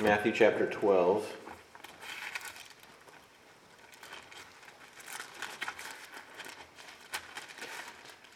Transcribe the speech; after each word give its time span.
Matthew 0.00 0.32
chapter 0.32 0.66
12. 0.66 1.36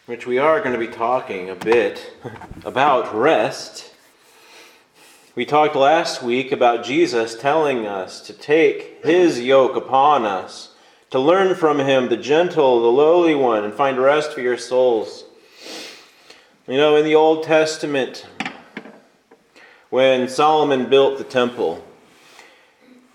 Which 0.05 0.25
we 0.25 0.37
are 0.37 0.61
going 0.61 0.71
to 0.71 0.79
be 0.79 0.87
talking 0.87 1.49
a 1.49 1.55
bit 1.55 2.13
about 2.63 3.13
rest. 3.13 3.93
We 5.35 5.45
talked 5.45 5.75
last 5.75 6.23
week 6.23 6.53
about 6.53 6.85
Jesus 6.85 7.35
telling 7.35 7.85
us 7.85 8.21
to 8.21 8.33
take 8.33 9.03
his 9.03 9.41
yoke 9.41 9.75
upon 9.75 10.25
us, 10.25 10.75
to 11.09 11.19
learn 11.19 11.55
from 11.55 11.79
him, 11.79 12.07
the 12.07 12.15
gentle, 12.15 12.81
the 12.81 12.87
lowly 12.87 13.35
one, 13.35 13.65
and 13.65 13.73
find 13.73 13.97
rest 13.97 14.31
for 14.31 14.39
your 14.39 14.57
souls. 14.57 15.25
You 16.69 16.77
know, 16.77 16.95
in 16.95 17.03
the 17.03 17.15
Old 17.15 17.43
Testament, 17.43 18.25
when 19.89 20.27
Solomon 20.27 20.89
built 20.89 21.17
the 21.17 21.23
temple 21.23 21.83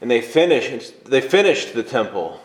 and 0.05 0.10
they 0.10 0.20
finished 0.20 1.06
they 1.06 1.23
finished 1.23 1.73
the 1.73 1.82
temple. 1.82 2.38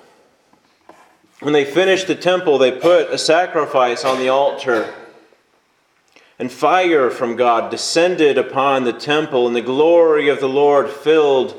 When 1.42 1.54
they 1.54 1.66
finished 1.66 2.08
the 2.08 2.16
temple, 2.16 2.58
they 2.58 2.72
put 2.72 3.10
a 3.10 3.18
sacrifice 3.18 4.06
on 4.06 4.18
the 4.20 4.30
altar. 4.30 4.94
And 6.38 6.50
fire 6.50 7.10
from 7.10 7.36
God 7.36 7.70
descended 7.70 8.38
upon 8.38 8.86
the 8.86 8.94
temple, 8.94 9.46
and 9.46 9.56
the 9.56 9.62
glory 9.62 10.30
of 10.30 10.40
the 10.40 10.48
Lord 10.48 10.90
filled 10.90 11.54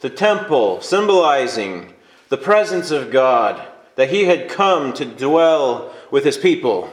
the 0.00 0.10
temple, 0.10 0.82
symbolizing 0.82 1.94
the 2.28 2.36
presence 2.36 2.90
of 2.90 3.10
God, 3.10 3.66
that 3.94 4.10
He 4.10 4.24
had 4.24 4.50
come 4.50 4.92
to 4.92 5.06
dwell 5.06 5.94
with 6.10 6.24
His 6.24 6.36
people. 6.36 6.92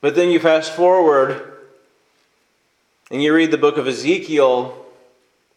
But 0.00 0.14
then 0.14 0.30
you 0.30 0.38
fast 0.40 0.72
forward 0.72 1.53
and 3.10 3.22
you 3.22 3.34
read 3.34 3.50
the 3.50 3.58
book 3.58 3.76
of 3.76 3.86
Ezekiel, 3.86 4.84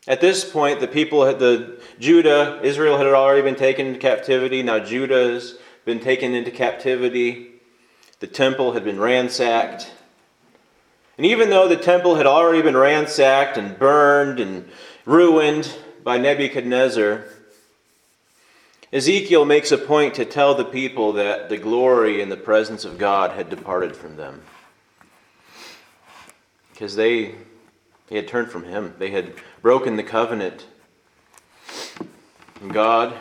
at 0.08 0.22
this 0.22 0.50
point, 0.50 0.80
the 0.80 0.88
people, 0.88 1.26
had, 1.26 1.40
the 1.40 1.82
Judah, 2.00 2.60
Israel 2.64 2.98
had 2.98 3.08
already 3.08 3.42
been 3.42 3.56
taken 3.56 3.88
into 3.88 4.00
captivity. 4.00 4.64
Now 4.64 4.80
Judah 4.80 5.34
has 5.34 5.58
been 5.86 6.00
taken 6.00 6.34
into 6.34 6.52
captivity. 6.52 7.52
The 8.20 8.28
temple 8.28 8.74
had 8.74 8.84
been 8.84 9.00
ransacked. 9.00 9.92
And 11.18 11.26
even 11.26 11.50
though 11.50 11.68
the 11.68 11.78
temple 11.78 12.16
had 12.16 12.26
already 12.26 12.62
been 12.62 12.78
ransacked 12.78 13.58
and 13.58 13.78
burned 13.78 14.40
and 14.40 14.70
ruined 15.06 15.74
by 16.04 16.18
Nebuchadnezzar, 16.18 17.26
Ezekiel 18.94 19.44
makes 19.44 19.72
a 19.72 19.78
point 19.78 20.14
to 20.16 20.26
tell 20.26 20.56
the 20.56 20.64
people 20.64 21.14
that 21.14 21.50
the 21.50 21.58
glory 21.58 22.22
and 22.22 22.32
the 22.32 22.38
presence 22.38 22.86
of 22.86 22.98
God 22.98 23.32
had 23.32 23.50
departed 23.50 23.96
from 23.96 24.16
them 24.16 24.42
because 26.78 26.96
they, 26.96 27.34
they 28.08 28.18
had 28.18 28.28
turned 28.28 28.52
from 28.52 28.64
him. 28.64 28.94
They 29.00 29.10
had 29.10 29.34
broken 29.64 29.96
the 29.96 30.04
covenant. 30.04 30.68
And 32.62 32.72
God 32.72 33.16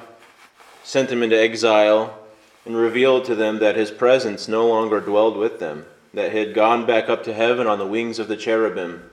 sent 0.85 1.09
them 1.09 1.23
into 1.23 1.41
exile 1.41 2.19
and 2.67 2.77
revealed 2.77 3.25
to 3.25 3.35
them 3.35 3.61
that 3.61 3.75
his 3.75 3.91
presence 3.91 4.47
no 4.47 4.69
longer 4.69 5.01
dwelled 5.01 5.39
with 5.39 5.59
them, 5.59 5.87
that 6.13 6.33
he 6.33 6.39
had 6.39 6.53
gone 6.53 6.85
back 6.85 7.09
up 7.09 7.25
to 7.25 7.33
heaven 7.33 7.67
on 7.67 7.79
the 7.79 7.87
wings 7.87 8.19
of 8.19 8.29
the 8.29 8.37
cherubim 8.37 9.11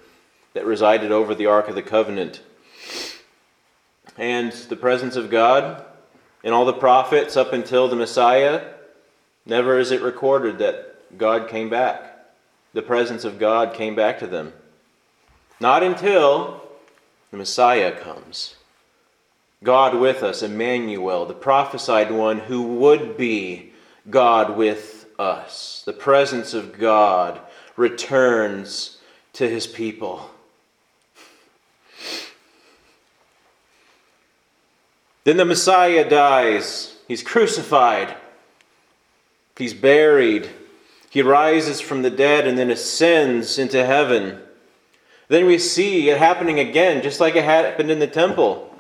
that 0.52 0.66
resided 0.66 1.09
over 1.09 1.33
the 1.33 1.45
Ark 1.45 1.69
of 1.69 1.75
the 1.75 1.81
Covenant. 1.81 2.41
And 4.17 4.52
the 4.52 4.75
presence 4.75 5.16
of 5.16 5.30
God 5.30 5.86
and 6.44 6.53
all 6.53 6.66
the 6.66 6.73
prophets 6.73 7.38
up 7.38 7.53
until 7.53 7.88
the 7.88 7.95
Messiah, 7.95 8.73
never 9.45 9.80
is 9.80 9.91
it 9.91 10.02
recorded 10.02 10.58
that 10.58 11.17
God 11.17 11.47
came 11.47 11.69
back 11.69 12.12
the 12.73 12.81
presence 12.81 13.23
of 13.23 13.39
God 13.39 13.73
came 13.73 13.95
back 13.95 14.19
to 14.19 14.27
them. 14.27 14.53
Not 15.59 15.83
until 15.83 16.61
the 17.31 17.38
Messiah 17.38 17.91
comes. 17.91 18.55
God 19.63 19.95
with 19.95 20.23
us, 20.23 20.43
Emmanuel, 20.43 21.25
the 21.25 21.33
prophesied 21.33 22.11
one 22.11 22.39
who 22.39 22.64
would 22.64 23.15
be 23.15 23.71
God 24.09 24.58
with 24.58 25.08
us. 25.17 25.83
The 25.86 25.93
presence 25.93 26.53
of 26.53 26.77
God 26.77 27.39
returns 27.77 28.98
to 29.33 29.49
his 29.49 29.65
people. 29.65 30.30
Then 35.23 35.37
the 35.37 35.45
Messiah 35.45 36.08
dies. 36.09 36.98
He's 37.08 37.23
crucified. 37.23 38.15
He's 39.58 39.73
buried. 39.73 40.49
He 41.13 41.21
rises 41.21 41.79
from 41.79 42.01
the 42.01 42.09
dead 42.09 42.47
and 42.47 42.57
then 42.57 42.71
ascends 42.71 43.59
into 43.59 43.85
heaven. 43.85 44.39
Then 45.27 45.45
we 45.45 45.59
see 45.59 46.09
it 46.09 46.17
happening 46.17 46.57
again, 46.57 47.03
just 47.03 47.19
like 47.19 47.35
it 47.35 47.43
happened 47.43 47.91
in 47.91 47.99
the 47.99 48.07
temple. 48.07 48.75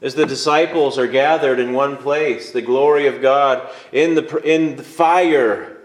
As 0.00 0.14
the 0.14 0.24
disciples 0.24 0.98
are 0.98 1.08
gathered 1.08 1.58
in 1.58 1.72
one 1.72 1.96
place, 1.96 2.52
the 2.52 2.62
glory 2.62 3.08
of 3.08 3.20
God 3.20 3.68
in 3.90 4.14
the, 4.14 4.36
in 4.44 4.76
the 4.76 4.84
fire, 4.84 5.78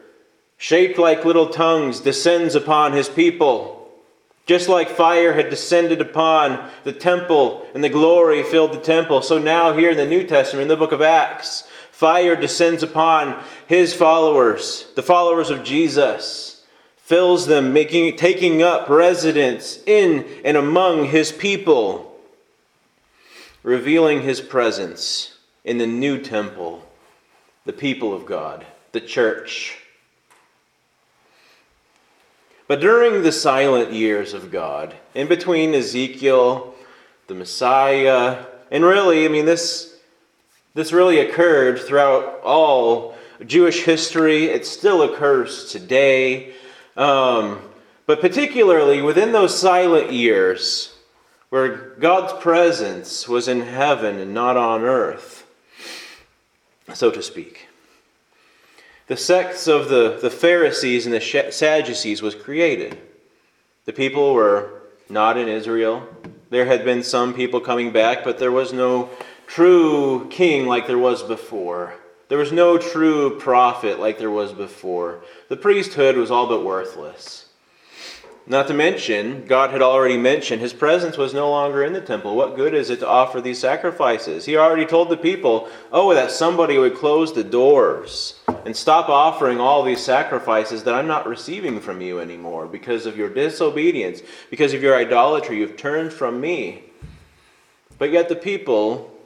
shaped 0.58 1.00
like 1.00 1.26
little 1.26 1.48
tongues, 1.48 2.02
descends 2.02 2.54
upon 2.54 2.94
his 2.94 3.10
people. 3.10 3.90
Just 4.46 4.70
like 4.70 4.90
fire 4.90 5.34
had 5.34 5.50
descended 5.50 6.02
upon 6.02 6.70
the 6.84 6.94
temple 6.94 7.66
and 7.74 7.84
the 7.84 7.90
glory 7.90 8.44
filled 8.44 8.74
the 8.74 8.80
temple, 8.80 9.24
so 9.24 9.40
now 9.40 9.76
here 9.76 9.90
in 9.90 9.98
the 9.98 10.06
New 10.06 10.24
Testament, 10.24 10.62
in 10.62 10.68
the 10.68 10.78
book 10.78 10.92
of 10.92 11.02
Acts, 11.02 11.68
Fire 11.98 12.36
descends 12.36 12.84
upon 12.84 13.44
his 13.66 13.92
followers, 13.92 14.86
the 14.94 15.02
followers 15.02 15.50
of 15.50 15.64
Jesus, 15.64 16.64
fills 16.98 17.48
them, 17.48 17.74
making, 17.74 18.16
taking 18.18 18.62
up 18.62 18.88
residence 18.88 19.80
in 19.88 20.24
and 20.46 20.56
among 20.56 21.06
his 21.06 21.32
people, 21.32 22.16
revealing 23.64 24.22
his 24.22 24.42
presence 24.42 25.40
in 25.64 25.80
the 25.80 25.88
new 25.88 26.20
temple, 26.20 26.88
the 27.66 27.74
people 27.74 28.14
of 28.14 28.28
God, 28.28 28.64
the 28.92 29.02
church. 29.02 29.80
But 32.68 32.80
during 32.80 33.24
the 33.24 33.32
silent 33.32 33.92
years 33.92 34.36
of 34.36 34.52
God, 34.52 34.94
in 35.16 35.28
between 35.28 35.74
Ezekiel, 35.74 36.76
the 37.26 37.34
Messiah, 37.34 38.46
and 38.70 38.86
really, 38.86 39.26
I 39.26 39.30
mean, 39.30 39.46
this 39.46 39.97
this 40.78 40.94
really 40.94 41.18
occurred 41.18 41.80
throughout 41.80 42.40
all 42.44 43.18
Jewish 43.44 43.84
history. 43.84 44.46
It 44.46 44.64
still 44.64 45.02
occurs 45.02 45.72
today. 45.72 46.54
Um, 46.96 47.62
but 48.06 48.22
particularly 48.22 49.02
within 49.02 49.32
those 49.32 49.60
silent 49.60 50.12
years 50.12 50.94
where 51.50 51.96
God's 52.00 52.32
presence 52.44 53.28
was 53.28 53.48
in 53.48 53.62
heaven 53.62 54.20
and 54.20 54.36
not 54.36 54.56
on 54.56 54.84
earth, 54.84 55.48
so 56.94 57.10
to 57.10 57.24
speak. 57.24 57.70
The 59.08 59.18
sects 59.18 59.68
of 59.68 59.90
the, 59.90 60.20
the 60.22 60.30
Pharisees 60.30 61.08
and 61.08 61.16
the 61.16 61.52
Sadducees 61.52 62.22
was 62.22 62.36
created. 62.36 63.00
The 63.86 63.94
people 63.94 64.36
were 64.36 64.84
not 65.10 65.38
in 65.38 65.48
Israel. 65.48 66.08
There 66.52 66.66
had 66.66 66.86
been 66.86 67.02
some 67.02 67.34
people 67.34 67.62
coming 67.62 67.92
back, 67.92 68.24
but 68.24 68.38
there 68.38 68.52
was 68.52 68.72
no 68.72 69.10
true 69.48 70.28
king 70.30 70.68
like 70.68 70.86
there 70.86 70.98
was 70.98 71.24
before. 71.24 71.96
There 72.30 72.38
was 72.38 72.52
no 72.52 72.78
true 72.78 73.40
prophet 73.40 74.00
like 74.00 74.20
there 74.20 74.30
was 74.30 74.52
before. 74.52 75.22
The 75.48 75.58
priesthood 75.58 76.18
was 76.18 76.30
all 76.30 76.48
but 76.48 76.64
worthless. 76.64 77.46
Not 78.50 78.68
to 78.68 78.74
mention, 78.74 79.46
God 79.46 79.72
had 79.72 79.82
already 79.82 80.16
mentioned 80.16 80.62
his 80.62 80.74
presence 80.74 81.18
was 81.18 81.34
no 81.34 81.50
longer 81.50 81.84
in 81.84 81.92
the 81.92 82.00
temple. 82.00 82.34
What 82.34 82.56
good 82.56 82.74
is 82.74 82.90
it 82.90 83.00
to 83.00 83.08
offer 83.08 83.42
these 83.42 83.60
sacrifices? 83.60 84.46
He 84.46 84.56
already 84.56 84.86
told 84.86 85.10
the 85.10 85.18
people, 85.18 85.68
oh, 85.92 86.14
that 86.14 86.32
somebody 86.32 86.78
would 86.78 86.96
close 86.96 87.34
the 87.34 87.44
doors 87.44 88.40
and 88.66 88.76
stop 88.76 89.10
offering 89.10 89.60
all 89.60 89.84
these 89.84 90.02
sacrifices 90.02 90.86
that 90.86 90.94
I'm 90.94 91.08
not 91.08 91.28
receiving 91.28 91.82
from 91.82 92.00
you 92.00 92.22
anymore 92.22 92.68
because 92.68 93.06
of 93.06 93.18
your 93.18 93.28
disobedience, 93.28 94.22
because 94.50 94.74
of 94.74 94.82
your 94.82 94.96
idolatry. 94.96 95.58
You've 95.58 95.76
turned 95.76 96.14
from 96.14 96.40
me. 96.40 96.84
But 97.98 98.12
yet 98.12 98.30
the 98.30 98.36
people 98.36 99.17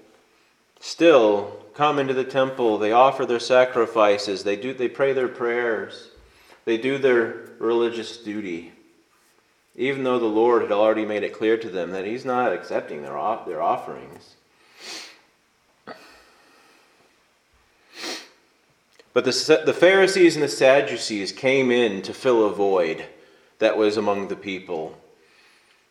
still 0.81 1.57
come 1.73 1.97
into 1.97 2.13
the 2.13 2.25
temple, 2.25 2.77
they 2.77 2.91
offer 2.91 3.25
their 3.25 3.39
sacrifices, 3.39 4.43
they 4.43 4.57
do 4.57 4.73
they 4.73 4.89
pray 4.89 5.13
their 5.13 5.29
prayers, 5.29 6.09
they 6.65 6.77
do 6.77 6.97
their 6.97 7.47
religious 7.59 8.17
duty. 8.17 8.73
Even 9.77 10.03
though 10.03 10.19
the 10.19 10.25
Lord 10.25 10.63
had 10.63 10.71
already 10.73 11.05
made 11.05 11.23
it 11.23 11.33
clear 11.33 11.55
to 11.55 11.69
them 11.69 11.91
that 11.91 12.05
he's 12.05 12.25
not 12.25 12.51
accepting 12.51 13.03
their 13.03 13.13
their 13.45 13.61
offerings. 13.61 14.35
But 19.13 19.25
the, 19.25 19.61
the 19.65 19.73
Pharisees 19.73 20.35
and 20.35 20.43
the 20.43 20.49
Sadducees 20.49 21.31
came 21.31 21.69
in 21.69 22.01
to 22.03 22.13
fill 22.13 22.45
a 22.45 22.53
void 22.53 23.05
that 23.59 23.77
was 23.77 23.97
among 23.97 24.27
the 24.27 24.35
people. 24.35 25.00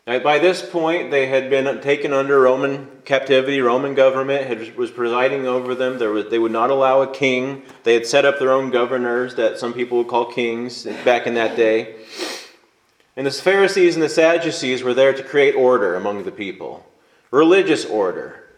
By 0.06 0.38
this 0.38 0.68
point, 0.68 1.10
they 1.10 1.26
had 1.26 1.50
been 1.50 1.80
taken 1.82 2.12
under 2.12 2.40
Roman 2.40 2.88
captivity. 3.04 3.60
Roman 3.60 3.94
government 3.94 4.46
had, 4.46 4.76
was 4.76 4.90
presiding 4.90 5.46
over 5.46 5.74
them. 5.74 5.98
Was, 5.98 6.30
they 6.30 6.38
would 6.38 6.52
not 6.52 6.70
allow 6.70 7.02
a 7.02 7.12
king. 7.12 7.62
They 7.84 7.94
had 7.94 8.06
set 8.06 8.24
up 8.24 8.38
their 8.38 8.50
own 8.50 8.70
governors 8.70 9.34
that 9.36 9.58
some 9.58 9.72
people 9.72 9.98
would 9.98 10.08
call 10.08 10.26
kings 10.26 10.84
back 11.04 11.26
in 11.26 11.34
that 11.34 11.54
day. 11.54 11.96
And 13.16 13.26
the 13.26 13.30
Pharisees 13.30 13.94
and 13.94 14.02
the 14.02 14.08
Sadducees 14.08 14.82
were 14.82 14.94
there 14.94 15.12
to 15.12 15.22
create 15.22 15.54
order 15.54 15.94
among 15.94 16.24
the 16.24 16.32
people, 16.32 16.86
religious 17.30 17.84
order, 17.84 18.48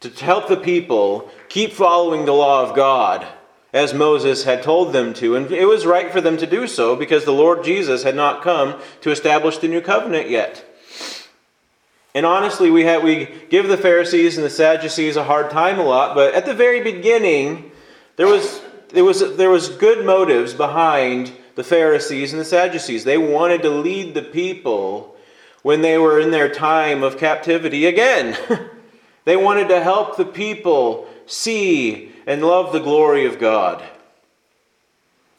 to 0.00 0.08
help 0.10 0.48
the 0.48 0.56
people 0.56 1.30
keep 1.48 1.72
following 1.72 2.24
the 2.24 2.32
law 2.32 2.62
of 2.62 2.76
God 2.76 3.26
as 3.72 3.92
Moses 3.92 4.44
had 4.44 4.62
told 4.62 4.92
them 4.92 5.12
to. 5.14 5.34
And 5.34 5.50
it 5.50 5.66
was 5.66 5.84
right 5.84 6.12
for 6.12 6.20
them 6.20 6.36
to 6.36 6.46
do 6.46 6.68
so 6.68 6.94
because 6.94 7.24
the 7.24 7.32
Lord 7.32 7.64
Jesus 7.64 8.04
had 8.04 8.14
not 8.14 8.42
come 8.42 8.80
to 9.00 9.10
establish 9.10 9.58
the 9.58 9.68
new 9.68 9.80
covenant 9.80 10.30
yet. 10.30 10.64
And 12.14 12.24
honestly, 12.24 12.70
we, 12.70 12.84
have, 12.84 13.02
we 13.02 13.28
give 13.50 13.66
the 13.66 13.76
Pharisees 13.76 14.36
and 14.36 14.46
the 14.46 14.50
Sadducees 14.50 15.16
a 15.16 15.24
hard 15.24 15.50
time 15.50 15.80
a 15.80 15.82
lot, 15.82 16.14
but 16.14 16.32
at 16.32 16.46
the 16.46 16.54
very 16.54 16.80
beginning, 16.80 17.72
there 18.16 18.28
was, 18.28 18.62
there 18.90 19.04
was, 19.04 19.36
there 19.36 19.50
was 19.50 19.68
good 19.68 20.06
motives 20.06 20.54
behind 20.54 21.32
the 21.56 21.64
Pharisees 21.64 22.32
and 22.32 22.40
the 22.40 22.44
Sadducees. 22.44 23.02
They 23.02 23.18
wanted 23.18 23.62
to 23.62 23.70
lead 23.70 24.14
the 24.14 24.22
people 24.22 25.16
when 25.62 25.82
they 25.82 25.98
were 25.98 26.20
in 26.20 26.30
their 26.30 26.48
time 26.48 27.02
of 27.02 27.18
captivity 27.18 27.86
again. 27.86 28.36
they 29.24 29.36
wanted 29.36 29.68
to 29.68 29.82
help 29.82 30.16
the 30.16 30.24
people 30.24 31.08
see 31.26 32.12
and 32.26 32.42
love 32.42 32.72
the 32.72 32.80
glory 32.80 33.26
of 33.26 33.40
God. 33.40 33.82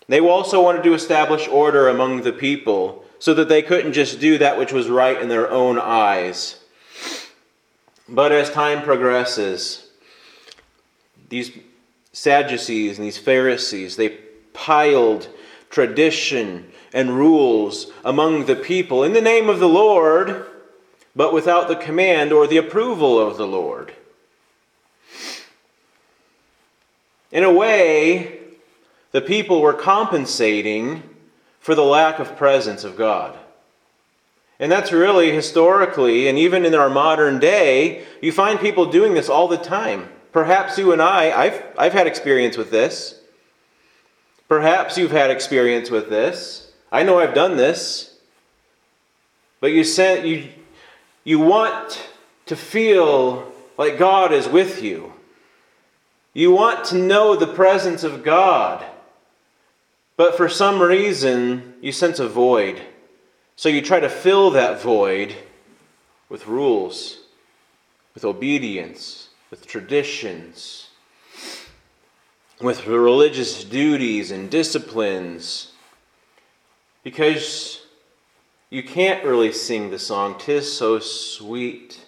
They 0.08 0.20
also 0.20 0.62
wanted 0.62 0.84
to 0.84 0.94
establish 0.94 1.48
order 1.48 1.88
among 1.88 2.22
the 2.22 2.34
people 2.34 3.06
so 3.18 3.34
that 3.34 3.50
they 3.50 3.62
couldn't 3.62 3.94
just 3.94 4.20
do 4.20 4.38
that 4.40 4.58
which 4.58 4.74
was 4.74 4.90
right 4.90 5.20
in 5.20 5.30
their 5.30 5.50
own 5.50 5.80
eyes. 5.80 6.60
But 8.08 8.32
as 8.32 8.52
time 8.52 8.84
progresses, 8.84 9.88
these 11.30 11.52
Sadducees 12.14 12.98
and 12.98 13.06
these 13.06 13.18
Pharisees, 13.18 13.96
they 13.96 14.10
piled 14.54 15.28
tradition 15.70 16.72
and 16.94 17.18
rules 17.18 17.92
among 18.06 18.46
the 18.46 18.56
people 18.56 19.04
in 19.04 19.14
the 19.14 19.22
name 19.22 19.50
of 19.50 19.60
the 19.60 19.68
Lord, 19.68 20.46
but 21.16 21.34
without 21.34 21.68
the 21.68 21.76
command 21.76 22.32
or 22.32 22.48
the 22.48 22.58
approval 22.58 23.20
of 23.20 23.38
the 23.38 23.48
Lord. 23.48 23.94
In 27.32 27.44
a 27.44 27.52
way, 27.52 28.40
the 29.12 29.22
people 29.22 29.62
were 29.62 29.74
compensating 29.74 31.04
for 31.60 31.76
the 31.76 31.84
lack 31.84 32.20
of 32.20 32.38
presence 32.38 32.84
of 32.84 32.96
God. 32.96 33.38
And 34.60 34.72
that's 34.72 34.92
really 34.92 35.32
historically, 35.32 36.28
and 36.28 36.38
even 36.38 36.66
in 36.66 36.74
our 36.74 36.90
modern 36.90 37.40
day, 37.40 38.06
you 38.22 38.32
find 38.32 38.60
people 38.60 38.86
doing 38.86 39.14
this 39.14 39.28
all 39.28 39.48
the 39.48 39.58
time. 39.58 40.08
Perhaps 40.32 40.78
you 40.78 40.94
and 40.94 41.02
I, 41.02 41.32
I've, 41.32 41.64
I've 41.78 41.94
had 41.94 42.08
experience 42.08 42.56
with 42.56 42.72
this. 42.72 43.20
Perhaps 44.48 44.98
you've 44.98 45.12
had 45.12 45.30
experience 45.30 45.90
with 45.90 46.10
this. 46.10 46.72
I 46.92 47.04
know 47.04 47.20
I've 47.20 47.34
done 47.34 47.58
this. 47.58 48.16
But 49.60 49.72
you, 49.72 49.84
sent, 49.84 50.26
you, 50.26 50.50
you 51.24 51.40
want 51.40 52.08
to 52.46 52.56
feel 52.56 53.52
like 53.78 53.98
God 53.98 54.32
is 54.32 54.48
with 54.48 54.84
you. 54.84 55.14
You 56.34 56.52
want 56.52 56.86
to 56.86 56.98
know 56.98 57.36
the 57.36 57.48
presence 57.48 58.04
of 58.04 58.24
God, 58.24 58.86
but 60.18 60.36
for 60.36 60.50
some 60.50 60.82
reason 60.82 61.76
you 61.82 61.92
sense 61.92 62.20
a 62.20 62.28
void. 62.28 62.82
So 63.56 63.70
you 63.70 63.82
try 63.82 64.00
to 64.00 64.10
fill 64.10 64.52
that 64.52 64.82
void 64.82 65.36
with 66.30 66.48
rules, 66.48 67.20
with 68.14 68.26
obedience, 68.26 69.30
with 69.50 69.66
traditions, 69.66 70.90
with 72.60 72.88
religious 72.88 73.64
duties 73.64 74.32
and 74.32 74.50
disciplines. 74.50 75.72
Because 77.04 77.86
you 78.70 78.84
can't 78.84 79.24
really 79.24 79.52
sing 79.52 79.90
the 79.90 80.00
song, 80.00 80.38
Tis 80.38 80.76
so 80.76 81.00
sweet 81.00 82.04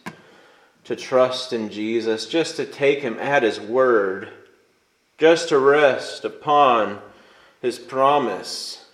to 0.84 0.96
trust 0.96 1.54
in 1.54 1.70
Jesus, 1.70 2.26
just 2.26 2.56
to 2.56 2.66
take 2.66 3.00
him 3.00 3.20
at 3.20 3.44
his 3.44 3.60
word, 3.60 4.30
just 5.18 5.50
to 5.50 5.60
rest 5.60 6.26
upon 6.26 7.00
his 7.62 7.78
promise, 7.78 8.87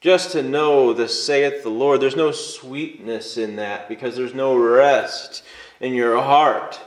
just 0.00 0.32
to 0.32 0.42
know 0.42 0.92
the 0.92 1.08
saith 1.08 1.62
the 1.62 1.70
Lord. 1.70 2.00
There's 2.00 2.16
no 2.16 2.32
sweetness 2.32 3.36
in 3.36 3.56
that 3.56 3.88
because 3.88 4.16
there's 4.16 4.34
no 4.34 4.56
rest 4.56 5.42
in 5.80 5.94
your 5.94 6.20
heart. 6.22 6.80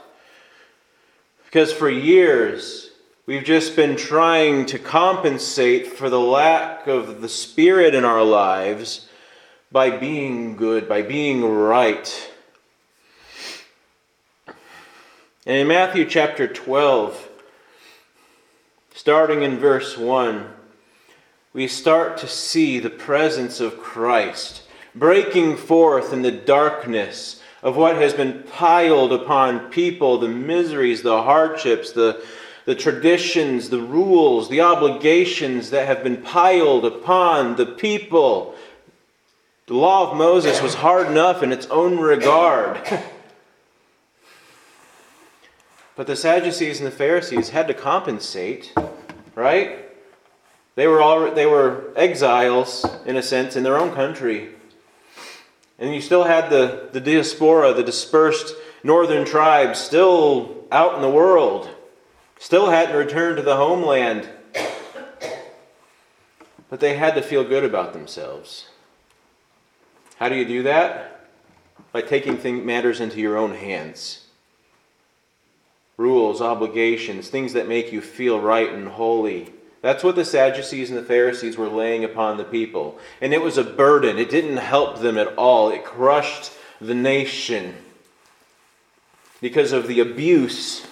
Because 1.44 1.72
for 1.72 1.90
years, 1.90 2.90
we've 3.26 3.44
just 3.44 3.74
been 3.76 3.96
trying 3.96 4.66
to 4.66 4.78
compensate 4.78 5.86
for 5.86 6.08
the 6.08 6.20
lack 6.20 6.86
of 6.86 7.20
the 7.20 7.28
Spirit 7.28 7.94
in 7.94 8.04
our 8.04 8.22
lives 8.22 9.08
by 9.72 9.90
being 9.90 10.56
good, 10.56 10.88
by 10.88 11.02
being 11.02 11.44
right 11.44 12.30
And 15.46 15.56
in 15.56 15.66
Matthew 15.68 16.04
chapter 16.04 16.46
12, 16.46 17.28
starting 18.94 19.42
in 19.42 19.58
verse 19.58 19.96
1, 19.96 20.46
we 21.52 21.66
start 21.66 22.16
to 22.18 22.28
see 22.28 22.78
the 22.78 22.90
presence 22.90 23.60
of 23.60 23.78
Christ 23.78 24.62
breaking 24.94 25.56
forth 25.56 26.12
in 26.12 26.22
the 26.22 26.30
darkness 26.30 27.42
of 27.62 27.76
what 27.76 27.96
has 27.96 28.14
been 28.14 28.42
piled 28.44 29.12
upon 29.12 29.70
people 29.70 30.18
the 30.18 30.28
miseries, 30.28 31.02
the 31.02 31.22
hardships, 31.22 31.92
the, 31.92 32.24
the 32.64 32.74
traditions, 32.74 33.68
the 33.68 33.80
rules, 33.80 34.48
the 34.48 34.60
obligations 34.60 35.70
that 35.70 35.86
have 35.86 36.02
been 36.02 36.22
piled 36.22 36.84
upon 36.84 37.56
the 37.56 37.66
people. 37.66 38.54
The 39.66 39.74
law 39.74 40.10
of 40.10 40.16
Moses 40.16 40.62
was 40.62 40.74
hard 40.74 41.06
enough 41.08 41.42
in 41.42 41.52
its 41.52 41.66
own 41.66 41.98
regard. 41.98 42.80
But 45.96 46.06
the 46.06 46.16
Sadducees 46.16 46.78
and 46.80 46.86
the 46.86 46.96
Pharisees 46.96 47.50
had 47.50 47.68
to 47.68 47.74
compensate, 47.74 48.72
right? 49.34 49.89
They 50.74 50.86
were, 50.86 51.02
all, 51.02 51.32
they 51.32 51.46
were 51.46 51.92
exiles, 51.96 52.86
in 53.04 53.16
a 53.16 53.22
sense, 53.22 53.56
in 53.56 53.62
their 53.62 53.76
own 53.76 53.92
country. 53.94 54.50
And 55.78 55.94
you 55.94 56.00
still 56.00 56.24
had 56.24 56.50
the, 56.50 56.88
the 56.92 57.00
diaspora, 57.00 57.74
the 57.74 57.82
dispersed 57.82 58.54
northern 58.82 59.24
tribes, 59.24 59.78
still 59.78 60.64
out 60.70 60.94
in 60.94 61.02
the 61.02 61.10
world, 61.10 61.68
still 62.38 62.70
hadn't 62.70 62.96
returned 62.96 63.36
to 63.36 63.42
the 63.42 63.56
homeland. 63.56 64.28
But 66.68 66.80
they 66.80 66.96
had 66.96 67.14
to 67.16 67.22
feel 67.22 67.44
good 67.44 67.64
about 67.64 67.92
themselves. 67.92 68.68
How 70.16 70.28
do 70.28 70.36
you 70.36 70.44
do 70.44 70.62
that? 70.62 71.28
By 71.92 72.02
taking 72.02 72.36
things, 72.36 72.64
matters 72.64 73.00
into 73.00 73.20
your 73.20 73.36
own 73.36 73.54
hands 73.54 74.26
rules, 76.00 76.40
obligations, 76.40 77.28
things 77.28 77.52
that 77.52 77.68
make 77.68 77.92
you 77.92 78.00
feel 78.00 78.40
right 78.40 78.72
and 78.72 78.88
holy. 78.88 79.52
That's 79.82 80.04
what 80.04 80.14
the 80.14 80.24
Sadducees 80.24 80.90
and 80.90 80.98
the 80.98 81.02
Pharisees 81.02 81.56
were 81.56 81.68
laying 81.68 82.04
upon 82.04 82.36
the 82.36 82.44
people. 82.44 82.98
And 83.20 83.32
it 83.32 83.40
was 83.40 83.56
a 83.56 83.64
burden. 83.64 84.18
It 84.18 84.28
didn't 84.28 84.58
help 84.58 85.00
them 85.00 85.16
at 85.16 85.34
all. 85.36 85.70
It 85.70 85.84
crushed 85.84 86.52
the 86.80 86.94
nation 86.94 87.76
because 89.40 89.72
of 89.72 89.86
the 89.86 90.00
abuse 90.00 90.86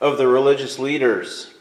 of 0.00 0.18
the 0.18 0.28
religious 0.28 0.78
leaders. 0.78 1.54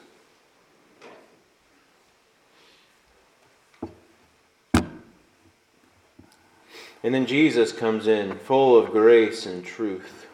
And 7.02 7.14
then 7.14 7.26
Jesus 7.26 7.74
comes 7.74 8.08
in 8.08 8.38
full 8.40 8.78
of 8.78 8.92
grace 8.92 9.46
and 9.46 9.64
truth. 9.64 10.28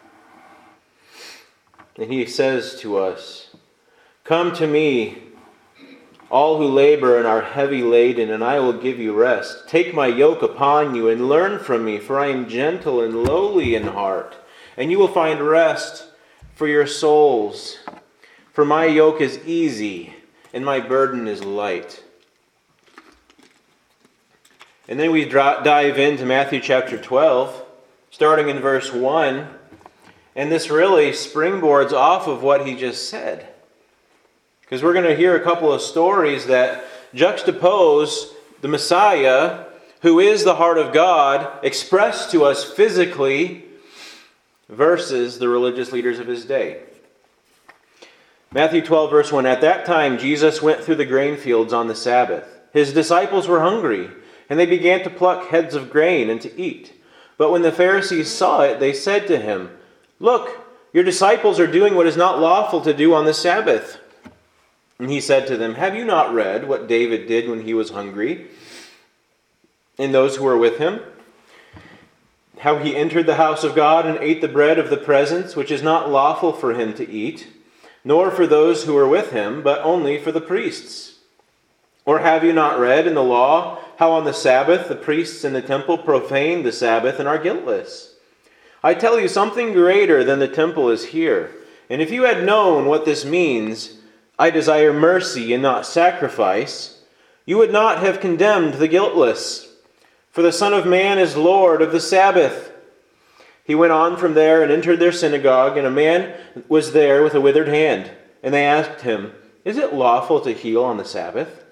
And 1.95 2.11
he 2.11 2.25
says 2.27 2.79
to 2.81 2.97
us, 2.97 3.55
Come 4.23 4.53
to 4.55 4.67
me, 4.67 5.28
all 6.29 6.57
who 6.57 6.67
labor 6.67 7.17
and 7.17 7.25
are 7.25 7.41
heavy 7.41 7.81
laden, 7.81 8.29
and 8.29 8.43
I 8.43 8.59
will 8.59 8.73
give 8.73 8.99
you 8.99 9.13
rest. 9.13 9.67
Take 9.67 9.93
my 9.93 10.07
yoke 10.07 10.41
upon 10.41 10.95
you 10.95 11.09
and 11.09 11.27
learn 11.27 11.59
from 11.59 11.85
me, 11.85 11.97
for 11.97 12.19
I 12.19 12.27
am 12.27 12.47
gentle 12.47 13.01
and 13.01 13.23
lowly 13.23 13.75
in 13.75 13.87
heart, 13.87 14.35
and 14.77 14.91
you 14.91 14.99
will 14.99 15.07
find 15.07 15.41
rest 15.41 16.05
for 16.53 16.67
your 16.67 16.85
souls. 16.85 17.79
For 18.53 18.65
my 18.65 18.85
yoke 18.85 19.21
is 19.21 19.39
easy 19.45 20.13
and 20.53 20.65
my 20.65 20.79
burden 20.79 21.27
is 21.27 21.43
light. 21.43 22.03
And 24.87 24.99
then 24.99 25.11
we 25.11 25.25
dive 25.25 25.99
into 25.99 26.25
Matthew 26.25 26.59
chapter 26.59 26.97
12, 26.97 27.63
starting 28.09 28.49
in 28.49 28.59
verse 28.59 28.91
1. 28.91 29.47
And 30.35 30.51
this 30.51 30.69
really 30.69 31.11
springboards 31.11 31.93
off 31.93 32.27
of 32.27 32.41
what 32.41 32.65
he 32.65 32.75
just 32.75 33.09
said. 33.09 33.47
Because 34.69 34.83
we're 34.83 34.93
going 34.93 35.05
to 35.05 35.15
hear 35.15 35.35
a 35.35 35.43
couple 35.43 35.73
of 35.73 35.81
stories 35.81 36.45
that 36.45 36.83
juxtapose 37.15 38.33
the 38.61 38.67
Messiah, 38.67 39.65
who 40.03 40.19
is 40.19 40.43
the 40.43 40.55
heart 40.55 40.77
of 40.77 40.93
God, 40.93 41.65
expressed 41.65 42.29
to 42.31 42.45
us 42.45 42.63
physically, 42.63 43.65
versus 44.69 45.39
the 45.39 45.49
religious 45.49 45.91
leaders 45.91 46.19
of 46.19 46.27
his 46.27 46.45
day. 46.45 46.83
Matthew 48.51 48.83
12, 48.83 49.09
verse 49.09 49.31
1 49.31 49.47
At 49.47 49.61
that 49.61 49.87
time, 49.87 50.19
Jesus 50.19 50.61
went 50.61 50.81
through 50.83 50.95
the 50.95 51.05
grain 51.05 51.35
fields 51.35 51.73
on 51.73 51.87
the 51.87 51.95
Sabbath. 51.95 52.59
His 52.71 52.93
disciples 52.93 53.47
were 53.47 53.61
hungry. 53.61 54.11
and 54.51 54.59
they 54.59 54.65
began 54.65 55.03
to 55.03 55.09
pluck 55.11 55.49
heads 55.49 55.75
of 55.75 55.91
grain 55.91 56.29
and 56.29 56.41
to 56.41 56.59
eat. 56.59 56.93
But 57.37 57.51
when 57.51 57.61
the 57.61 57.71
Pharisees 57.71 58.31
saw 58.31 58.61
it, 58.61 58.79
they 58.79 58.93
said 58.93 59.27
to 59.27 59.37
him, 59.39 59.69
Look, 60.19 60.65
your 60.91 61.03
disciples 61.03 61.59
are 61.59 61.67
doing 61.67 61.93
what 61.93 62.07
is 62.07 62.17
not 62.17 62.39
lawful 62.39 62.81
to 62.81 62.93
do 62.93 63.13
on 63.13 63.25
the 63.25 63.33
Sabbath. 63.33 63.98
And 64.99 65.09
he 65.09 65.21
said 65.21 65.47
to 65.47 65.57
them, 65.57 65.75
Have 65.75 65.95
you 65.95 66.03
not 66.03 66.33
read 66.33 66.67
what 66.67 66.87
David 66.87 67.27
did 67.27 67.49
when 67.49 67.61
he 67.61 67.73
was 67.73 67.91
hungry, 67.91 68.47
and 69.97 70.13
those 70.13 70.35
who 70.35 70.43
were 70.43 70.57
with 70.57 70.77
him? 70.77 70.99
How 72.59 72.77
he 72.79 72.95
entered 72.95 73.25
the 73.25 73.35
house 73.35 73.63
of 73.63 73.75
God 73.75 74.05
and 74.05 74.17
ate 74.19 74.41
the 74.41 74.49
bread 74.49 74.77
of 74.77 74.89
the 74.89 74.97
presence, 74.97 75.55
which 75.55 75.71
is 75.71 75.81
not 75.81 76.11
lawful 76.11 76.51
for 76.51 76.73
him 76.73 76.93
to 76.95 77.09
eat, 77.09 77.47
nor 78.03 78.29
for 78.29 78.45
those 78.45 78.83
who 78.83 78.93
were 78.93 79.07
with 79.07 79.31
him, 79.31 79.63
but 79.63 79.81
only 79.81 80.17
for 80.17 80.33
the 80.33 80.41
priests. 80.41 81.19
Or 82.05 82.19
have 82.19 82.43
you 82.43 82.51
not 82.51 82.79
read 82.79 83.07
in 83.07 83.13
the 83.13 83.23
law 83.23 83.79
how 83.97 84.11
on 84.11 84.25
the 84.25 84.33
Sabbath 84.33 84.89
the 84.89 84.95
priests 84.95 85.45
in 85.45 85.53
the 85.53 85.61
temple 85.61 85.97
profane 85.97 86.63
the 86.63 86.71
Sabbath 86.71 87.19
and 87.19 87.27
are 87.27 87.37
guiltless? 87.37 88.15
I 88.83 88.93
tell 88.93 89.19
you, 89.19 89.27
something 89.27 89.73
greater 89.73 90.23
than 90.23 90.39
the 90.39 90.47
temple 90.47 90.89
is 90.89 91.07
here. 91.07 91.51
And 91.89 92.01
if 92.01 92.11
you 92.11 92.23
had 92.23 92.45
known 92.45 92.85
what 92.85 93.05
this 93.05 93.25
means, 93.25 93.98
I 94.39 94.51
desire 94.51 94.93
mercy 94.93 95.53
and 95.53 95.61
not 95.61 95.85
sacrifice, 95.85 97.01
you 97.45 97.57
would 97.57 97.73
not 97.73 97.97
have 97.99 98.21
condemned 98.21 98.75
the 98.75 98.87
guiltless. 98.87 99.69
For 100.31 100.41
the 100.41 100.53
Son 100.53 100.73
of 100.73 100.85
Man 100.85 101.19
is 101.19 101.35
Lord 101.35 101.81
of 101.81 101.91
the 101.91 101.99
Sabbath. 101.99 102.71
He 103.65 103.75
went 103.75 103.91
on 103.91 104.15
from 104.15 104.35
there 104.35 104.63
and 104.63 104.71
entered 104.71 104.99
their 104.99 105.11
synagogue, 105.11 105.77
and 105.77 105.85
a 105.85 105.91
man 105.91 106.33
was 106.69 106.93
there 106.93 107.21
with 107.21 107.35
a 107.35 107.41
withered 107.41 107.67
hand. 107.67 108.11
And 108.41 108.53
they 108.53 108.65
asked 108.65 109.01
him, 109.01 109.33
Is 109.65 109.77
it 109.77 109.93
lawful 109.93 110.39
to 110.41 110.53
heal 110.53 110.85
on 110.85 110.95
the 110.95 111.03
Sabbath? 111.03 111.65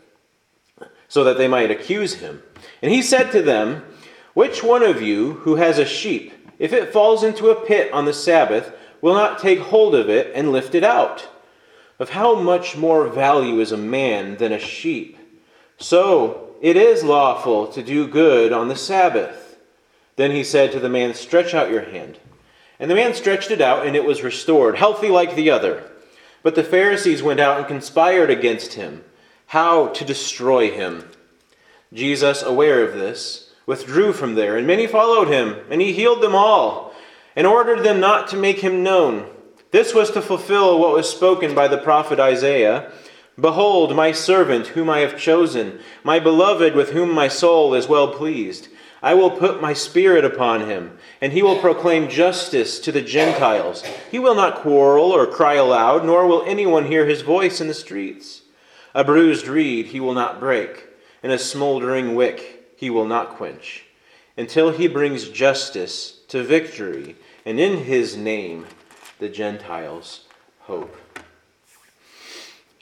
So 1.07 1.23
that 1.23 1.37
they 1.37 1.47
might 1.47 1.71
accuse 1.71 2.15
him. 2.15 2.43
And 2.81 2.91
he 2.91 3.01
said 3.01 3.31
to 3.31 3.41
them, 3.41 3.85
Which 4.33 4.61
one 4.61 4.83
of 4.83 5.01
you 5.01 5.33
who 5.33 5.55
has 5.55 5.79
a 5.79 5.85
sheep, 5.85 6.33
if 6.59 6.73
it 6.73 6.91
falls 6.91 7.23
into 7.23 7.49
a 7.49 7.65
pit 7.65 7.93
on 7.93 8.03
the 8.03 8.13
Sabbath, 8.13 8.73
will 9.01 9.13
not 9.13 9.39
take 9.39 9.59
hold 9.59 9.95
of 9.95 10.09
it 10.09 10.33
and 10.35 10.51
lift 10.51 10.75
it 10.75 10.83
out? 10.83 11.29
Of 11.99 12.09
how 12.11 12.35
much 12.35 12.77
more 12.77 13.07
value 13.07 13.59
is 13.59 13.71
a 13.71 13.77
man 13.77 14.37
than 14.37 14.51
a 14.51 14.59
sheep? 14.59 15.17
So 15.77 16.55
it 16.61 16.75
is 16.75 17.03
lawful 17.03 17.67
to 17.67 17.83
do 17.83 18.07
good 18.07 18.51
on 18.51 18.67
the 18.67 18.75
Sabbath. 18.75 19.57
Then 20.15 20.31
he 20.31 20.43
said 20.43 20.71
to 20.71 20.79
the 20.79 20.89
man, 20.89 21.13
Stretch 21.13 21.53
out 21.53 21.71
your 21.71 21.85
hand. 21.85 22.19
And 22.79 22.91
the 22.91 22.95
man 22.95 23.13
stretched 23.13 23.51
it 23.51 23.61
out, 23.61 23.85
and 23.85 23.95
it 23.95 24.05
was 24.05 24.23
restored, 24.23 24.77
healthy 24.77 25.09
like 25.09 25.35
the 25.35 25.49
other. 25.49 25.83
But 26.43 26.55
the 26.55 26.63
Pharisees 26.63 27.23
went 27.23 27.39
out 27.39 27.57
and 27.57 27.67
conspired 27.67 28.29
against 28.29 28.73
him, 28.73 29.03
how 29.47 29.87
to 29.87 30.05
destroy 30.05 30.71
him. 30.71 31.09
Jesus, 31.93 32.43
aware 32.43 32.83
of 32.83 32.93
this, 32.93 33.51
withdrew 33.65 34.13
from 34.13 34.35
there, 34.35 34.57
and 34.57 34.67
many 34.67 34.85
followed 34.85 35.27
him, 35.27 35.57
and 35.69 35.81
he 35.81 35.93
healed 35.93 36.21
them 36.21 36.35
all, 36.35 36.93
and 37.35 37.47
ordered 37.47 37.83
them 37.83 37.99
not 37.99 38.27
to 38.29 38.37
make 38.37 38.59
him 38.59 38.83
known. 38.83 39.29
This 39.71 39.93
was 39.93 40.11
to 40.11 40.21
fulfill 40.21 40.79
what 40.79 40.93
was 40.93 41.09
spoken 41.09 41.53
by 41.53 41.67
the 41.67 41.77
prophet 41.77 42.19
Isaiah 42.19 42.91
Behold, 43.39 43.95
my 43.95 44.11
servant, 44.13 44.67
whom 44.67 44.89
I 44.89 44.99
have 44.99 45.19
chosen, 45.19 45.79
my 46.03 46.17
beloved, 46.19 46.73
with 46.73 46.89
whom 46.89 47.11
my 47.11 47.27
soul 47.27 47.75
is 47.75 47.87
well 47.87 48.07
pleased. 48.07 48.67
I 48.99 49.13
will 49.13 49.29
put 49.29 49.61
my 49.61 49.73
spirit 49.73 50.25
upon 50.25 50.67
him, 50.67 50.97
and 51.21 51.31
he 51.31 51.43
will 51.43 51.59
proclaim 51.59 52.09
justice 52.09 52.79
to 52.79 52.91
the 52.91 53.01
Gentiles. 53.03 53.83
He 54.09 54.17
will 54.17 54.33
not 54.33 54.55
quarrel 54.55 55.11
or 55.11 55.27
cry 55.27 55.53
aloud, 55.53 56.03
nor 56.03 56.25
will 56.25 56.43
anyone 56.47 56.85
hear 56.85 57.05
his 57.05 57.21
voice 57.21 57.61
in 57.61 57.67
the 57.67 57.75
streets. 57.75 58.41
A 58.95 59.03
bruised 59.03 59.47
reed 59.47 59.87
he 59.87 59.99
will 59.99 60.15
not 60.15 60.39
break, 60.39 60.87
and 61.21 61.31
a 61.31 61.37
smoldering 61.37 62.15
wick 62.15 62.73
he 62.75 62.89
will 62.89 63.05
not 63.05 63.29
quench 63.29 63.83
until 64.35 64.71
he 64.71 64.87
brings 64.87 65.29
justice 65.29 66.21
to 66.27 66.43
victory, 66.43 67.15
and 67.45 67.59
in 67.59 67.83
his 67.83 68.17
name 68.17 68.65
the 69.19 69.29
Gentiles 69.29 70.25
hope. 70.61 70.95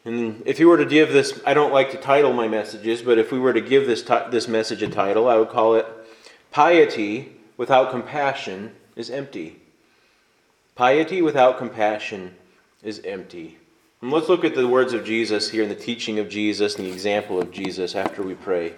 And 0.03 0.43
if 0.45 0.59
you 0.59 0.67
were 0.67 0.77
to 0.77 0.85
give 0.85 1.11
this, 1.11 1.41
I 1.45 1.53
don't 1.53 1.73
like 1.73 1.91
to 1.91 1.97
title 1.97 2.31
my 2.31 2.47
messages, 2.47 3.01
but 3.01 3.17
if 3.17 3.31
we 3.31 3.39
were 3.39 3.53
to 3.53 3.61
give 3.61 3.87
this, 3.87 4.03
this 4.29 4.47
message 4.47 4.83
a 4.83 4.87
title, 4.87 5.27
I 5.27 5.37
would 5.37 5.49
call 5.49 5.75
it 5.75 5.87
Piety 6.51 7.37
Without 7.57 7.89
Compassion 7.89 8.75
is 8.95 9.09
Empty. 9.09 9.61
Piety 10.75 11.21
without 11.21 11.57
compassion 11.57 12.35
is 12.83 12.99
empty. 13.05 13.57
And 14.01 14.11
let's 14.11 14.27
look 14.27 14.43
at 14.43 14.55
the 14.55 14.67
words 14.67 14.91
of 14.91 15.05
Jesus 15.05 15.49
here 15.49 15.63
and 15.63 15.71
the 15.71 15.75
teaching 15.75 16.19
of 16.19 16.27
Jesus 16.27 16.75
and 16.75 16.85
the 16.85 16.91
example 16.91 17.41
of 17.41 17.49
Jesus 17.49 17.95
after 17.95 18.21
we 18.21 18.33
pray. 18.33 18.73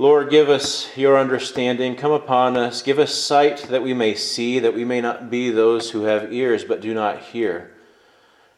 Lord, 0.00 0.30
give 0.30 0.48
us 0.48 0.96
your 0.96 1.18
understanding. 1.18 1.94
Come 1.94 2.12
upon 2.12 2.56
us. 2.56 2.80
Give 2.80 2.98
us 2.98 3.12
sight 3.14 3.64
that 3.64 3.82
we 3.82 3.92
may 3.92 4.14
see, 4.14 4.58
that 4.58 4.72
we 4.72 4.82
may 4.82 5.02
not 5.02 5.28
be 5.28 5.50
those 5.50 5.90
who 5.90 6.04
have 6.04 6.32
ears 6.32 6.64
but 6.64 6.80
do 6.80 6.94
not 6.94 7.20
hear. 7.20 7.70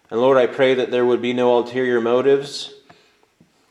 And 0.08 0.20
Lord, 0.20 0.38
I 0.38 0.46
pray 0.46 0.74
that 0.74 0.92
there 0.92 1.04
would 1.04 1.20
be 1.20 1.32
no 1.32 1.56
ulterior 1.56 2.00
motives 2.00 2.72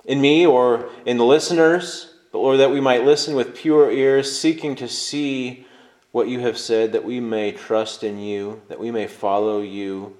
in 0.03 0.19
me 0.19 0.45
or 0.45 0.89
in 1.05 1.15
the 1.15 1.23
listeners, 1.23 2.13
but 2.33 2.39
Lord, 2.39 2.59
that 2.59 2.71
we 2.71 2.81
might 2.81 3.05
listen 3.05 3.35
with 3.35 3.55
pure 3.55 3.89
ears, 3.89 4.37
seeking 4.37 4.75
to 4.75 4.89
see 4.89 5.65
what 6.11 6.27
you 6.27 6.41
have 6.41 6.57
said, 6.57 6.91
that 6.91 7.05
we 7.05 7.21
may 7.21 7.53
trust 7.53 8.03
in 8.03 8.19
you, 8.19 8.61
that 8.67 8.81
we 8.81 8.91
may 8.91 9.07
follow 9.07 9.61
you. 9.61 10.17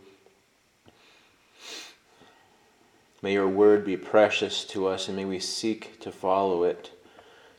May 3.21 3.33
your 3.33 3.49
word 3.49 3.83
be 3.83 3.97
precious 3.97 4.63
to 4.67 4.87
us, 4.87 5.09
and 5.09 5.17
may 5.17 5.25
we 5.25 5.39
seek 5.39 5.99
to 5.99 6.13
follow 6.13 6.63
it 6.63 6.91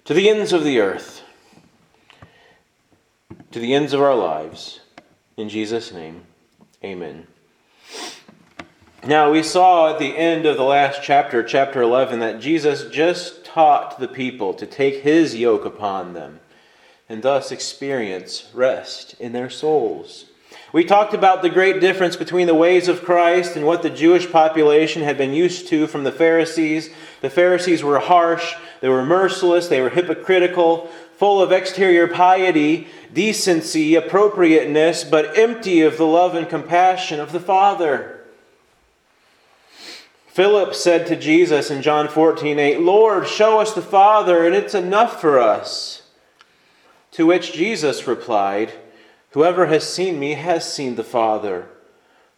to 0.05 0.15
the 0.15 0.29
ends 0.29 0.53
of 0.53 0.65
the 0.65 0.81
earth, 0.81 1.23
to 3.51 3.59
the 3.59 3.75
ends 3.75 3.93
of 3.93 4.01
our 4.01 4.15
lives. 4.15 4.81
In 5.37 5.49
Jesus' 5.49 5.93
name, 5.93 6.23
amen. 6.83 7.27
Now, 9.05 9.33
we 9.33 9.43
saw 9.43 9.93
at 9.93 9.99
the 9.99 10.17
end 10.17 10.47
of 10.47 10.57
the 10.57 10.63
last 10.63 11.03
chapter, 11.03 11.43
chapter 11.43 11.83
11, 11.83 12.21
that 12.21 12.41
Jesus 12.41 12.89
just 12.89 13.45
taught 13.45 13.99
the 13.99 14.07
people 14.07 14.55
to 14.55 14.67
take 14.67 15.03
his 15.03 15.35
yoke 15.35 15.65
upon 15.65 16.13
them 16.13 16.39
and 17.09 17.23
thus 17.23 17.51
experience 17.51 18.49
rest 18.55 19.15
in 19.21 19.33
their 19.33 19.51
souls. 19.51 20.27
We 20.73 20.85
talked 20.85 21.15
about 21.15 21.43
the 21.43 21.51
great 21.51 21.81
difference 21.81 22.17
between 22.17 22.47
the 22.47 22.55
ways 22.55 22.89
of 22.89 23.05
Christ 23.05 23.57
and 23.57 23.67
what 23.67 23.83
the 23.83 23.91
Jewish 23.91 24.31
population 24.31 25.03
had 25.03 25.19
been 25.19 25.35
used 25.35 25.69
to 25.69 25.87
from 25.87 26.05
the 26.05 26.13
Pharisees. 26.13 26.91
The 27.21 27.29
Pharisees 27.29 27.83
were 27.83 27.99
harsh, 27.99 28.55
they 28.83 28.89
were 28.89 29.05
merciless, 29.05 29.69
they 29.69 29.81
were 29.81 29.91
hypocritical, 29.91 30.91
full 31.17 31.41
of 31.41 31.53
exterior 31.53 32.09
piety, 32.09 32.89
decency, 33.12 33.95
appropriateness, 33.95 35.05
but 35.05 35.39
empty 35.39 35.83
of 35.83 35.97
the 35.97 36.05
love 36.05 36.35
and 36.35 36.49
compassion 36.49 37.21
of 37.21 37.31
the 37.31 37.39
Father. 37.39 38.25
Philip 40.27 40.75
said 40.75 41.07
to 41.07 41.15
Jesus 41.15 41.71
in 41.71 41.81
John 41.81 42.09
14, 42.09 42.59
8, 42.59 42.81
Lord, 42.81 43.29
show 43.29 43.61
us 43.61 43.73
the 43.73 43.83
Father, 43.83 44.45
and 44.45 44.53
it's 44.53 44.75
enough 44.75 45.21
for 45.21 45.39
us. 45.39 46.03
To 47.12 47.25
which 47.25 47.53
Jesus 47.53 48.09
replied, 48.09 48.73
Whoever 49.31 49.67
has 49.67 49.89
seen 49.89 50.19
me 50.19 50.33
has 50.33 50.73
seen 50.73 50.97
the 50.97 51.05
Father. 51.05 51.69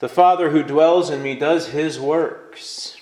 The 0.01 0.11
Father 0.11 0.51
who 0.51 0.63
dwells 0.63 1.09
in 1.09 1.23
me 1.23 1.37
does 1.37 1.69
his 1.69 1.99
works. 1.99 2.99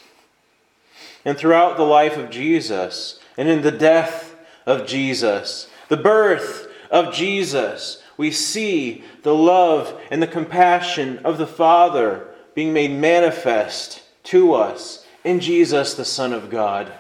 And 1.25 1.37
throughout 1.37 1.77
the 1.77 1.83
life 1.83 2.17
of 2.17 2.31
Jesus, 2.31 3.19
and 3.37 3.49
in 3.49 3.63
the 3.63 3.71
death 3.71 4.35
of 4.67 4.87
Jesus, 4.87 5.69
the 5.89 5.97
birth 5.97 6.69
of 6.91 7.15
Jesus, 7.15 8.03
we 8.17 8.31
see 8.31 9.05
the 9.23 9.35
love 9.35 10.01
and 10.11 10.23
the 10.23 10.27
compassion 10.27 11.19
of 11.25 11.39
the 11.39 11.47
Father 11.47 12.29
being 12.55 12.73
made 12.73 12.91
manifest 12.91 14.03
to 14.25 14.53
us 14.53 15.07
in 15.25 15.41
Jesus, 15.41 15.95
the 15.95 16.05
Son 16.05 16.33
of 16.33 16.51
God. 16.51 16.93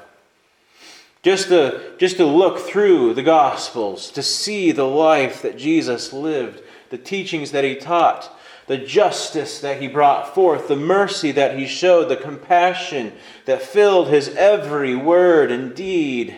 Just 1.22 1.48
to, 1.48 1.92
just 1.98 2.16
to 2.16 2.26
look 2.26 2.58
through 2.58 3.14
the 3.14 3.22
Gospels, 3.22 4.10
to 4.12 4.22
see 4.22 4.72
the 4.72 4.86
life 4.86 5.42
that 5.42 5.56
Jesus 5.56 6.12
lived, 6.12 6.62
the 6.90 6.98
teachings 6.98 7.52
that 7.52 7.64
he 7.64 7.76
taught, 7.76 8.36
the 8.66 8.78
justice 8.78 9.60
that 9.60 9.80
he 9.80 9.88
brought 9.88 10.34
forth, 10.34 10.68
the 10.68 10.76
mercy 10.76 11.32
that 11.32 11.58
he 11.58 11.66
showed, 11.66 12.08
the 12.08 12.16
compassion 12.16 13.12
that 13.44 13.62
filled 13.62 14.08
his 14.08 14.28
every 14.30 14.94
word 14.94 15.50
and 15.50 15.74
deed. 15.74 16.36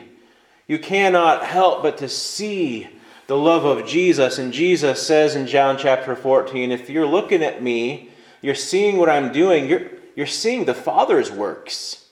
You 0.66 0.78
cannot 0.78 1.44
help 1.44 1.82
but 1.82 1.98
to 1.98 2.08
see 2.08 2.88
the 3.26 3.36
love 3.36 3.64
of 3.64 3.86
Jesus. 3.86 4.38
And 4.38 4.52
Jesus 4.52 5.06
says 5.06 5.34
in 5.34 5.46
John 5.46 5.76
chapter 5.78 6.16
14 6.16 6.72
if 6.72 6.88
you're 6.88 7.06
looking 7.06 7.42
at 7.42 7.62
me, 7.62 8.10
you're 8.40 8.54
seeing 8.54 8.96
what 8.96 9.08
I'm 9.08 9.32
doing, 9.32 9.68
you're, 9.68 9.90
you're 10.16 10.26
seeing 10.26 10.64
the 10.64 10.74
Father's 10.74 11.30
works. 11.30 12.06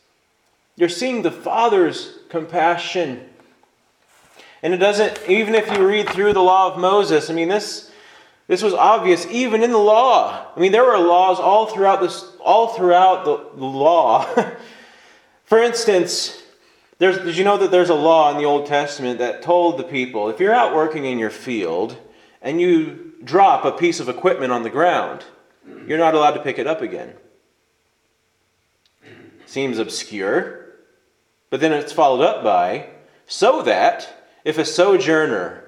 You're 0.76 0.88
seeing 0.88 1.22
the 1.22 1.30
Father's 1.30 2.18
compassion. 2.28 3.28
And 4.62 4.72
it 4.72 4.78
doesn't, 4.78 5.20
even 5.28 5.54
if 5.54 5.70
you 5.70 5.86
read 5.86 6.08
through 6.08 6.32
the 6.32 6.42
law 6.42 6.72
of 6.72 6.80
Moses, 6.80 7.28
I 7.28 7.34
mean, 7.34 7.48
this 7.48 7.91
this 8.52 8.62
was 8.62 8.74
obvious 8.74 9.26
even 9.30 9.62
in 9.62 9.70
the 9.70 9.78
law. 9.78 10.46
I 10.54 10.60
mean, 10.60 10.72
there 10.72 10.84
were 10.84 10.98
laws 10.98 11.40
all 11.40 11.64
throughout 11.64 12.02
this, 12.02 12.22
all 12.38 12.68
throughout 12.68 13.24
the, 13.24 13.38
the 13.56 13.64
law. 13.64 14.26
For 15.46 15.58
instance, 15.58 16.42
There's, 16.98 17.16
did 17.16 17.38
you 17.38 17.44
know 17.44 17.56
that 17.56 17.70
there's 17.70 17.88
a 17.88 17.94
law 17.94 18.30
in 18.30 18.36
the 18.36 18.44
Old 18.44 18.66
Testament 18.66 19.20
that 19.20 19.40
told 19.40 19.78
the 19.78 19.84
people 19.84 20.28
if 20.28 20.38
you're 20.38 20.52
out 20.52 20.74
working 20.74 21.06
in 21.06 21.18
your 21.18 21.30
field 21.30 21.96
and 22.42 22.60
you 22.60 23.14
drop 23.24 23.64
a 23.64 23.72
piece 23.72 24.00
of 24.00 24.10
equipment 24.10 24.52
on 24.52 24.64
the 24.64 24.68
ground, 24.68 25.24
you're 25.86 25.96
not 25.96 26.14
allowed 26.14 26.32
to 26.32 26.42
pick 26.42 26.58
it 26.58 26.66
up 26.66 26.82
again? 26.82 27.14
Seems 29.46 29.78
obscure, 29.78 30.74
but 31.48 31.60
then 31.60 31.72
it's 31.72 31.90
followed 31.90 32.22
up 32.22 32.44
by 32.44 32.90
so 33.26 33.62
that 33.62 34.26
if 34.44 34.58
a 34.58 34.64
sojourner 34.66 35.61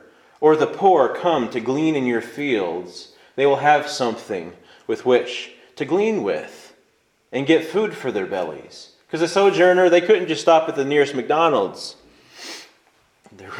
or 0.45 0.57
the 0.57 0.67
poor 0.67 1.09
come 1.09 1.49
to 1.49 1.59
glean 1.59 1.97
in 1.97 2.05
your 2.05 2.21
fields, 2.21 3.15
they 3.35 3.47
will 3.47 3.57
have 3.57 3.89
something 3.89 4.53
with 4.87 5.07
which 5.07 5.53
to 5.75 5.87
glean 5.87 6.23
with 6.23 6.75
and 7.33 7.47
get 7.47 7.65
food 7.65 7.95
for 7.95 8.13
their 8.13 8.27
bellies. 8.27 8.91
Because 9.07 9.23
a 9.23 9.27
sojourner, 9.29 9.89
they 9.89 10.03
couldn't 10.03 10.29
just 10.29 10.43
stop 10.43 10.69
at 10.69 10.77
the 10.77 10.85
nearest 10.85 11.15
McDonald's. 11.15 11.97
There, 13.33 13.53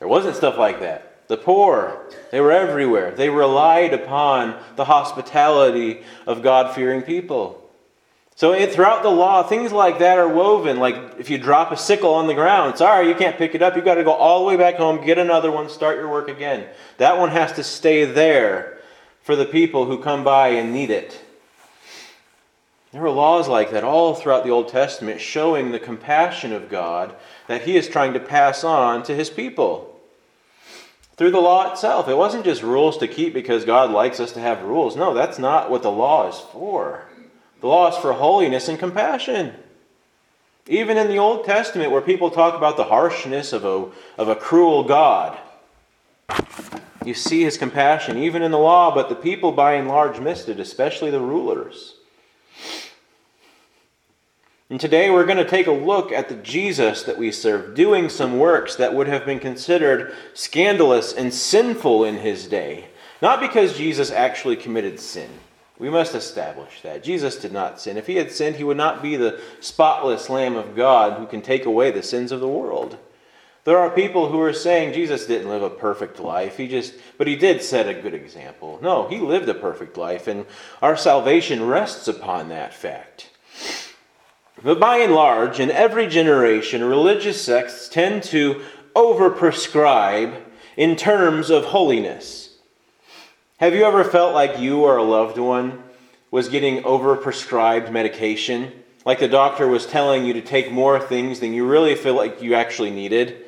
there 0.00 0.08
wasn't 0.08 0.34
stuff 0.34 0.58
like 0.58 0.80
that. 0.80 1.28
The 1.28 1.36
poor, 1.36 2.04
they 2.32 2.40
were 2.40 2.50
everywhere. 2.50 3.12
They 3.12 3.30
relied 3.30 3.94
upon 3.94 4.60
the 4.74 4.86
hospitality 4.86 6.02
of 6.26 6.42
God 6.42 6.74
fearing 6.74 7.02
people. 7.02 7.65
So 8.36 8.52
it, 8.52 8.70
throughout 8.72 9.02
the 9.02 9.10
law, 9.10 9.42
things 9.42 9.72
like 9.72 9.98
that 10.00 10.18
are 10.18 10.28
woven. 10.28 10.78
Like 10.78 11.18
if 11.18 11.30
you 11.30 11.38
drop 11.38 11.72
a 11.72 11.76
sickle 11.76 12.12
on 12.12 12.26
the 12.26 12.34
ground, 12.34 12.76
sorry, 12.76 13.08
you 13.08 13.14
can't 13.14 13.38
pick 13.38 13.54
it 13.54 13.62
up. 13.62 13.74
You've 13.74 13.86
got 13.86 13.94
to 13.94 14.04
go 14.04 14.12
all 14.12 14.40
the 14.40 14.44
way 14.44 14.56
back 14.56 14.76
home, 14.76 15.04
get 15.04 15.16
another 15.16 15.50
one, 15.50 15.70
start 15.70 15.96
your 15.96 16.10
work 16.10 16.28
again. 16.28 16.68
That 16.98 17.18
one 17.18 17.30
has 17.30 17.54
to 17.54 17.64
stay 17.64 18.04
there 18.04 18.78
for 19.22 19.36
the 19.36 19.46
people 19.46 19.86
who 19.86 20.02
come 20.02 20.22
by 20.22 20.48
and 20.48 20.70
need 20.70 20.90
it. 20.90 21.18
There 22.92 23.02
are 23.04 23.10
laws 23.10 23.48
like 23.48 23.70
that 23.70 23.84
all 23.84 24.14
throughout 24.14 24.44
the 24.44 24.50
Old 24.50 24.68
Testament 24.68 25.18
showing 25.18 25.72
the 25.72 25.78
compassion 25.78 26.52
of 26.52 26.68
God 26.68 27.14
that 27.48 27.62
He 27.62 27.76
is 27.76 27.88
trying 27.88 28.12
to 28.12 28.20
pass 28.20 28.62
on 28.62 29.02
to 29.04 29.14
His 29.14 29.30
people. 29.30 29.98
Through 31.16 31.30
the 31.30 31.40
law 31.40 31.72
itself. 31.72 32.06
It 32.06 32.18
wasn't 32.18 32.44
just 32.44 32.62
rules 32.62 32.98
to 32.98 33.08
keep 33.08 33.32
because 33.32 33.64
God 33.64 33.90
likes 33.90 34.20
us 34.20 34.32
to 34.32 34.40
have 34.40 34.62
rules. 34.62 34.94
No, 34.94 35.14
that's 35.14 35.38
not 35.38 35.70
what 35.70 35.82
the 35.82 35.90
law 35.90 36.28
is 36.28 36.38
for. 36.52 37.05
The 37.60 37.66
law 37.66 37.88
is 37.88 37.96
for 37.96 38.12
holiness 38.12 38.68
and 38.68 38.78
compassion. 38.78 39.54
Even 40.68 40.96
in 40.96 41.08
the 41.08 41.18
Old 41.18 41.44
Testament, 41.44 41.90
where 41.90 42.00
people 42.00 42.30
talk 42.30 42.54
about 42.54 42.76
the 42.76 42.84
harshness 42.84 43.52
of 43.52 43.64
a, 43.64 43.88
of 44.20 44.28
a 44.28 44.34
cruel 44.34 44.84
God, 44.84 45.38
you 47.04 47.14
see 47.14 47.42
his 47.42 47.56
compassion, 47.56 48.18
even 48.18 48.42
in 48.42 48.50
the 48.50 48.58
law, 48.58 48.92
but 48.92 49.08
the 49.08 49.14
people 49.14 49.52
by 49.52 49.74
and 49.74 49.86
large 49.86 50.18
missed 50.18 50.48
it, 50.48 50.58
especially 50.58 51.10
the 51.10 51.20
rulers. 51.20 51.94
And 54.68 54.80
today 54.80 55.10
we're 55.10 55.26
going 55.26 55.36
to 55.36 55.48
take 55.48 55.68
a 55.68 55.72
look 55.72 56.10
at 56.10 56.28
the 56.28 56.34
Jesus 56.34 57.04
that 57.04 57.16
we 57.16 57.30
serve, 57.30 57.76
doing 57.76 58.08
some 58.08 58.40
works 58.40 58.74
that 58.74 58.92
would 58.92 59.06
have 59.06 59.24
been 59.24 59.38
considered 59.38 60.12
scandalous 60.34 61.12
and 61.12 61.32
sinful 61.32 62.04
in 62.04 62.16
his 62.16 62.48
day. 62.48 62.86
Not 63.22 63.38
because 63.38 63.78
Jesus 63.78 64.10
actually 64.10 64.56
committed 64.56 64.98
sin. 64.98 65.30
We 65.78 65.90
must 65.90 66.14
establish 66.14 66.80
that. 66.82 67.04
Jesus 67.04 67.36
did 67.36 67.52
not 67.52 67.80
sin. 67.80 67.96
If 67.96 68.06
he 68.06 68.16
had 68.16 68.32
sinned, 68.32 68.56
he 68.56 68.64
would 68.64 68.78
not 68.78 69.02
be 69.02 69.16
the 69.16 69.40
spotless 69.60 70.30
Lamb 70.30 70.56
of 70.56 70.74
God 70.74 71.18
who 71.18 71.26
can 71.26 71.42
take 71.42 71.66
away 71.66 71.90
the 71.90 72.02
sins 72.02 72.32
of 72.32 72.40
the 72.40 72.48
world. 72.48 72.96
There 73.64 73.78
are 73.78 73.90
people 73.90 74.30
who 74.30 74.40
are 74.40 74.52
saying 74.52 74.94
Jesus 74.94 75.26
didn't 75.26 75.48
live 75.48 75.62
a 75.62 75.68
perfect 75.68 76.20
life. 76.20 76.56
He 76.56 76.68
just 76.68 76.94
but 77.18 77.26
he 77.26 77.34
did 77.34 77.62
set 77.62 77.88
a 77.88 78.00
good 78.00 78.14
example. 78.14 78.78
No, 78.80 79.08
he 79.08 79.18
lived 79.18 79.48
a 79.48 79.54
perfect 79.54 79.96
life 79.96 80.28
and 80.28 80.46
our 80.80 80.96
salvation 80.96 81.66
rests 81.66 82.06
upon 82.06 82.48
that 82.48 82.72
fact. 82.72 83.30
But 84.62 84.80
by 84.80 84.98
and 84.98 85.12
large, 85.14 85.60
in 85.60 85.70
every 85.70 86.06
generation, 86.06 86.84
religious 86.84 87.42
sects 87.44 87.88
tend 87.88 88.22
to 88.24 88.62
overprescribe 88.94 90.40
in 90.76 90.96
terms 90.96 91.50
of 91.50 91.64
holiness. 91.64 92.45
Have 93.58 93.74
you 93.74 93.84
ever 93.84 94.04
felt 94.04 94.34
like 94.34 94.58
you 94.58 94.82
or 94.82 94.98
a 94.98 95.02
loved 95.02 95.38
one 95.38 95.82
was 96.30 96.50
getting 96.50 96.82
overprescribed 96.82 97.90
medication? 97.90 98.70
Like 99.06 99.18
the 99.18 99.28
doctor 99.28 99.66
was 99.66 99.86
telling 99.86 100.26
you 100.26 100.34
to 100.34 100.42
take 100.42 100.70
more 100.70 101.00
things 101.00 101.40
than 101.40 101.54
you 101.54 101.66
really 101.66 101.94
feel 101.94 102.12
like 102.12 102.42
you 102.42 102.52
actually 102.52 102.90
needed? 102.90 103.46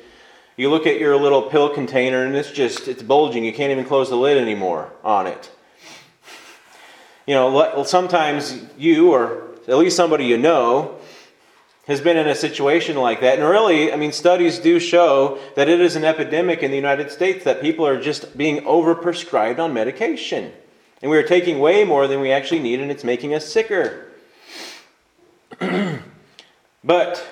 You 0.57 0.71
look 0.71 0.87
at 0.87 0.99
your 0.99 1.15
little 1.15 1.43
pill 1.43 1.69
container 1.69 2.25
and 2.25 2.35
it's 2.35 2.51
just, 2.51 2.87
it's 2.87 3.03
bulging. 3.03 3.45
You 3.45 3.53
can't 3.53 3.71
even 3.71 3.85
close 3.85 4.09
the 4.09 4.15
lid 4.15 4.39
anymore 4.39 4.91
on 5.03 5.27
it. 5.27 5.51
You 7.27 7.35
know, 7.35 7.83
sometimes 7.83 8.65
you, 8.79 9.11
or 9.11 9.43
at 9.67 9.77
least 9.77 9.95
somebody 9.95 10.25
you 10.25 10.39
know, 10.39 10.97
has 11.89 11.99
been 11.99 12.17
in 12.17 12.27
a 12.27 12.35
situation 12.35 12.95
like 12.95 13.19
that. 13.21 13.39
And 13.39 13.49
really, 13.49 13.91
I 13.91 13.95
mean, 13.95 14.11
studies 14.11 14.59
do 14.59 14.79
show 14.79 15.39
that 15.55 15.67
it 15.67 15.81
is 15.81 15.95
an 15.95 16.05
epidemic 16.05 16.61
in 16.61 16.69
the 16.69 16.77
United 16.77 17.09
States 17.09 17.43
that 17.45 17.61
people 17.61 17.85
are 17.85 17.99
just 17.99 18.37
being 18.37 18.63
overprescribed 18.63 19.57
on 19.57 19.73
medication. 19.73 20.51
And 21.01 21.09
we 21.09 21.17
are 21.17 21.23
taking 21.23 21.59
way 21.59 21.83
more 21.83 22.07
than 22.07 22.21
we 22.21 22.31
actually 22.31 22.59
need, 22.59 22.79
and 22.79 22.91
it's 22.91 23.03
making 23.03 23.33
us 23.33 23.51
sicker. 23.51 24.05
but 26.83 27.25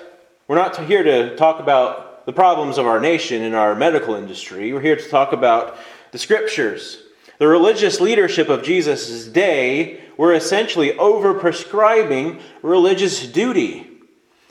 we're 0.48 0.56
not 0.56 0.76
here 0.86 1.04
to 1.04 1.36
talk 1.36 1.60
about 1.60 2.26
the 2.26 2.32
problems 2.32 2.78
of 2.78 2.86
our 2.86 2.98
nation 2.98 3.42
and 3.42 3.54
our 3.54 3.76
medical 3.76 4.16
industry. 4.16 4.72
We're 4.72 4.80
here 4.80 4.96
to 4.96 5.08
talk 5.08 5.32
about 5.32 5.76
the 6.10 6.18
scriptures. 6.18 7.04
The 7.38 7.46
religious 7.46 8.00
leadership 8.00 8.48
of 8.48 8.64
Jesus' 8.64 9.26
day 9.26 10.00
were 10.16 10.34
essentially 10.34 10.90
overprescribing 10.94 12.40
religious 12.62 13.24
duty, 13.24 13.87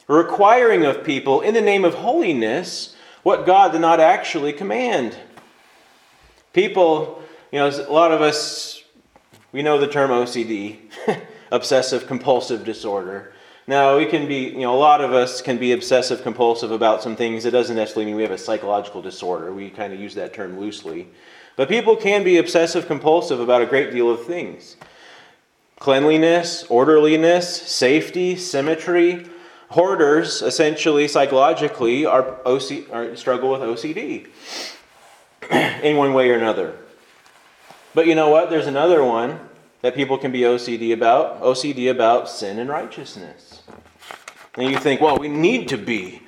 requiring 0.08 0.86
of 0.86 1.04
people 1.04 1.42
in 1.42 1.54
the 1.54 1.62
name 1.62 1.86
of 1.86 1.96
holiness 1.96 2.96
what 3.24 3.46
God 3.46 3.74
did 3.74 3.82
not 3.82 4.00
actually 4.00 4.54
command. 4.54 5.18
People, 6.54 7.22
you 7.52 7.60
know, 7.60 7.68
a 7.68 7.92
lot 7.92 8.12
of 8.12 8.22
us, 8.22 8.84
we 9.52 9.62
know 9.62 9.78
the 9.78 9.88
term 9.88 10.12
OCD, 10.12 10.78
obsessive 11.52 12.08
compulsive 12.08 12.64
disorder. 12.64 13.34
Now, 13.70 13.98
we 13.98 14.06
can 14.06 14.30
be, 14.30 14.46
you 14.46 14.62
know, 14.62 14.74
a 14.74 14.80
lot 14.80 15.02
of 15.02 15.12
us 15.12 15.42
can 15.42 15.58
be 15.58 15.74
obsessive 15.74 16.24
compulsive 16.24 16.72
about 16.72 17.04
some 17.04 17.18
things. 17.18 17.44
It 17.44 17.52
doesn't 17.52 17.76
necessarily 17.76 18.06
mean 18.06 18.16
we 18.16 18.22
have 18.22 18.32
a 18.32 18.38
psychological 18.38 19.02
disorder. 19.02 19.52
We 19.52 19.70
kind 19.70 19.92
of 19.92 20.00
use 20.00 20.16
that 20.16 20.34
term 20.34 20.58
loosely. 20.58 21.10
But 21.58 21.68
people 21.68 21.98
can 21.98 22.24
be 22.24 22.38
obsessive 22.38 22.88
compulsive 22.88 23.42
about 23.42 23.62
a 23.62 23.66
great 23.66 23.92
deal 23.92 24.10
of 24.10 24.26
things 24.26 24.78
cleanliness, 25.80 26.64
orderliness, 26.70 27.62
safety, 27.62 28.36
symmetry. 28.38 29.28
Hoarders, 29.70 30.42
essentially, 30.42 31.08
psychologically, 31.08 32.06
are, 32.06 32.38
OC, 32.46 33.18
struggle 33.18 33.52
with 33.52 33.62
OCD 33.62 34.28
in 35.84 35.98
one 35.98 36.14
way 36.14 36.30
or 36.30 36.36
another. 36.36 36.78
But 37.94 38.08
you 38.08 38.16
know 38.16 38.30
what? 38.30 38.50
There's 38.50 38.68
another 38.68 39.04
one 39.04 39.40
that 39.82 39.96
people 39.96 40.18
can 40.18 40.32
be 40.32 40.42
OCD 40.42 40.94
about 40.94 41.42
OCD 41.42 41.90
about 41.92 42.30
sin 42.30 42.60
and 42.60 42.70
righteousness. 42.70 43.62
And 44.56 44.72
you 44.72 44.78
think, 44.78 45.02
well, 45.02 45.18
we 45.18 45.28
need 45.28 45.68
to 45.70 45.78
be. 45.78 46.22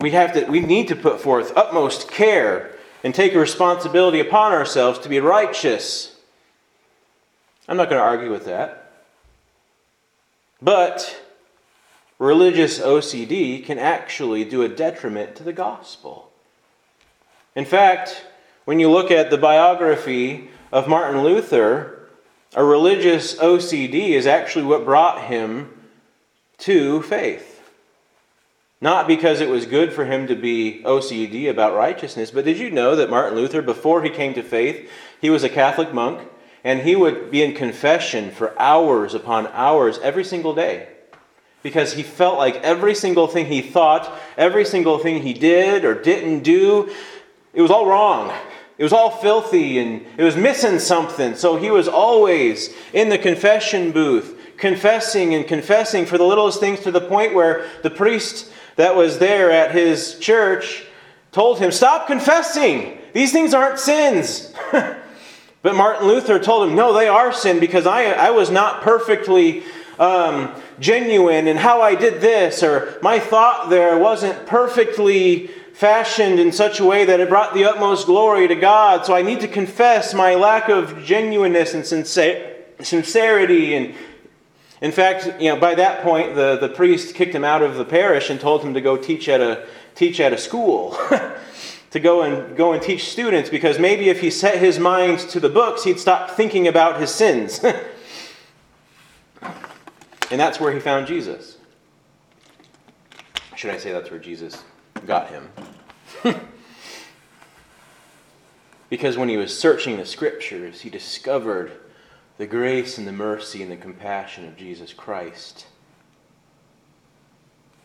We 0.00 0.12
have 0.12 0.32
to 0.34 0.44
we 0.46 0.60
need 0.60 0.88
to 0.88 0.96
put 0.96 1.20
forth 1.20 1.56
utmost 1.56 2.10
care 2.10 2.76
and 3.02 3.14
take 3.14 3.34
a 3.34 3.38
responsibility 3.38 4.20
upon 4.20 4.52
ourselves 4.52 4.98
to 5.00 5.08
be 5.08 5.20
righteous. 5.20 6.16
I'm 7.68 7.76
not 7.76 7.88
going 7.88 8.00
to 8.00 8.06
argue 8.06 8.30
with 8.30 8.46
that. 8.46 8.92
But 10.62 11.20
religious 12.20 12.78
OCD 12.78 13.64
can 13.64 13.78
actually 13.78 14.44
do 14.44 14.62
a 14.62 14.68
detriment 14.68 15.34
to 15.34 15.42
the 15.42 15.54
gospel. 15.54 16.30
In 17.56 17.64
fact, 17.64 18.26
when 18.66 18.78
you 18.78 18.90
look 18.90 19.10
at 19.10 19.30
the 19.30 19.38
biography 19.38 20.50
of 20.70 20.86
Martin 20.86 21.22
Luther, 21.22 22.08
a 22.54 22.62
religious 22.62 23.36
OCD 23.36 24.10
is 24.10 24.26
actually 24.26 24.66
what 24.66 24.84
brought 24.84 25.24
him 25.24 25.70
to 26.58 27.00
faith. 27.02 27.62
Not 28.82 29.08
because 29.08 29.40
it 29.40 29.48
was 29.48 29.64
good 29.64 29.92
for 29.92 30.04
him 30.04 30.26
to 30.26 30.36
be 30.36 30.82
OCD 30.84 31.48
about 31.48 31.74
righteousness, 31.74 32.30
but 32.30 32.44
did 32.44 32.58
you 32.58 32.70
know 32.70 32.96
that 32.96 33.10
Martin 33.10 33.36
Luther, 33.36 33.62
before 33.62 34.02
he 34.02 34.10
came 34.10 34.34
to 34.34 34.42
faith, 34.42 34.90
he 35.22 35.30
was 35.30 35.42
a 35.42 35.48
Catholic 35.48 35.94
monk 35.94 36.28
and 36.64 36.80
he 36.80 36.94
would 36.94 37.30
be 37.30 37.42
in 37.42 37.54
confession 37.54 38.30
for 38.30 38.58
hours 38.60 39.14
upon 39.14 39.46
hours 39.48 39.98
every 40.00 40.24
single 40.24 40.54
day? 40.54 40.88
Because 41.62 41.92
he 41.92 42.02
felt 42.02 42.38
like 42.38 42.56
every 42.56 42.94
single 42.94 43.26
thing 43.26 43.46
he 43.46 43.60
thought, 43.60 44.18
every 44.36 44.64
single 44.64 44.98
thing 44.98 45.22
he 45.22 45.34
did 45.34 45.84
or 45.84 45.94
didn't 45.94 46.42
do, 46.42 46.90
it 47.52 47.60
was 47.60 47.70
all 47.70 47.86
wrong. 47.86 48.32
It 48.78 48.82
was 48.82 48.94
all 48.94 49.10
filthy 49.10 49.78
and 49.78 50.06
it 50.16 50.22
was 50.22 50.36
missing 50.36 50.78
something. 50.78 51.34
So 51.34 51.56
he 51.56 51.70
was 51.70 51.86
always 51.86 52.74
in 52.94 53.10
the 53.10 53.18
confession 53.18 53.92
booth, 53.92 54.40
confessing 54.56 55.34
and 55.34 55.46
confessing 55.46 56.06
for 56.06 56.16
the 56.16 56.24
littlest 56.24 56.60
things 56.60 56.80
to 56.80 56.90
the 56.90 57.02
point 57.02 57.34
where 57.34 57.66
the 57.82 57.90
priest 57.90 58.50
that 58.76 58.96
was 58.96 59.18
there 59.18 59.50
at 59.50 59.72
his 59.72 60.18
church 60.18 60.86
told 61.30 61.58
him, 61.58 61.70
Stop 61.70 62.06
confessing. 62.06 62.98
These 63.12 63.32
things 63.32 63.52
aren't 63.52 63.78
sins. 63.78 64.54
but 64.72 65.74
Martin 65.74 66.08
Luther 66.08 66.38
told 66.38 66.68
him, 66.68 66.74
No, 66.74 66.94
they 66.94 67.06
are 67.06 67.34
sin 67.34 67.60
because 67.60 67.86
I, 67.86 68.04
I 68.04 68.30
was 68.30 68.50
not 68.50 68.80
perfectly 68.80 69.62
um, 69.98 70.54
genuine 70.80 71.46
and 71.46 71.58
how 71.58 71.82
I 71.82 71.94
did 71.94 72.20
this, 72.20 72.62
or 72.62 72.98
my 73.02 73.18
thought 73.18 73.70
there 73.70 73.98
wasn't 73.98 74.46
perfectly 74.46 75.48
fashioned 75.74 76.40
in 76.40 76.50
such 76.52 76.80
a 76.80 76.84
way 76.84 77.04
that 77.04 77.20
it 77.20 77.28
brought 77.28 77.54
the 77.54 77.64
utmost 77.64 78.06
glory 78.06 78.48
to 78.48 78.54
God. 78.54 79.06
So 79.06 79.14
I 79.14 79.22
need 79.22 79.40
to 79.40 79.48
confess 79.48 80.12
my 80.12 80.34
lack 80.34 80.68
of 80.68 81.04
genuineness 81.04 81.74
and 81.74 81.86
sincerity. 81.86 83.74
And 83.74 83.94
in 84.80 84.92
fact, 84.92 85.40
you 85.40 85.50
know, 85.50 85.60
by 85.60 85.74
that 85.76 86.02
point, 86.02 86.34
the, 86.34 86.58
the 86.58 86.68
priest 86.68 87.14
kicked 87.14 87.34
him 87.34 87.44
out 87.44 87.62
of 87.62 87.76
the 87.76 87.84
parish 87.84 88.30
and 88.30 88.40
told 88.40 88.62
him 88.62 88.74
to 88.74 88.80
go 88.80 88.96
teach 88.96 89.28
at 89.28 89.40
a, 89.40 89.66
teach 89.94 90.20
at 90.20 90.32
a 90.32 90.38
school. 90.38 90.98
to 91.90 91.98
go 91.98 92.22
and 92.22 92.56
go 92.56 92.72
and 92.72 92.82
teach 92.82 93.10
students 93.10 93.50
because 93.50 93.78
maybe 93.78 94.08
if 94.08 94.20
he 94.20 94.30
set 94.30 94.58
his 94.58 94.78
mind 94.78 95.18
to 95.18 95.40
the 95.40 95.48
books, 95.48 95.84
he'd 95.84 95.98
stop 95.98 96.30
thinking 96.30 96.68
about 96.68 97.00
his 97.00 97.12
sins. 97.12 97.64
and 100.30 100.40
that's 100.40 100.60
where 100.60 100.72
he 100.72 100.80
found 100.80 101.06
Jesus. 101.06 101.58
Should 103.56 103.70
I 103.70 103.78
say 103.78 103.92
that's 103.92 104.10
where 104.10 104.20
Jesus 104.20 104.62
got 105.06 105.28
him? 105.28 105.50
because 108.88 109.16
when 109.16 109.28
he 109.28 109.36
was 109.36 109.58
searching 109.58 109.96
the 109.96 110.06
scriptures, 110.06 110.80
he 110.80 110.90
discovered 110.90 111.72
the 112.38 112.46
grace 112.46 112.96
and 112.96 113.06
the 113.06 113.12
mercy 113.12 113.62
and 113.62 113.70
the 113.70 113.76
compassion 113.76 114.46
of 114.46 114.56
Jesus 114.56 114.92
Christ. 114.92 115.66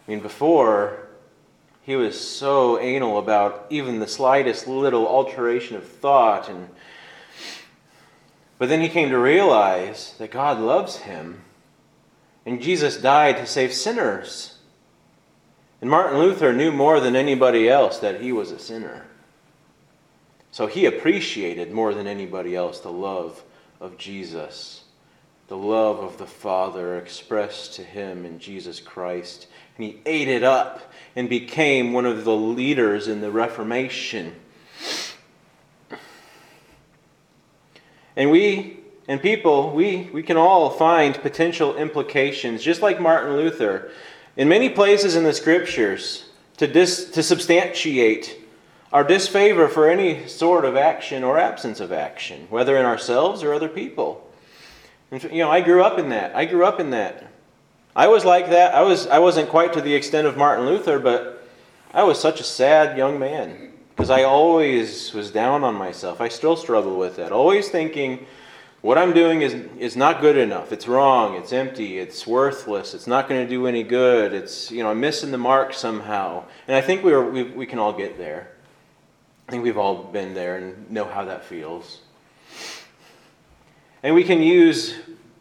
I 0.08 0.12
mean, 0.12 0.22
before, 0.22 1.08
he 1.82 1.96
was 1.96 2.20
so 2.20 2.80
anal 2.80 3.18
about 3.18 3.66
even 3.70 4.00
the 4.00 4.08
slightest 4.08 4.68
little 4.68 5.08
alteration 5.08 5.76
of 5.76 5.88
thought 5.88 6.50
and 6.50 6.70
but 8.58 8.70
then 8.70 8.80
he 8.80 8.90
came 8.90 9.10
to 9.10 9.18
realize 9.18 10.16
that 10.18 10.32
God 10.32 10.60
loves 10.60 10.98
him 10.98 11.42
and 12.46 12.62
Jesus 12.62 12.98
died 12.98 13.38
to 13.38 13.46
save 13.46 13.74
sinners. 13.74 14.58
And 15.82 15.90
Martin 15.90 16.20
Luther 16.20 16.54
knew 16.54 16.72
more 16.72 17.00
than 17.00 17.16
anybody 17.16 17.68
else 17.68 18.00
that 18.00 18.22
he 18.22 18.32
was 18.32 18.52
a 18.52 18.60
sinner. 18.60 19.06
So 20.52 20.68
he 20.68 20.86
appreciated 20.86 21.72
more 21.72 21.94
than 21.94 22.08
anybody 22.08 22.56
else 22.56 22.80
the 22.80 22.92
love 22.92 23.44
of 23.82 23.98
Jesus, 23.98 24.84
the 25.48 25.58
love 25.58 26.00
of 26.00 26.18
the 26.18 26.26
Father 26.26 26.98
expressed 26.98 27.74
to 27.76 27.84
him 27.84 28.26
in 28.26 28.40
Jesus 28.40 28.80
Christ. 28.80 29.48
And 29.78 29.86
he 29.86 30.00
ate 30.06 30.30
it 30.30 30.44
up 30.44 30.94
and 31.16 31.28
became 31.28 31.92
one 31.92 32.06
of 32.06 32.24
the 32.24 32.36
leaders 32.36 33.08
in 33.08 33.20
the 33.20 33.32
Reformation. 33.32 34.34
And 38.16 38.32
we 38.32 38.75
and 39.08 39.22
people, 39.22 39.72
we, 39.72 40.10
we 40.14 40.24
can 40.24 40.38
all 40.38 40.70
find 40.70 41.16
potential 41.16 41.76
implications, 41.76 42.64
just 42.64 42.82
like 42.82 43.00
Martin 43.00 43.36
Luther, 43.36 43.92
in 44.36 44.50
many 44.50 44.70
places 44.70 45.16
in 45.16 45.24
the 45.24 45.34
scriptures 45.34 46.26
to, 46.58 46.68
dis, 46.68 47.12
to 47.12 47.22
substantiate 47.22 48.42
our 48.92 49.04
disfavor 49.04 49.68
for 49.68 49.90
any 49.90 50.28
sort 50.28 50.66
of 50.66 50.76
action 50.76 51.24
or 51.24 51.38
absence 51.38 51.80
of 51.80 51.92
action, 51.92 52.48
whether 52.50 52.78
in 52.78 52.86
ourselves 52.86 53.44
or 53.44 53.54
other 53.54 53.70
people. 53.70 54.26
And, 55.12 55.22
you 55.24 55.40
know, 55.40 55.52
I 55.52 55.62
grew 55.62 55.84
up 55.84 56.00
in 56.00 56.10
that. 56.10 56.36
I 56.36 56.46
grew 56.46 56.66
up 56.66 56.80
in 56.80 56.92
that. 56.92 57.32
I 57.96 58.08
was 58.08 58.26
like 58.26 58.50
that. 58.50 58.74
I, 58.74 58.82
was, 58.82 59.08
I 59.08 59.20
wasn't 59.20 59.50
quite 59.50 59.74
to 59.74 59.82
the 59.82 59.94
extent 59.94 60.28
of 60.28 60.36
Martin 60.36 60.66
Luther, 60.66 61.00
but 61.00 61.48
I 61.94 62.04
was 62.04 62.20
such 62.20 62.40
a 62.40 62.44
sad 62.44 62.98
young 62.98 63.20
man 63.20 63.72
because 63.96 64.10
I 64.10 64.24
always 64.24 65.14
was 65.14 65.32
down 65.32 65.64
on 65.64 65.76
myself. 65.76 66.20
I 66.20 66.28
still 66.28 66.58
struggle 66.58 66.98
with 66.98 67.16
that. 67.16 67.32
Always 67.32 67.70
thinking, 67.70 68.26
what 68.86 69.00
I'm 69.00 69.14
doing 69.14 69.42
is, 69.42 69.56
is 69.80 69.98
not 69.98 70.22
good 70.22 70.38
enough. 70.38 70.72
It's 70.72 70.88
wrong. 70.88 71.34
It's 71.38 71.52
empty. 71.52 71.98
It's 71.98 72.28
worthless. 72.28 72.94
It's 72.94 73.08
not 73.08 73.28
going 73.28 73.44
to 73.44 73.50
do 73.50 73.66
any 73.66 73.82
good. 73.82 74.32
It's, 74.32 74.70
you 74.70 74.84
know, 74.84 74.92
I'm 74.92 75.00
missing 75.00 75.32
the 75.32 75.40
mark 75.40 75.74
somehow. 75.74 76.44
And 76.68 76.78
I 76.78 76.82
think 76.82 77.04
we, 77.04 77.12
are, 77.12 77.28
we, 77.28 77.42
we 77.42 77.66
can 77.66 77.80
all 77.80 77.94
get 77.94 78.20
there. 78.20 78.52
I 79.48 79.52
think 79.52 79.64
we've 79.64 79.80
all 79.80 80.04
been 80.04 80.36
there 80.36 80.58
and 80.58 80.92
know 80.92 81.06
how 81.06 81.26
that 81.26 81.46
feels. 81.46 82.02
And 84.04 84.14
we 84.14 84.24
can 84.24 84.44
use 84.44 84.94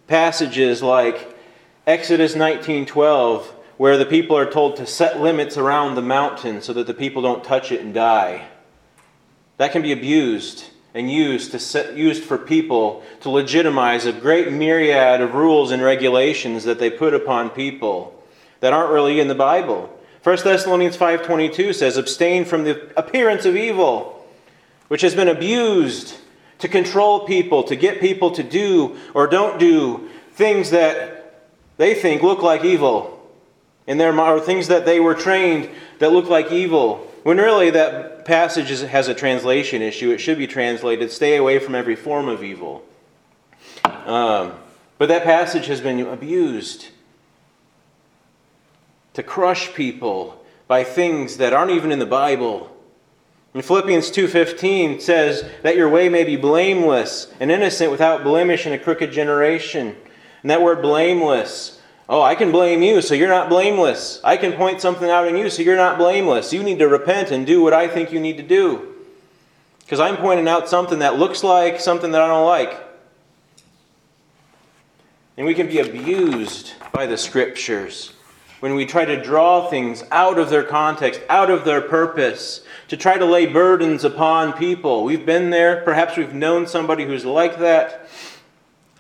passages 0.06 0.82
like 0.82 1.36
Exodus 1.86 2.34
19:12 2.34 3.42
where 3.76 3.98
the 3.98 4.06
people 4.06 4.38
are 4.38 4.50
told 4.50 4.76
to 4.76 4.86
set 4.86 5.20
limits 5.20 5.58
around 5.58 5.96
the 5.96 6.02
mountain 6.02 6.62
so 6.62 6.72
that 6.72 6.86
the 6.86 6.94
people 6.94 7.20
don't 7.20 7.44
touch 7.44 7.70
it 7.72 7.82
and 7.82 7.92
die. 7.92 8.46
That 9.58 9.72
can 9.72 9.82
be 9.82 9.92
abused 9.92 10.64
and 10.94 11.10
used 11.10 11.50
to 11.50 11.58
set, 11.58 11.96
used 11.96 12.22
for 12.22 12.38
people 12.38 13.02
to 13.20 13.28
legitimize 13.28 14.06
a 14.06 14.12
great 14.12 14.52
myriad 14.52 15.20
of 15.20 15.34
rules 15.34 15.72
and 15.72 15.82
regulations 15.82 16.64
that 16.64 16.78
they 16.78 16.88
put 16.88 17.12
upon 17.12 17.50
people 17.50 18.22
that 18.60 18.72
aren't 18.72 18.92
really 18.92 19.20
in 19.20 19.28
the 19.28 19.34
Bible. 19.34 19.90
1 20.22 20.44
Thessalonians 20.44 20.96
5:22 20.96 21.74
says 21.74 21.96
abstain 21.96 22.44
from 22.44 22.64
the 22.64 22.90
appearance 22.96 23.44
of 23.44 23.56
evil 23.56 24.14
which 24.88 25.02
has 25.02 25.14
been 25.14 25.28
abused 25.28 26.14
to 26.58 26.68
control 26.68 27.20
people, 27.26 27.64
to 27.64 27.76
get 27.76 28.00
people 28.00 28.30
to 28.32 28.42
do 28.42 28.96
or 29.12 29.26
don't 29.26 29.58
do 29.58 30.08
things 30.32 30.70
that 30.70 31.42
they 31.76 31.94
think 31.94 32.22
look 32.22 32.42
like 32.42 32.64
evil 32.64 33.10
in 33.86 33.98
their 33.98 34.18
or 34.18 34.40
things 34.40 34.68
that 34.68 34.86
they 34.86 35.00
were 35.00 35.14
trained 35.14 35.68
that 35.98 36.12
look 36.12 36.28
like 36.28 36.52
evil. 36.52 37.10
When 37.24 37.38
really 37.38 37.70
that 37.70 38.26
passage 38.26 38.68
has 38.68 39.08
a 39.08 39.14
translation 39.14 39.80
issue, 39.80 40.10
it 40.10 40.18
should 40.18 40.36
be 40.36 40.46
translated 40.46 41.10
"Stay 41.10 41.36
away 41.36 41.58
from 41.58 41.74
every 41.74 41.96
form 41.96 42.28
of 42.28 42.44
evil." 42.44 42.84
Um, 43.82 44.52
but 44.98 45.08
that 45.08 45.24
passage 45.24 45.66
has 45.66 45.80
been 45.80 46.00
abused 46.06 46.88
to 49.14 49.22
crush 49.22 49.72
people 49.72 50.44
by 50.68 50.84
things 50.84 51.38
that 51.38 51.54
aren't 51.54 51.70
even 51.70 51.90
in 51.90 51.98
the 51.98 52.04
Bible. 52.04 52.70
In 53.54 53.62
Philippians 53.62 54.10
2:15 54.10 55.00
says 55.00 55.48
that 55.62 55.76
your 55.76 55.88
way 55.88 56.10
may 56.10 56.24
be 56.24 56.36
blameless 56.36 57.28
and 57.40 57.50
innocent 57.50 57.90
without 57.90 58.22
blemish 58.22 58.66
in 58.66 58.74
a 58.74 58.78
crooked 58.78 59.12
generation. 59.12 59.96
And 60.42 60.50
that 60.50 60.60
word 60.60 60.82
blameless 60.82 61.73
Oh, 62.08 62.20
I 62.20 62.34
can 62.34 62.52
blame 62.52 62.82
you, 62.82 63.00
so 63.00 63.14
you're 63.14 63.28
not 63.28 63.48
blameless. 63.48 64.20
I 64.22 64.36
can 64.36 64.52
point 64.52 64.80
something 64.80 65.08
out 65.08 65.26
in 65.26 65.36
you, 65.36 65.48
so 65.48 65.62
you're 65.62 65.76
not 65.76 65.96
blameless. 65.96 66.52
You 66.52 66.62
need 66.62 66.78
to 66.80 66.88
repent 66.88 67.30
and 67.30 67.46
do 67.46 67.62
what 67.62 67.72
I 67.72 67.88
think 67.88 68.12
you 68.12 68.20
need 68.20 68.36
to 68.36 68.42
do. 68.42 68.94
Because 69.80 70.00
I'm 70.00 70.16
pointing 70.18 70.48
out 70.48 70.68
something 70.68 70.98
that 70.98 71.18
looks 71.18 71.42
like 71.42 71.80
something 71.80 72.12
that 72.12 72.20
I 72.20 72.26
don't 72.26 72.46
like. 72.46 72.78
And 75.36 75.46
we 75.46 75.54
can 75.54 75.66
be 75.66 75.78
abused 75.78 76.74
by 76.92 77.06
the 77.06 77.16
scriptures 77.16 78.12
when 78.60 78.74
we 78.74 78.86
try 78.86 79.04
to 79.04 79.22
draw 79.22 79.68
things 79.68 80.04
out 80.10 80.38
of 80.38 80.48
their 80.48 80.62
context, 80.62 81.20
out 81.28 81.50
of 81.50 81.64
their 81.64 81.80
purpose, 81.80 82.64
to 82.88 82.96
try 82.96 83.18
to 83.18 83.24
lay 83.24 83.46
burdens 83.46 84.04
upon 84.04 84.52
people. 84.52 85.04
We've 85.04 85.26
been 85.26 85.50
there. 85.50 85.82
Perhaps 85.82 86.16
we've 86.16 86.32
known 86.32 86.66
somebody 86.66 87.04
who's 87.04 87.24
like 87.24 87.58
that. 87.58 88.08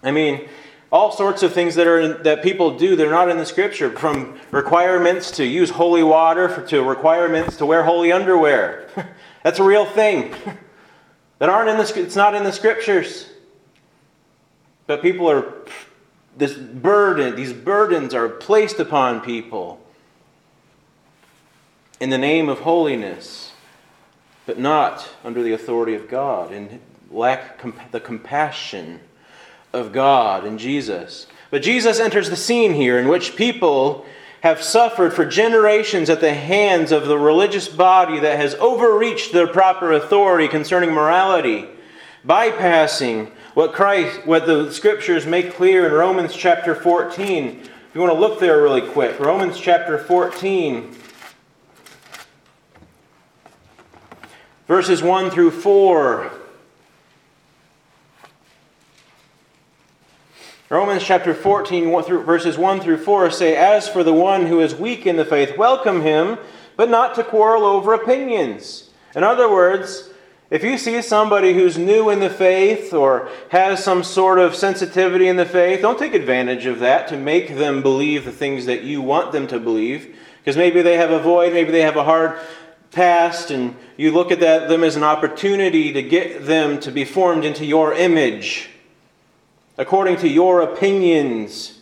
I 0.02 0.10
mean, 0.10 0.48
all 0.94 1.10
sorts 1.10 1.42
of 1.42 1.52
things 1.52 1.74
that 1.74 1.88
are 1.88 2.22
that 2.22 2.40
people 2.40 2.78
do 2.78 2.94
they're 2.94 3.10
not 3.10 3.28
in 3.28 3.36
the 3.36 3.44
scripture 3.44 3.90
from 3.90 4.38
requirements 4.52 5.32
to 5.32 5.44
use 5.44 5.68
holy 5.68 6.04
water 6.04 6.48
for, 6.48 6.64
to 6.64 6.82
requirements 6.84 7.56
to 7.56 7.66
wear 7.66 7.82
holy 7.82 8.12
underwear. 8.12 8.88
That's 9.42 9.58
a 9.58 9.64
real 9.64 9.84
thing. 9.84 10.32
That 11.40 11.48
aren't 11.48 11.68
in 11.68 11.76
the 11.76 12.00
it's 12.00 12.14
not 12.14 12.34
in 12.36 12.44
the 12.44 12.52
scriptures. 12.52 13.28
But 14.86 15.02
people 15.02 15.28
are 15.28 15.52
this 16.36 16.54
burden 16.54 17.34
these 17.34 17.52
burdens 17.52 18.14
are 18.14 18.28
placed 18.28 18.78
upon 18.78 19.20
people 19.20 19.84
in 21.98 22.10
the 22.10 22.18
name 22.18 22.48
of 22.48 22.60
holiness 22.60 23.52
but 24.46 24.60
not 24.60 25.08
under 25.24 25.42
the 25.42 25.52
authority 25.52 25.94
of 25.94 26.08
god 26.08 26.52
and 26.52 26.80
lack 27.10 27.58
comp- 27.58 27.90
the 27.90 28.00
compassion 28.00 29.00
of 29.74 29.92
God 29.92 30.44
and 30.44 30.58
Jesus. 30.58 31.26
But 31.50 31.62
Jesus 31.62 32.00
enters 32.00 32.30
the 32.30 32.36
scene 32.36 32.74
here 32.74 32.98
in 32.98 33.08
which 33.08 33.36
people 33.36 34.06
have 34.40 34.62
suffered 34.62 35.12
for 35.12 35.24
generations 35.24 36.10
at 36.10 36.20
the 36.20 36.34
hands 36.34 36.92
of 36.92 37.06
the 37.06 37.18
religious 37.18 37.68
body 37.68 38.20
that 38.20 38.36
has 38.36 38.54
overreached 38.56 39.32
their 39.32 39.46
proper 39.46 39.92
authority 39.92 40.48
concerning 40.48 40.90
morality, 40.90 41.66
bypassing 42.26 43.30
what 43.54 43.72
Christ 43.72 44.26
what 44.26 44.46
the 44.46 44.70
scriptures 44.72 45.26
make 45.26 45.54
clear 45.54 45.86
in 45.86 45.92
Romans 45.92 46.34
chapter 46.34 46.74
14. 46.74 47.46
If 47.48 47.70
you 47.94 48.00
want 48.00 48.12
to 48.12 48.18
look 48.18 48.40
there 48.40 48.62
really 48.62 48.82
quick, 48.82 49.18
Romans 49.18 49.58
chapter 49.58 49.96
14 49.98 50.94
verses 54.66 55.02
1 55.02 55.30
through 55.30 55.50
4. 55.50 56.32
Romans 60.70 61.04
chapter 61.04 61.34
14, 61.34 61.90
verses 62.24 62.56
1 62.56 62.80
through 62.80 62.96
4 62.96 63.30
say, 63.30 63.54
As 63.54 63.86
for 63.86 64.02
the 64.02 64.14
one 64.14 64.46
who 64.46 64.60
is 64.60 64.74
weak 64.74 65.06
in 65.06 65.16
the 65.16 65.24
faith, 65.24 65.58
welcome 65.58 66.00
him, 66.00 66.38
but 66.74 66.88
not 66.88 67.14
to 67.16 67.22
quarrel 67.22 67.64
over 67.64 67.92
opinions. 67.92 68.90
In 69.14 69.22
other 69.22 69.50
words, 69.50 70.08
If 70.50 70.62
you 70.62 70.78
see 70.78 71.02
somebody 71.02 71.52
who's 71.54 71.78
new 71.78 72.10
in 72.10 72.20
the 72.20 72.30
faith 72.30 72.92
or 72.92 73.28
has 73.48 73.82
some 73.82 74.04
sort 74.04 74.38
of 74.38 74.54
sensitivity 74.54 75.26
in 75.26 75.36
the 75.36 75.44
faith, 75.44 75.80
don't 75.80 75.98
take 75.98 76.14
advantage 76.14 76.66
of 76.66 76.80
that 76.80 77.08
to 77.08 77.16
make 77.16 77.56
them 77.56 77.82
believe 77.82 78.24
the 78.24 78.32
things 78.32 78.66
that 78.66 78.84
you 78.84 79.00
want 79.00 79.32
them 79.32 79.46
to 79.48 79.58
believe. 79.58 80.16
Because 80.38 80.56
maybe 80.56 80.82
they 80.82 80.96
have 80.96 81.10
a 81.10 81.18
void, 81.18 81.52
maybe 81.54 81.72
they 81.72 81.80
have 81.80 81.96
a 81.96 82.04
hard 82.04 82.38
past, 82.90 83.50
and 83.50 83.74
you 83.96 84.12
look 84.12 84.30
at 84.30 84.40
that, 84.40 84.68
them 84.68 84.84
as 84.84 84.96
an 84.96 85.02
opportunity 85.02 85.92
to 85.92 86.02
get 86.02 86.46
them 86.46 86.78
to 86.80 86.92
be 86.92 87.04
formed 87.04 87.44
into 87.44 87.64
your 87.64 87.92
image, 87.94 88.70
according 89.78 90.16
to 90.18 90.28
your 90.28 90.60
opinions. 90.60 91.80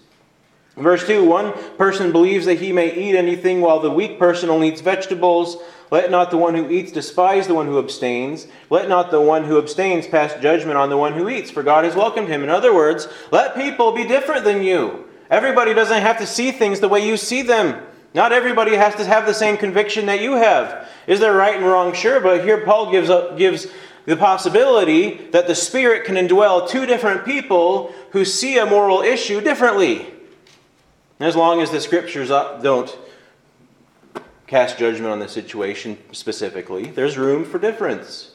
Verse 0.76 1.07
2 1.07 1.24
One 1.24 1.52
person 1.76 2.12
believes 2.12 2.46
that 2.46 2.61
he 2.61 2.72
may 2.72 2.94
eat 2.94 3.16
anything, 3.16 3.61
while 3.61 3.81
the 3.81 3.90
weak 3.90 4.18
person 4.18 4.50
only 4.50 4.68
eats 4.68 4.81
vegetables. 4.81 5.59
Let 5.90 6.11
not 6.11 6.31
the 6.31 6.38
one 6.38 6.55
who 6.55 6.70
eats 6.70 6.90
despise 6.90 7.46
the 7.46 7.55
one 7.55 7.66
who 7.66 7.78
abstains. 7.78 8.46
Let 8.70 8.88
not 8.88 9.11
the 9.11 9.20
one 9.20 9.44
who 9.44 9.59
abstains 9.59 10.07
pass 10.07 10.33
judgment 10.40 10.78
on 10.78 10.88
the 10.88 10.96
one 10.96 11.12
who 11.12 11.28
eats, 11.28 11.50
for 11.50 11.62
God 11.62 11.85
has 11.85 11.94
welcomed 11.94 12.28
him. 12.28 12.42
In 12.42 12.48
other 12.48 12.74
words, 12.74 13.09
let 13.31 13.55
people 13.55 13.92
be 13.92 14.05
different 14.05 14.44
than 14.44 14.62
you. 14.62 15.05
Everybody 15.28 15.74
doesn't 15.74 16.00
have 16.00 16.16
to 16.18 16.26
see 16.26 16.50
things 16.50 16.81
the 16.81 16.88
way 16.88 17.07
you 17.07 17.18
see 17.18 17.42
them. 17.42 17.83
Not 18.14 18.33
everybody 18.33 18.74
has 18.74 18.94
to 18.96 19.05
have 19.05 19.26
the 19.26 19.35
same 19.35 19.59
conviction 19.59 20.07
that 20.07 20.20
you 20.20 20.33
have. 20.33 20.88
Is 21.07 21.20
there 21.20 21.35
right 21.35 21.57
and 21.57 21.64
wrong? 21.66 21.92
Sure, 21.92 22.20
but 22.20 22.44
here 22.44 22.64
Paul 22.64 22.90
gives, 22.90 23.11
up, 23.11 23.37
gives 23.37 23.66
the 24.05 24.17
possibility 24.17 25.15
that 25.31 25.47
the 25.47 25.55
Spirit 25.55 26.05
can 26.05 26.17
indwell 26.17 26.69
two 26.69 26.87
different 26.87 27.25
people 27.25 27.95
who 28.11 28.25
see 28.25 28.59
a 28.59 28.67
moral 28.67 29.03
issue 29.03 29.41
differently. 29.41 30.07
As 31.21 31.37
long 31.37 31.61
as 31.61 31.71
the 31.71 31.81
scriptures 31.81 32.31
uh, 32.31 32.59
don't 32.62 32.97
cast 34.53 34.79
judgment 34.79 35.11
on 35.11 35.19
the 35.19 35.29
situation 35.29 35.97
specifically. 36.12 36.87
There's 36.87 37.17
room 37.17 37.45
for 37.45 37.59
difference. 37.59 38.33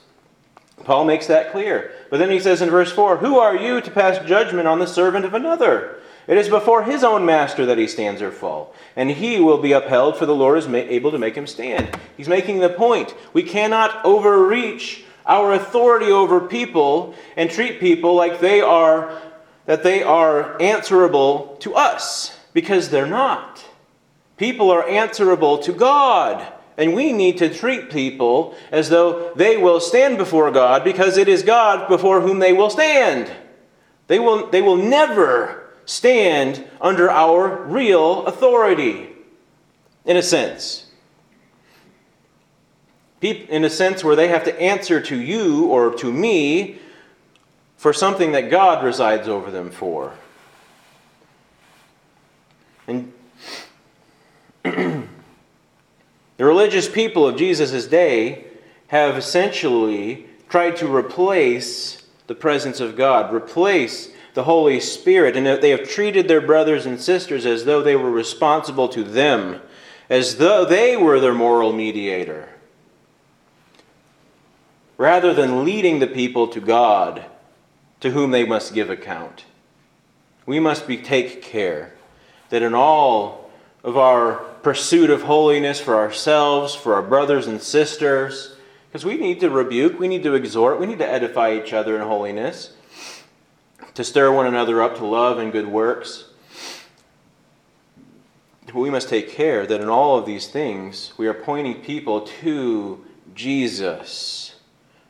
Paul 0.84 1.06
makes 1.06 1.28
that 1.28 1.52
clear. 1.52 1.92
But 2.10 2.18
then 2.18 2.32
he 2.32 2.40
says 2.40 2.62
in 2.62 2.70
verse 2.70 2.92
4 2.92 3.18
Who 3.18 3.38
are 3.38 3.56
you 3.56 3.82
to 3.82 3.92
pass 3.92 4.26
judgment 4.28 4.68
on 4.68 4.80
the 4.80 4.88
servant 4.88 5.26
of 5.26 5.34
another? 5.34 6.00
It 6.28 6.38
is 6.38 6.50
before 6.50 6.84
his 6.84 7.04
own 7.04 7.26
master 7.26 7.66
that 7.66 7.78
he 7.78 7.88
stands 7.88 8.22
or 8.22 8.32
fall, 8.32 8.74
and 8.96 9.12
he 9.12 9.40
will 9.40 9.60
be 9.60 9.72
upheld, 9.72 10.18
for 10.18 10.26
the 10.26 10.36
Lord 10.36 10.58
is 10.58 10.68
able 10.68 11.12
to 11.12 11.20
make 11.20 11.36
him 11.36 11.48
stand. 11.48 11.98
He's 12.18 12.28
making 12.28 12.60
the 12.60 12.70
point. 12.70 13.16
We 13.32 13.44
cannot 13.44 14.04
overreach 14.04 15.06
our 15.28 15.54
authority 15.54 16.08
over 16.08 16.40
people 16.42 17.14
and 17.36 17.52
treat 17.52 17.80
people 17.80 18.16
like 18.16 18.40
they 18.40 18.62
are 18.62 19.22
that 19.66 19.84
they 19.84 20.02
are 20.02 20.60
answerable 20.62 21.58
to 21.60 21.76
us 21.76 22.40
because 22.54 22.90
they're 22.90 23.06
not. 23.06 23.64
People 24.38 24.72
are 24.72 24.88
answerable 24.88 25.58
to 25.60 25.74
God. 25.74 26.54
And 26.78 26.94
we 26.94 27.12
need 27.12 27.40
to 27.40 27.54
treat 27.54 27.90
people 27.90 28.56
as 28.72 28.90
though 28.90 29.34
they 29.36 29.58
will 29.58 29.80
stand 29.80 30.18
before 30.18 30.52
God 30.52 30.84
because 30.84 31.18
it 31.18 31.28
is 31.28 31.44
God 31.44 31.90
before 31.90 32.22
whom 32.22 32.40
they 32.40 32.54
will 32.54 32.70
stand. 32.70 33.32
They 34.08 34.20
will, 34.20 34.48
they 34.48 34.62
will 34.62 34.78
never 34.78 35.68
stand 35.86 36.66
under 36.80 37.10
our 37.10 37.64
real 37.64 38.26
authority, 38.26 39.10
in 40.06 40.18
a 40.18 40.22
sense. 40.22 40.87
In 43.32 43.64
a 43.64 43.70
sense 43.70 44.04
where 44.04 44.16
they 44.16 44.28
have 44.28 44.44
to 44.46 44.62
answer 44.62 45.02
to 45.02 45.16
you 45.16 45.66
or 45.68 45.94
to 45.96 46.12
me 46.12 46.80
for 47.78 47.94
something 47.94 48.32
that 48.32 48.50
God 48.50 48.84
resides 48.84 49.28
over 49.28 49.52
them 49.52 49.70
for. 49.70 50.14
And 52.88 53.14
the 54.64 55.06
religious 56.38 56.90
people 56.90 57.28
of 57.28 57.38
Jesus' 57.38 57.86
day 57.88 58.46
have 58.88 59.18
essentially 59.18 60.26
tried 60.50 60.78
to 60.78 60.94
replace 60.94 62.04
the 62.28 62.36
presence 62.36 62.80
of 62.80 62.96
God, 62.96 63.34
replace 63.34 64.12
the 64.34 64.44
Holy 64.44 64.80
Spirit, 64.80 65.36
and 65.36 65.46
they 65.46 65.72
have 65.72 65.90
treated 65.90 66.28
their 66.28 66.42
brothers 66.42 66.86
and 66.86 67.02
sisters 67.02 67.46
as 67.46 67.66
though 67.66 67.82
they 67.82 67.96
were 67.96 68.12
responsible 68.12 68.88
to 68.90 69.04
them, 69.04 69.60
as 70.10 70.38
though 70.38 70.64
they 70.64 70.96
were 70.96 71.20
their 71.20 71.34
moral 71.34 71.74
mediator, 71.74 72.48
rather 74.98 75.34
than 75.34 75.64
leading 75.64 76.00
the 76.00 76.08
people 76.08 76.48
to 76.48 76.60
God, 76.60 77.26
to 78.00 78.12
whom 78.12 78.32
they 78.32 78.46
must 78.46 78.74
give 78.74 78.90
account. 78.90 79.46
We 80.46 80.60
must 80.60 80.88
be, 80.88 80.98
take 80.98 81.42
care 81.42 81.94
that 82.50 82.62
in 82.62 82.74
all 82.74 83.52
of 83.84 83.98
our 83.98 84.36
pursuit 84.64 85.10
of 85.10 85.24
holiness 85.24 85.80
for 85.80 85.96
ourselves, 85.96 86.74
for 86.74 86.96
our 86.96 87.02
brothers 87.02 87.48
and 87.48 87.62
sisters, 87.62 88.56
because 88.88 89.06
we 89.06 89.18
need 89.18 89.40
to 89.42 89.50
rebuke, 89.50 90.00
we 90.00 90.08
need 90.08 90.24
to 90.24 90.34
exhort, 90.34 90.80
we 90.80 90.86
need 90.86 91.00
to 91.00 91.08
edify 91.08 91.54
each 91.54 91.74
other 91.74 91.96
in 91.96 92.02
holiness, 92.02 92.74
to 93.94 94.04
stir 94.04 94.32
one 94.32 94.48
another 94.48 94.82
up 94.82 94.98
to 94.98 95.06
love 95.06 95.38
and 95.38 95.52
good 95.52 95.68
works. 95.68 96.26
We 98.74 98.90
must 98.90 99.10
take 99.10 99.32
care 99.32 99.66
that 99.66 99.82
in 99.82 99.90
all 99.90 100.18
of 100.18 100.26
these 100.26 100.48
things 100.48 101.14
we 101.18 101.28
are 101.28 101.34
pointing 101.34 101.82
people 101.82 102.22
to 102.42 103.06
Jesus, 103.34 104.57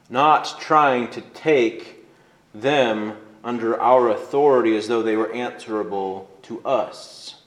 not 0.09 0.59
trying 0.59 1.09
to 1.11 1.21
take 1.21 2.05
them 2.53 3.15
under 3.43 3.79
our 3.79 4.09
authority 4.09 4.75
as 4.75 4.87
though 4.87 5.01
they 5.01 5.15
were 5.15 5.31
answerable 5.31 6.29
to 6.43 6.63
us 6.65 7.37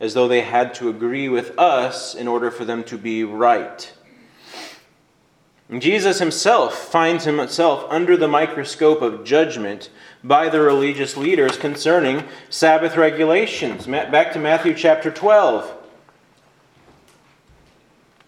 as 0.00 0.14
though 0.14 0.28
they 0.28 0.42
had 0.42 0.74
to 0.74 0.88
agree 0.88 1.28
with 1.28 1.58
us 1.58 2.14
in 2.14 2.28
order 2.28 2.50
for 2.50 2.64
them 2.64 2.84
to 2.84 2.96
be 2.96 3.24
right. 3.24 3.92
Jesus 5.76 6.18
himself 6.18 6.74
finds 6.74 7.24
himself 7.24 7.84
under 7.90 8.16
the 8.16 8.28
microscope 8.28 9.02
of 9.02 9.24
judgment 9.24 9.90
by 10.24 10.48
the 10.48 10.60
religious 10.60 11.16
leaders 11.16 11.58
concerning 11.58 12.24
Sabbath 12.48 12.96
regulations. 12.96 13.86
Back 13.86 14.32
to 14.32 14.38
Matthew 14.38 14.72
chapter 14.72 15.10
12. 15.10 15.77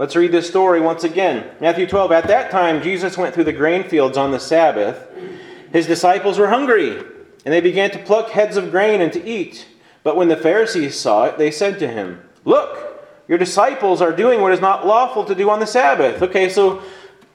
Let's 0.00 0.16
read 0.16 0.32
this 0.32 0.48
story 0.48 0.80
once 0.80 1.04
again. 1.04 1.50
Matthew 1.60 1.86
12. 1.86 2.10
At 2.10 2.26
that 2.28 2.50
time, 2.50 2.82
Jesus 2.82 3.18
went 3.18 3.34
through 3.34 3.44
the 3.44 3.52
grain 3.52 3.86
fields 3.86 4.16
on 4.16 4.30
the 4.30 4.40
Sabbath. 4.40 5.06
His 5.74 5.86
disciples 5.86 6.38
were 6.38 6.48
hungry, 6.48 6.96
and 7.44 7.52
they 7.52 7.60
began 7.60 7.90
to 7.90 7.98
pluck 7.98 8.30
heads 8.30 8.56
of 8.56 8.70
grain 8.70 9.02
and 9.02 9.12
to 9.12 9.22
eat. 9.22 9.68
But 10.02 10.16
when 10.16 10.28
the 10.28 10.38
Pharisees 10.38 10.98
saw 10.98 11.26
it, 11.26 11.36
they 11.36 11.50
said 11.50 11.78
to 11.80 11.86
him, 11.86 12.22
Look, 12.46 13.06
your 13.28 13.36
disciples 13.36 14.00
are 14.00 14.10
doing 14.10 14.40
what 14.40 14.54
is 14.54 14.60
not 14.62 14.86
lawful 14.86 15.26
to 15.26 15.34
do 15.34 15.50
on 15.50 15.60
the 15.60 15.66
Sabbath. 15.66 16.22
Okay, 16.22 16.48
so 16.48 16.80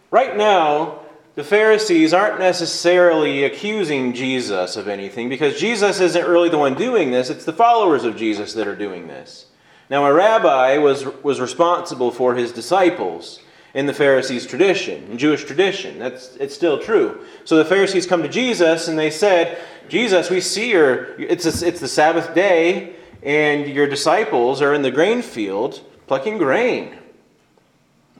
right 0.10 0.36
now, 0.36 1.02
the 1.36 1.44
Pharisees 1.44 2.16
aren't 2.16 2.40
necessarily 2.40 3.44
accusing 3.44 4.12
Jesus 4.12 4.76
of 4.76 4.88
anything 4.88 5.30
because 5.30 5.60
Jesus 5.60 6.00
isn't 6.00 6.28
really 6.28 6.50
the 6.50 6.58
one 6.58 6.74
doing 6.74 7.12
this, 7.12 7.30
it's 7.30 7.46
the 7.46 7.54
followers 7.54 8.06
of 8.06 8.18
Jesus 8.18 8.54
that 8.54 8.68
are 8.68 8.76
doing 8.76 9.06
this. 9.06 9.46
Now, 9.90 10.06
a 10.06 10.14
rabbi 10.14 10.78
was, 10.78 11.06
was 11.24 11.40
responsible 11.40 12.12
for 12.12 12.36
his 12.36 12.52
disciples 12.52 13.40
in 13.76 13.86
the 13.86 13.94
Pharisees' 13.94 14.48
tradition, 14.48 15.04
in 15.12 15.18
Jewish 15.18 15.44
tradition. 15.44 16.00
That's 16.00 16.38
it's 16.38 16.56
still 16.56 16.80
true. 16.80 17.20
So 17.44 17.58
the 17.58 17.66
Pharisees 17.66 18.08
come 18.08 18.24
to 18.24 18.30
Jesus 18.30 18.88
and 18.88 18.98
they 18.98 19.12
said, 19.12 19.58
"Jesus, 19.90 20.30
we 20.30 20.40
see 20.40 20.72
your 20.72 21.20
it's 21.20 21.46
a, 21.46 21.68
it's 21.68 21.82
the 21.82 21.88
Sabbath 21.90 22.34
day, 22.34 22.96
and 23.22 23.68
your 23.68 23.86
disciples 23.86 24.62
are 24.62 24.74
in 24.74 24.82
the 24.82 24.92
grain 24.92 25.22
field 25.22 25.82
plucking 26.08 26.38
grain. 26.38 26.96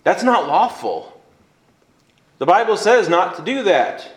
That's 0.04 0.24
not 0.24 0.48
lawful. 0.48 1.22
The 2.38 2.46
Bible 2.46 2.76
says 2.76 3.08
not 3.08 3.38
to 3.38 3.42
do 3.42 3.64
that." 3.64 4.12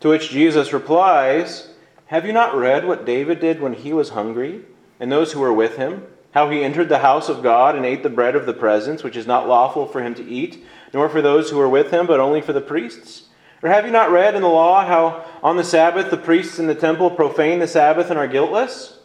To 0.00 0.08
which 0.08 0.30
Jesus 0.30 0.72
replies, 0.72 1.68
"Have 2.06 2.24
you 2.24 2.32
not 2.32 2.56
read 2.56 2.86
what 2.88 3.04
David 3.04 3.40
did 3.40 3.60
when 3.60 3.74
he 3.74 3.92
was 3.92 4.08
hungry, 4.10 4.62
and 5.00 5.10
those 5.10 5.32
who 5.32 5.40
were 5.40 5.52
with 5.52 5.76
him?" 5.76 6.06
how 6.32 6.50
he 6.50 6.62
entered 6.62 6.88
the 6.88 6.98
house 6.98 7.28
of 7.28 7.42
God 7.42 7.74
and 7.74 7.86
ate 7.86 8.02
the 8.02 8.10
bread 8.10 8.36
of 8.36 8.46
the 8.46 8.52
presence, 8.52 9.02
which 9.02 9.16
is 9.16 9.26
not 9.26 9.48
lawful 9.48 9.86
for 9.86 10.02
him 10.02 10.14
to 10.14 10.24
eat, 10.24 10.64
nor 10.92 11.08
for 11.08 11.22
those 11.22 11.50
who 11.50 11.56
were 11.56 11.68
with 11.68 11.90
him, 11.90 12.06
but 12.06 12.20
only 12.20 12.40
for 12.40 12.52
the 12.52 12.60
priests? 12.60 13.24
Or 13.62 13.70
have 13.70 13.86
you 13.86 13.90
not 13.90 14.10
read 14.10 14.34
in 14.34 14.42
the 14.42 14.48
law 14.48 14.86
how 14.86 15.24
on 15.42 15.56
the 15.56 15.64
Sabbath 15.64 16.10
the 16.10 16.16
priests 16.16 16.58
in 16.58 16.66
the 16.66 16.74
temple 16.74 17.10
profane 17.10 17.58
the 17.58 17.66
Sabbath 17.66 18.10
and 18.10 18.18
are 18.18 18.28
guiltless? 18.28 18.98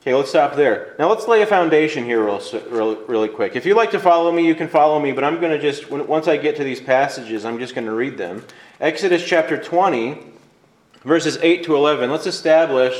Okay, 0.00 0.14
let's 0.14 0.28
stop 0.28 0.54
there. 0.54 0.94
Now 1.00 1.08
let's 1.08 1.26
lay 1.26 1.42
a 1.42 1.46
foundation 1.46 2.04
here 2.04 2.24
real, 2.24 2.40
real, 2.70 2.94
really 3.06 3.28
quick. 3.28 3.56
If 3.56 3.66
you'd 3.66 3.76
like 3.76 3.90
to 3.90 3.98
follow 3.98 4.30
me, 4.30 4.46
you 4.46 4.54
can 4.54 4.68
follow 4.68 5.00
me, 5.00 5.10
but 5.10 5.24
I'm 5.24 5.40
going 5.40 5.50
to 5.50 5.58
just, 5.58 5.90
once 5.90 6.28
I 6.28 6.36
get 6.36 6.54
to 6.56 6.64
these 6.64 6.80
passages, 6.80 7.44
I'm 7.44 7.58
just 7.58 7.74
going 7.74 7.88
to 7.88 7.92
read 7.92 8.16
them. 8.16 8.44
Exodus 8.80 9.26
chapter 9.26 9.60
20, 9.60 10.22
verses 11.02 11.38
8 11.42 11.64
to 11.64 11.74
11. 11.74 12.08
Let's 12.08 12.28
establish 12.28 12.94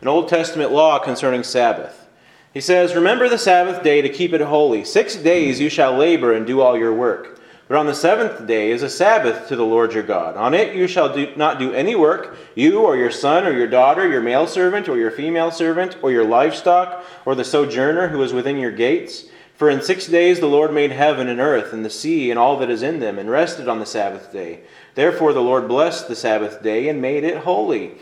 an 0.00 0.08
Old 0.08 0.28
Testament 0.28 0.72
law 0.72 0.98
concerning 0.98 1.42
Sabbath. 1.42 2.08
He 2.52 2.60
says, 2.60 2.94
Remember 2.94 3.28
the 3.28 3.38
Sabbath 3.38 3.82
day 3.82 4.00
to 4.00 4.08
keep 4.08 4.32
it 4.32 4.40
holy. 4.40 4.84
Six 4.84 5.16
days 5.16 5.60
you 5.60 5.68
shall 5.68 5.96
labor 5.96 6.32
and 6.32 6.46
do 6.46 6.60
all 6.60 6.76
your 6.76 6.94
work. 6.94 7.38
But 7.68 7.78
on 7.78 7.86
the 7.86 7.94
seventh 7.94 8.46
day 8.46 8.70
is 8.70 8.82
a 8.82 8.88
Sabbath 8.88 9.48
to 9.48 9.56
the 9.56 9.64
Lord 9.64 9.92
your 9.92 10.04
God. 10.04 10.36
On 10.36 10.54
it 10.54 10.76
you 10.76 10.86
shall 10.86 11.12
do, 11.12 11.34
not 11.34 11.58
do 11.58 11.72
any 11.72 11.96
work, 11.96 12.36
you 12.54 12.82
or 12.82 12.96
your 12.96 13.10
son 13.10 13.44
or 13.44 13.50
your 13.50 13.66
daughter, 13.66 14.08
your 14.08 14.20
male 14.20 14.46
servant 14.46 14.88
or 14.88 14.96
your 14.96 15.10
female 15.10 15.50
servant, 15.50 15.96
or 16.00 16.12
your 16.12 16.24
livestock, 16.24 17.04
or 17.24 17.34
the 17.34 17.44
sojourner 17.44 18.08
who 18.08 18.22
is 18.22 18.32
within 18.32 18.56
your 18.56 18.70
gates. 18.70 19.24
For 19.56 19.68
in 19.68 19.82
six 19.82 20.06
days 20.06 20.38
the 20.38 20.46
Lord 20.46 20.72
made 20.72 20.92
heaven 20.92 21.28
and 21.28 21.40
earth 21.40 21.72
and 21.72 21.84
the 21.84 21.90
sea 21.90 22.30
and 22.30 22.38
all 22.38 22.56
that 22.58 22.70
is 22.70 22.82
in 22.82 23.00
them, 23.00 23.18
and 23.18 23.28
rested 23.28 23.68
on 23.68 23.80
the 23.80 23.86
Sabbath 23.86 24.32
day. 24.32 24.60
Therefore 24.94 25.32
the 25.32 25.42
Lord 25.42 25.66
blessed 25.66 26.06
the 26.06 26.14
Sabbath 26.14 26.62
day 26.62 26.88
and 26.88 27.02
made 27.02 27.24
it 27.24 27.38
holy. 27.38 27.94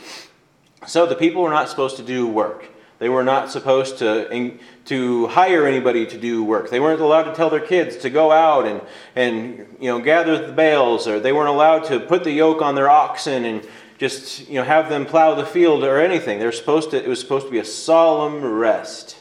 So 0.86 1.06
the 1.06 1.14
people 1.14 1.42
were 1.42 1.50
not 1.50 1.68
supposed 1.68 1.96
to 1.96 2.02
do 2.02 2.26
work. 2.26 2.68
They 2.98 3.08
were 3.08 3.24
not 3.24 3.50
supposed 3.50 3.98
to, 3.98 4.58
to 4.86 5.26
hire 5.26 5.66
anybody 5.66 6.06
to 6.06 6.18
do 6.18 6.44
work. 6.44 6.70
They 6.70 6.80
weren't 6.80 7.00
allowed 7.00 7.24
to 7.24 7.34
tell 7.34 7.50
their 7.50 7.60
kids 7.60 7.96
to 7.98 8.10
go 8.10 8.30
out 8.30 8.66
and, 8.66 8.80
and 9.16 9.76
you 9.80 9.90
know, 9.90 9.98
gather 9.98 10.46
the 10.46 10.52
bales, 10.52 11.08
or 11.08 11.18
they 11.18 11.32
weren't 11.32 11.48
allowed 11.48 11.84
to 11.84 12.00
put 12.00 12.24
the 12.24 12.30
yoke 12.30 12.62
on 12.62 12.74
their 12.74 12.88
oxen 12.88 13.44
and 13.44 13.66
just 13.98 14.48
you 14.48 14.54
know, 14.54 14.64
have 14.64 14.88
them 14.88 15.06
plow 15.06 15.34
the 15.34 15.44
field 15.44 15.82
or 15.84 16.00
anything. 16.00 16.38
They 16.38 16.46
were 16.46 16.52
supposed 16.52 16.90
to, 16.92 17.02
it 17.02 17.08
was 17.08 17.20
supposed 17.20 17.46
to 17.46 17.52
be 17.52 17.58
a 17.58 17.64
solemn 17.64 18.44
rest 18.44 19.16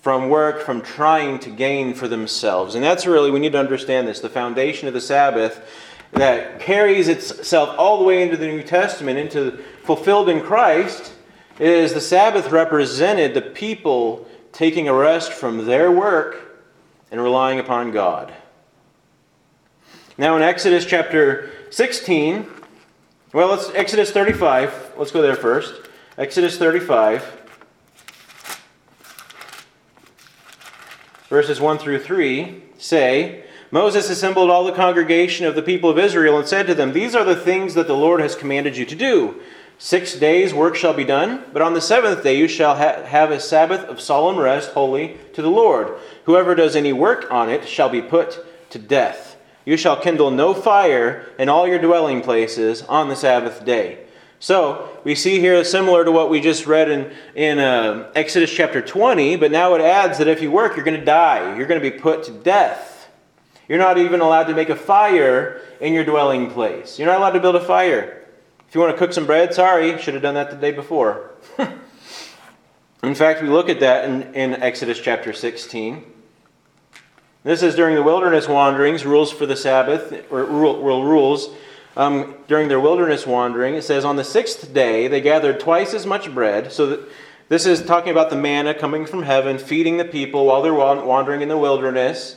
from 0.00 0.28
work, 0.28 0.60
from 0.60 0.80
trying 0.80 1.38
to 1.40 1.50
gain 1.50 1.92
for 1.92 2.08
themselves. 2.08 2.74
And 2.74 2.84
that's 2.84 3.06
really, 3.06 3.30
we 3.30 3.40
need 3.40 3.52
to 3.52 3.58
understand 3.58 4.06
this, 4.08 4.20
the 4.20 4.28
foundation 4.28 4.88
of 4.88 4.94
the 4.94 5.00
Sabbath 5.00 5.60
that 6.12 6.60
carries 6.60 7.08
itself 7.08 7.74
all 7.78 7.98
the 7.98 8.04
way 8.04 8.22
into 8.22 8.36
the 8.36 8.46
New 8.46 8.62
Testament, 8.62 9.18
into 9.18 9.58
fulfilled 9.84 10.28
in 10.28 10.40
Christ, 10.40 11.12
is 11.58 11.92
the 11.92 12.00
Sabbath 12.00 12.50
represented 12.50 13.34
the 13.34 13.42
people 13.42 14.26
taking 14.52 14.88
a 14.88 14.94
rest 14.94 15.32
from 15.32 15.66
their 15.66 15.90
work 15.90 16.64
and 17.10 17.20
relying 17.20 17.58
upon 17.58 17.90
God. 17.90 18.32
Now 20.16 20.36
in 20.36 20.42
Exodus 20.42 20.84
chapter 20.84 21.50
16, 21.70 22.46
well, 23.32 23.48
let's 23.48 23.70
Exodus 23.70 24.10
35. 24.10 24.92
Let's 24.96 25.10
go 25.10 25.22
there 25.22 25.36
first. 25.36 25.88
Exodus 26.16 26.58
35. 26.58 27.38
verses 31.28 31.60
1 31.60 31.78
through 31.78 32.00
3 32.00 32.62
say, 32.78 33.44
Moses 33.70 34.08
assembled 34.08 34.48
all 34.48 34.64
the 34.64 34.72
congregation 34.72 35.44
of 35.44 35.54
the 35.54 35.62
people 35.62 35.90
of 35.90 35.98
Israel 35.98 36.38
and 36.38 36.48
said 36.48 36.66
to 36.66 36.74
them, 36.74 36.92
These 36.92 37.14
are 37.14 37.24
the 37.24 37.36
things 37.36 37.74
that 37.74 37.86
the 37.86 37.96
Lord 37.96 38.20
has 38.20 38.34
commanded 38.34 38.76
you 38.76 38.86
to 38.86 38.94
do. 38.94 39.40
Six 39.76 40.16
days 40.16 40.54
work 40.54 40.74
shall 40.74 40.94
be 40.94 41.04
done, 41.04 41.44
but 41.52 41.62
on 41.62 41.74
the 41.74 41.80
seventh 41.80 42.22
day 42.22 42.36
you 42.36 42.48
shall 42.48 42.76
ha- 42.76 43.04
have 43.04 43.30
a 43.30 43.38
Sabbath 43.38 43.82
of 43.84 44.00
solemn 44.00 44.38
rest, 44.38 44.70
holy 44.70 45.18
to 45.34 45.42
the 45.42 45.50
Lord. 45.50 45.98
Whoever 46.24 46.54
does 46.54 46.74
any 46.74 46.92
work 46.92 47.30
on 47.30 47.50
it 47.50 47.68
shall 47.68 47.88
be 47.88 48.02
put 48.02 48.44
to 48.70 48.78
death. 48.78 49.36
You 49.64 49.76
shall 49.76 50.00
kindle 50.00 50.30
no 50.30 50.54
fire 50.54 51.26
in 51.38 51.50
all 51.50 51.68
your 51.68 51.78
dwelling 51.78 52.22
places 52.22 52.82
on 52.82 53.08
the 53.08 53.16
Sabbath 53.16 53.64
day. 53.66 53.98
So 54.40 54.98
we 55.04 55.14
see 55.14 55.40
here 55.40 55.62
similar 55.62 56.04
to 56.04 56.12
what 56.12 56.30
we 56.30 56.40
just 56.40 56.66
read 56.66 56.90
in, 56.90 57.12
in 57.34 57.58
uh, 57.58 58.10
Exodus 58.14 58.50
chapter 58.52 58.80
20, 58.80 59.36
but 59.36 59.50
now 59.50 59.74
it 59.74 59.82
adds 59.82 60.18
that 60.18 60.26
if 60.26 60.40
you 60.40 60.50
work, 60.50 60.74
you're 60.74 60.84
going 60.84 60.98
to 60.98 61.04
die. 61.04 61.56
You're 61.56 61.66
going 61.66 61.80
to 61.80 61.90
be 61.90 61.96
put 61.96 62.24
to 62.24 62.32
death. 62.32 62.97
You're 63.68 63.78
not 63.78 63.98
even 63.98 64.20
allowed 64.20 64.44
to 64.44 64.54
make 64.54 64.70
a 64.70 64.76
fire 64.76 65.60
in 65.80 65.92
your 65.92 66.04
dwelling 66.04 66.50
place. 66.50 66.98
You're 66.98 67.08
not 67.08 67.18
allowed 67.18 67.32
to 67.32 67.40
build 67.40 67.56
a 67.56 67.64
fire. 67.64 68.26
If 68.68 68.74
you 68.74 68.80
want 68.80 68.94
to 68.94 68.98
cook 68.98 69.12
some 69.12 69.26
bread, 69.26 69.54
sorry, 69.54 69.98
should 69.98 70.14
have 70.14 70.22
done 70.22 70.34
that 70.34 70.50
the 70.50 70.56
day 70.56 70.72
before. 70.72 71.30
in 73.02 73.14
fact, 73.14 73.42
we 73.42 73.48
look 73.48 73.68
at 73.68 73.80
that 73.80 74.06
in, 74.06 74.34
in 74.34 74.54
Exodus 74.54 74.98
chapter 74.98 75.32
16. 75.32 76.04
This 77.44 77.62
is 77.62 77.74
during 77.74 77.94
the 77.94 78.02
wilderness 78.02 78.48
wanderings, 78.48 79.06
rules 79.06 79.30
for 79.30 79.46
the 79.46 79.56
Sabbath, 79.56 80.24
or 80.30 80.44
rule, 80.44 81.04
rules 81.04 81.50
um, 81.96 82.34
during 82.46 82.68
their 82.68 82.80
wilderness 82.80 83.26
wandering. 83.26 83.74
It 83.74 83.84
says, 83.84 84.04
On 84.04 84.16
the 84.16 84.24
sixth 84.24 84.72
day 84.74 85.08
they 85.08 85.20
gathered 85.20 85.60
twice 85.60 85.94
as 85.94 86.04
much 86.04 86.34
bread. 86.34 86.72
So 86.72 86.86
that, 86.86 87.00
this 87.48 87.64
is 87.64 87.82
talking 87.84 88.10
about 88.10 88.28
the 88.30 88.36
manna 88.36 88.74
coming 88.74 89.06
from 89.06 89.22
heaven, 89.22 89.56
feeding 89.56 89.96
the 89.96 90.04
people 90.04 90.44
while 90.46 90.60
they're 90.62 90.74
wandering 90.74 91.40
in 91.40 91.48
the 91.48 91.56
wilderness. 91.56 92.36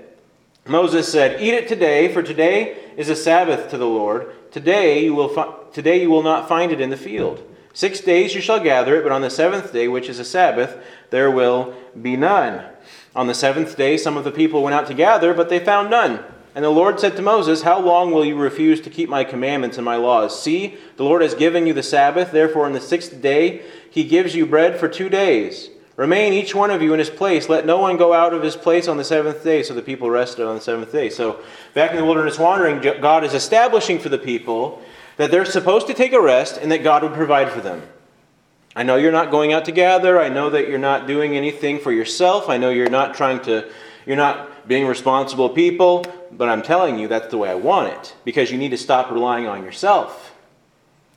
Moses 0.67 1.11
said, 1.11 1.41
Eat 1.41 1.53
it 1.53 1.67
today, 1.67 2.13
for 2.13 2.21
today 2.21 2.77
is 2.95 3.09
a 3.09 3.15
Sabbath 3.15 3.69
to 3.69 3.77
the 3.77 3.87
Lord. 3.87 4.31
Today 4.51 5.03
you 5.05 5.15
will, 5.15 5.29
fi- 5.29 5.53
today 5.73 6.01
you 6.01 6.09
will 6.09 6.23
not 6.23 6.47
find 6.47 6.71
it 6.71 6.81
in 6.81 6.89
the 6.89 6.97
field. 6.97 7.43
Six 7.73 8.01
days 8.01 8.35
you 8.35 8.41
shall 8.41 8.59
gather 8.59 8.95
it, 8.97 9.03
but 9.03 9.11
on 9.11 9.21
the 9.21 9.29
seventh 9.29 9.71
day, 9.71 9.87
which 9.87 10.09
is 10.09 10.19
a 10.19 10.25
Sabbath, 10.25 10.77
there 11.09 11.31
will 11.31 11.73
be 11.99 12.15
none. 12.15 12.65
On 13.15 13.27
the 13.27 13.33
seventh 13.33 13.75
day, 13.75 13.97
some 13.97 14.17
of 14.17 14.23
the 14.23 14.31
people 14.31 14.61
went 14.61 14.73
out 14.73 14.87
to 14.87 14.93
gather, 14.93 15.33
but 15.33 15.49
they 15.49 15.59
found 15.59 15.89
none. 15.89 16.23
And 16.53 16.65
the 16.65 16.69
Lord 16.69 16.99
said 16.99 17.15
to 17.15 17.21
Moses, 17.21 17.61
How 17.61 17.79
long 17.79 18.11
will 18.11 18.25
you 18.25 18.35
refuse 18.35 18.81
to 18.81 18.89
keep 18.89 19.09
my 19.09 19.23
commandments 19.23 19.77
and 19.77 19.85
my 19.85 19.95
laws? 19.95 20.41
See, 20.41 20.77
the 20.97 21.03
Lord 21.05 21.21
has 21.21 21.33
given 21.33 21.65
you 21.65 21.73
the 21.73 21.81
Sabbath. 21.81 22.31
Therefore, 22.31 22.65
on 22.65 22.73
the 22.73 22.81
sixth 22.81 23.21
day, 23.21 23.61
he 23.89 24.03
gives 24.03 24.35
you 24.35 24.45
bread 24.45 24.77
for 24.77 24.89
two 24.89 25.07
days. 25.07 25.69
Remain 26.01 26.33
each 26.33 26.55
one 26.55 26.71
of 26.71 26.81
you 26.81 26.93
in 26.93 26.99
his 26.99 27.11
place. 27.11 27.47
Let 27.47 27.67
no 27.67 27.77
one 27.77 27.95
go 27.95 28.11
out 28.11 28.33
of 28.33 28.41
his 28.41 28.55
place 28.55 28.87
on 28.87 28.97
the 28.97 29.03
seventh 29.03 29.43
day. 29.43 29.61
So 29.61 29.75
the 29.75 29.83
people 29.83 30.09
rested 30.09 30.47
on 30.47 30.55
the 30.55 30.61
seventh 30.61 30.91
day. 30.91 31.11
So, 31.11 31.43
back 31.75 31.91
in 31.91 31.97
the 31.97 32.03
wilderness 32.03 32.39
wandering, 32.39 32.81
God 32.99 33.23
is 33.23 33.35
establishing 33.35 33.99
for 33.99 34.09
the 34.09 34.17
people 34.17 34.81
that 35.17 35.29
they're 35.29 35.45
supposed 35.45 35.85
to 35.85 35.93
take 35.93 36.11
a 36.13 36.19
rest 36.19 36.57
and 36.57 36.71
that 36.71 36.81
God 36.81 37.03
would 37.03 37.13
provide 37.13 37.51
for 37.51 37.61
them. 37.61 37.83
I 38.75 38.81
know 38.81 38.95
you're 38.95 39.11
not 39.11 39.29
going 39.29 39.53
out 39.53 39.65
to 39.65 39.71
gather. 39.71 40.19
I 40.19 40.27
know 40.27 40.49
that 40.49 40.67
you're 40.67 40.79
not 40.79 41.05
doing 41.05 41.37
anything 41.37 41.77
for 41.77 41.91
yourself. 41.91 42.49
I 42.49 42.57
know 42.57 42.71
you're 42.71 42.89
not 42.89 43.13
trying 43.13 43.39
to, 43.41 43.69
you're 44.07 44.17
not 44.17 44.67
being 44.67 44.87
responsible 44.87 45.49
people, 45.49 46.03
but 46.31 46.49
I'm 46.49 46.63
telling 46.63 46.97
you 46.97 47.09
that's 47.09 47.27
the 47.27 47.37
way 47.37 47.51
I 47.51 47.53
want 47.53 47.93
it 47.93 48.15
because 48.25 48.49
you 48.49 48.57
need 48.57 48.71
to 48.71 48.77
stop 48.77 49.11
relying 49.11 49.45
on 49.45 49.63
yourself. 49.63 50.33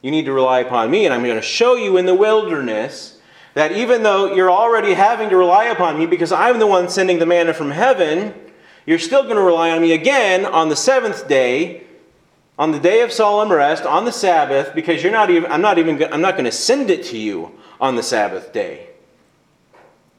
You 0.03 0.11
need 0.11 0.27
to 0.27 0.33
rely 0.35 0.61
upon 0.61 0.90
me, 0.90 1.07
and 1.07 1.14
I'm 1.14 1.23
going 1.23 1.37
to 1.37 1.40
show 1.40 1.75
you 1.75 1.97
in 1.97 2.05
the 2.05 2.14
wilderness 2.14 3.13
that 3.55 3.73
even 3.73 4.03
though 4.03 4.35
you're 4.35 4.51
already 4.51 4.95
having 4.95 5.31
to 5.31 5.37
rely 5.37 5.67
upon 5.67 5.99
me 5.99 6.07
because 6.07 6.33
I'm 6.33 6.59
the 6.59 6.67
one 6.67 6.88
sending 6.88 7.19
the 7.19 7.27
manna 7.27 7.55
from 7.55 7.71
heaven, 7.71 8.35
you're 8.85 8.99
still 8.99 9.23
going 9.23 9.37
to 9.37 9.43
rely 9.43 9.71
on 9.71 9.81
me 9.81 9.93
again 9.93 10.45
on 10.45 10.69
the 10.69 10.77
seventh 10.77 11.27
day, 11.29 11.85
on 12.59 12.73
the 12.73 12.81
day 12.81 13.01
of 13.01 13.12
solemn 13.12 13.51
rest, 13.51 13.85
on 13.85 14.05
the 14.05 14.12
Sabbath, 14.12 14.75
because 14.75 15.03
you're 15.03 15.12
not 15.12 15.31
even, 15.31 15.51
I'm 15.51 15.62
not 15.62 15.79
even, 15.79 16.03
I'm 16.12 16.21
not 16.21 16.35
going 16.35 16.45
to 16.45 16.53
send 16.53 16.90
it 16.90 17.05
to 17.07 17.19
you 17.19 17.59
on 17.81 17.95
the 17.97 18.03
Sabbath 18.03 18.53
day. 18.53 18.88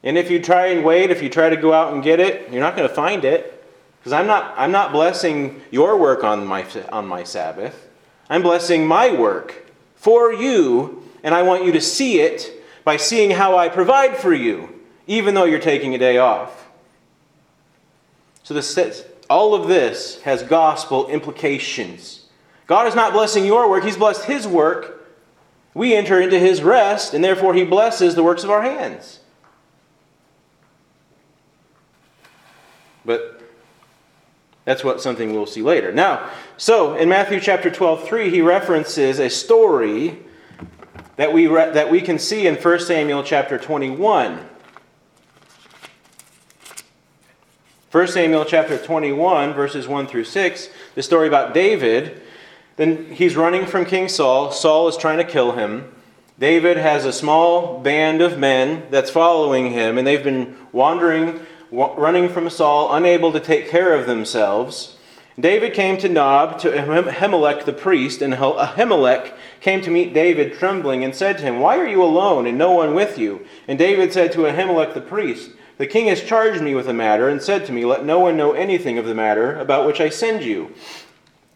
And 0.01 0.17
if 0.17 0.31
you 0.31 0.41
try 0.41 0.67
and 0.67 0.85
wait, 0.85 1.11
if 1.11 1.21
you 1.21 1.29
try 1.29 1.49
to 1.49 1.57
go 1.57 1.73
out 1.73 1.93
and 1.93 2.03
get 2.03 2.19
it, 2.19 2.51
you're 2.51 2.61
not 2.61 2.75
going 2.75 2.87
to 2.87 2.93
find 2.93 3.25
it. 3.25 3.51
Because 3.99 4.13
I'm 4.13 4.27
not, 4.27 4.53
I'm 4.55 4.71
not 4.71 4.91
blessing 4.91 5.61
your 5.71 5.97
work 5.97 6.23
on 6.23 6.45
my, 6.45 6.65
on 6.91 7.07
my 7.07 7.23
Sabbath. 7.23 7.89
I'm 8.29 8.43
blessing 8.43 8.85
my 8.85 9.11
work 9.11 9.65
for 9.95 10.31
you, 10.31 11.03
and 11.23 11.33
I 11.33 11.41
want 11.41 11.65
you 11.65 11.71
to 11.71 11.81
see 11.81 12.19
it 12.19 12.54
by 12.85 12.95
seeing 12.95 13.31
how 13.31 13.57
I 13.57 13.67
provide 13.67 14.15
for 14.15 14.33
you, 14.33 14.69
even 15.07 15.33
though 15.33 15.43
you're 15.43 15.59
taking 15.59 15.93
a 15.93 15.97
day 15.97 16.17
off. 16.17 16.69
So 18.43 18.53
this, 18.53 19.03
all 19.29 19.53
of 19.53 19.67
this 19.67 20.21
has 20.21 20.43
gospel 20.43 21.07
implications. 21.07 22.27
God 22.67 22.87
is 22.87 22.95
not 22.95 23.11
blessing 23.11 23.43
your 23.43 23.69
work, 23.69 23.83
He's 23.83 23.97
blessed 23.97 24.25
His 24.25 24.47
work. 24.47 24.93
We 25.73 25.93
enter 25.93 26.21
into 26.21 26.39
His 26.39 26.63
rest, 26.63 27.13
and 27.13 27.21
therefore 27.23 27.53
He 27.53 27.65
blesses 27.65 28.15
the 28.15 28.23
works 28.23 28.45
of 28.45 28.49
our 28.49 28.61
hands. 28.61 29.19
But 33.03 33.41
that's 34.63 34.83
what 34.83 35.01
something 35.01 35.33
we'll 35.33 35.45
see 35.45 35.61
later. 35.61 35.91
Now, 35.91 36.29
so 36.57 36.95
in 36.95 37.09
Matthew 37.09 37.39
chapter 37.39 37.69
12, 37.69 38.07
3, 38.07 38.29
he 38.31 38.41
references 38.41 39.19
a 39.19 39.29
story 39.29 40.19
that 41.17 41.33
we, 41.33 41.47
re- 41.47 41.71
that 41.71 41.89
we 41.89 42.01
can 42.01 42.19
see 42.19 42.47
in 42.47 42.55
1 42.55 42.79
Samuel 42.79 43.23
chapter 43.23 43.57
21. 43.57 44.49
1 47.91 48.07
Samuel 48.07 48.43
chapter 48.43 48.77
21, 48.77 49.53
verses 49.53 49.87
1 49.87 50.07
through 50.07 50.25
6, 50.25 50.69
the 50.95 51.03
story 51.03 51.27
about 51.27 51.53
David. 51.53 52.21
Then 52.75 53.05
he's 53.13 53.37
running 53.37 53.65
from 53.65 53.85
King 53.85 54.09
Saul. 54.09 54.51
Saul 54.51 54.89
is 54.89 54.97
trying 54.97 55.17
to 55.17 55.23
kill 55.23 55.53
him. 55.53 55.93
David 56.37 56.75
has 56.75 57.05
a 57.05 57.13
small 57.13 57.79
band 57.79 58.21
of 58.21 58.37
men 58.37 58.83
that's 58.91 59.09
following 59.09 59.71
him, 59.71 59.97
and 59.97 60.05
they've 60.05 60.23
been 60.23 60.57
wandering 60.73 61.39
running 61.71 62.29
from 62.29 62.49
Saul, 62.49 62.93
unable 62.93 63.31
to 63.31 63.39
take 63.39 63.69
care 63.69 63.93
of 63.93 64.07
themselves. 64.07 64.97
David 65.39 65.73
came 65.73 65.97
to 65.97 66.07
Nob, 66.07 66.59
to 66.59 66.69
Ahimelech 66.71 67.65
the 67.65 67.73
priest, 67.73 68.21
and 68.21 68.33
Ahimelech 68.33 69.33
came 69.65 69.81
to 69.81 69.89
meet 69.89 70.13
David 70.13 70.53
trembling 70.53 71.03
and 71.03 71.15
said 71.15 71.39
to 71.39 71.43
him, 71.43 71.59
Why 71.59 71.79
are 71.79 71.87
you 71.87 72.03
alone 72.03 72.45
and 72.45 72.55
no 72.55 72.71
one 72.73 72.93
with 72.93 73.17
you? 73.17 73.47
And 73.67 73.79
David 73.79 74.13
said 74.13 74.31
to 74.33 74.45
Ahimelech 74.45 74.93
the 74.93 75.01
priest, 75.01 75.49
The 75.79 75.87
king 75.87 76.05
has 76.05 76.21
charged 76.21 76.61
me 76.61 76.75
with 76.75 76.85
the 76.85 76.93
matter 76.93 77.27
and 77.27 77.41
said 77.41 77.65
to 77.65 77.71
me, 77.71 77.83
Let 77.83 78.05
no 78.05 78.19
one 78.19 78.37
know 78.37 78.51
anything 78.51 78.99
of 78.99 79.05
the 79.05 79.15
matter 79.15 79.55
about 79.55 79.87
which 79.87 79.99
I 79.99 80.09
send 80.09 80.43
you, 80.43 80.71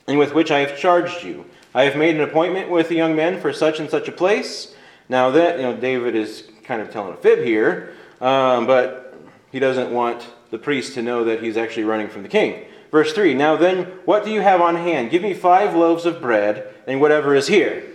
and 0.07 0.17
with 0.17 0.33
which 0.33 0.49
I 0.49 0.61
have 0.61 0.75
charged 0.75 1.23
you. 1.23 1.45
I 1.75 1.83
have 1.83 1.97
made 1.97 2.15
an 2.15 2.21
appointment 2.21 2.71
with 2.71 2.89
the 2.89 2.95
young 2.95 3.15
men 3.15 3.39
for 3.39 3.53
such 3.53 3.79
and 3.79 3.91
such 3.91 4.07
a 4.07 4.11
place. 4.11 4.73
Now 5.07 5.29
that, 5.29 5.57
you 5.57 5.61
know, 5.61 5.77
David 5.77 6.15
is 6.15 6.49
kind 6.63 6.81
of 6.81 6.89
telling 6.89 7.13
a 7.13 7.17
fib 7.17 7.45
here, 7.45 7.93
um, 8.21 8.65
but 8.65 9.13
he 9.51 9.59
doesn't 9.59 9.93
want 9.93 10.27
the 10.49 10.57
priest 10.57 10.95
to 10.95 11.03
know 11.03 11.25
that 11.25 11.43
he's 11.43 11.57
actually 11.57 11.83
running 11.83 12.07
from 12.07 12.23
the 12.23 12.29
king. 12.29 12.65
Verse 12.89 13.13
3 13.13 13.35
Now 13.35 13.55
then, 13.55 13.83
what 14.05 14.25
do 14.25 14.31
you 14.31 14.41
have 14.41 14.61
on 14.61 14.77
hand? 14.77 15.11
Give 15.11 15.21
me 15.21 15.35
five 15.35 15.75
loaves 15.75 16.07
of 16.07 16.19
bread 16.19 16.73
and 16.87 16.99
whatever 16.99 17.35
is 17.35 17.45
here. 17.45 17.85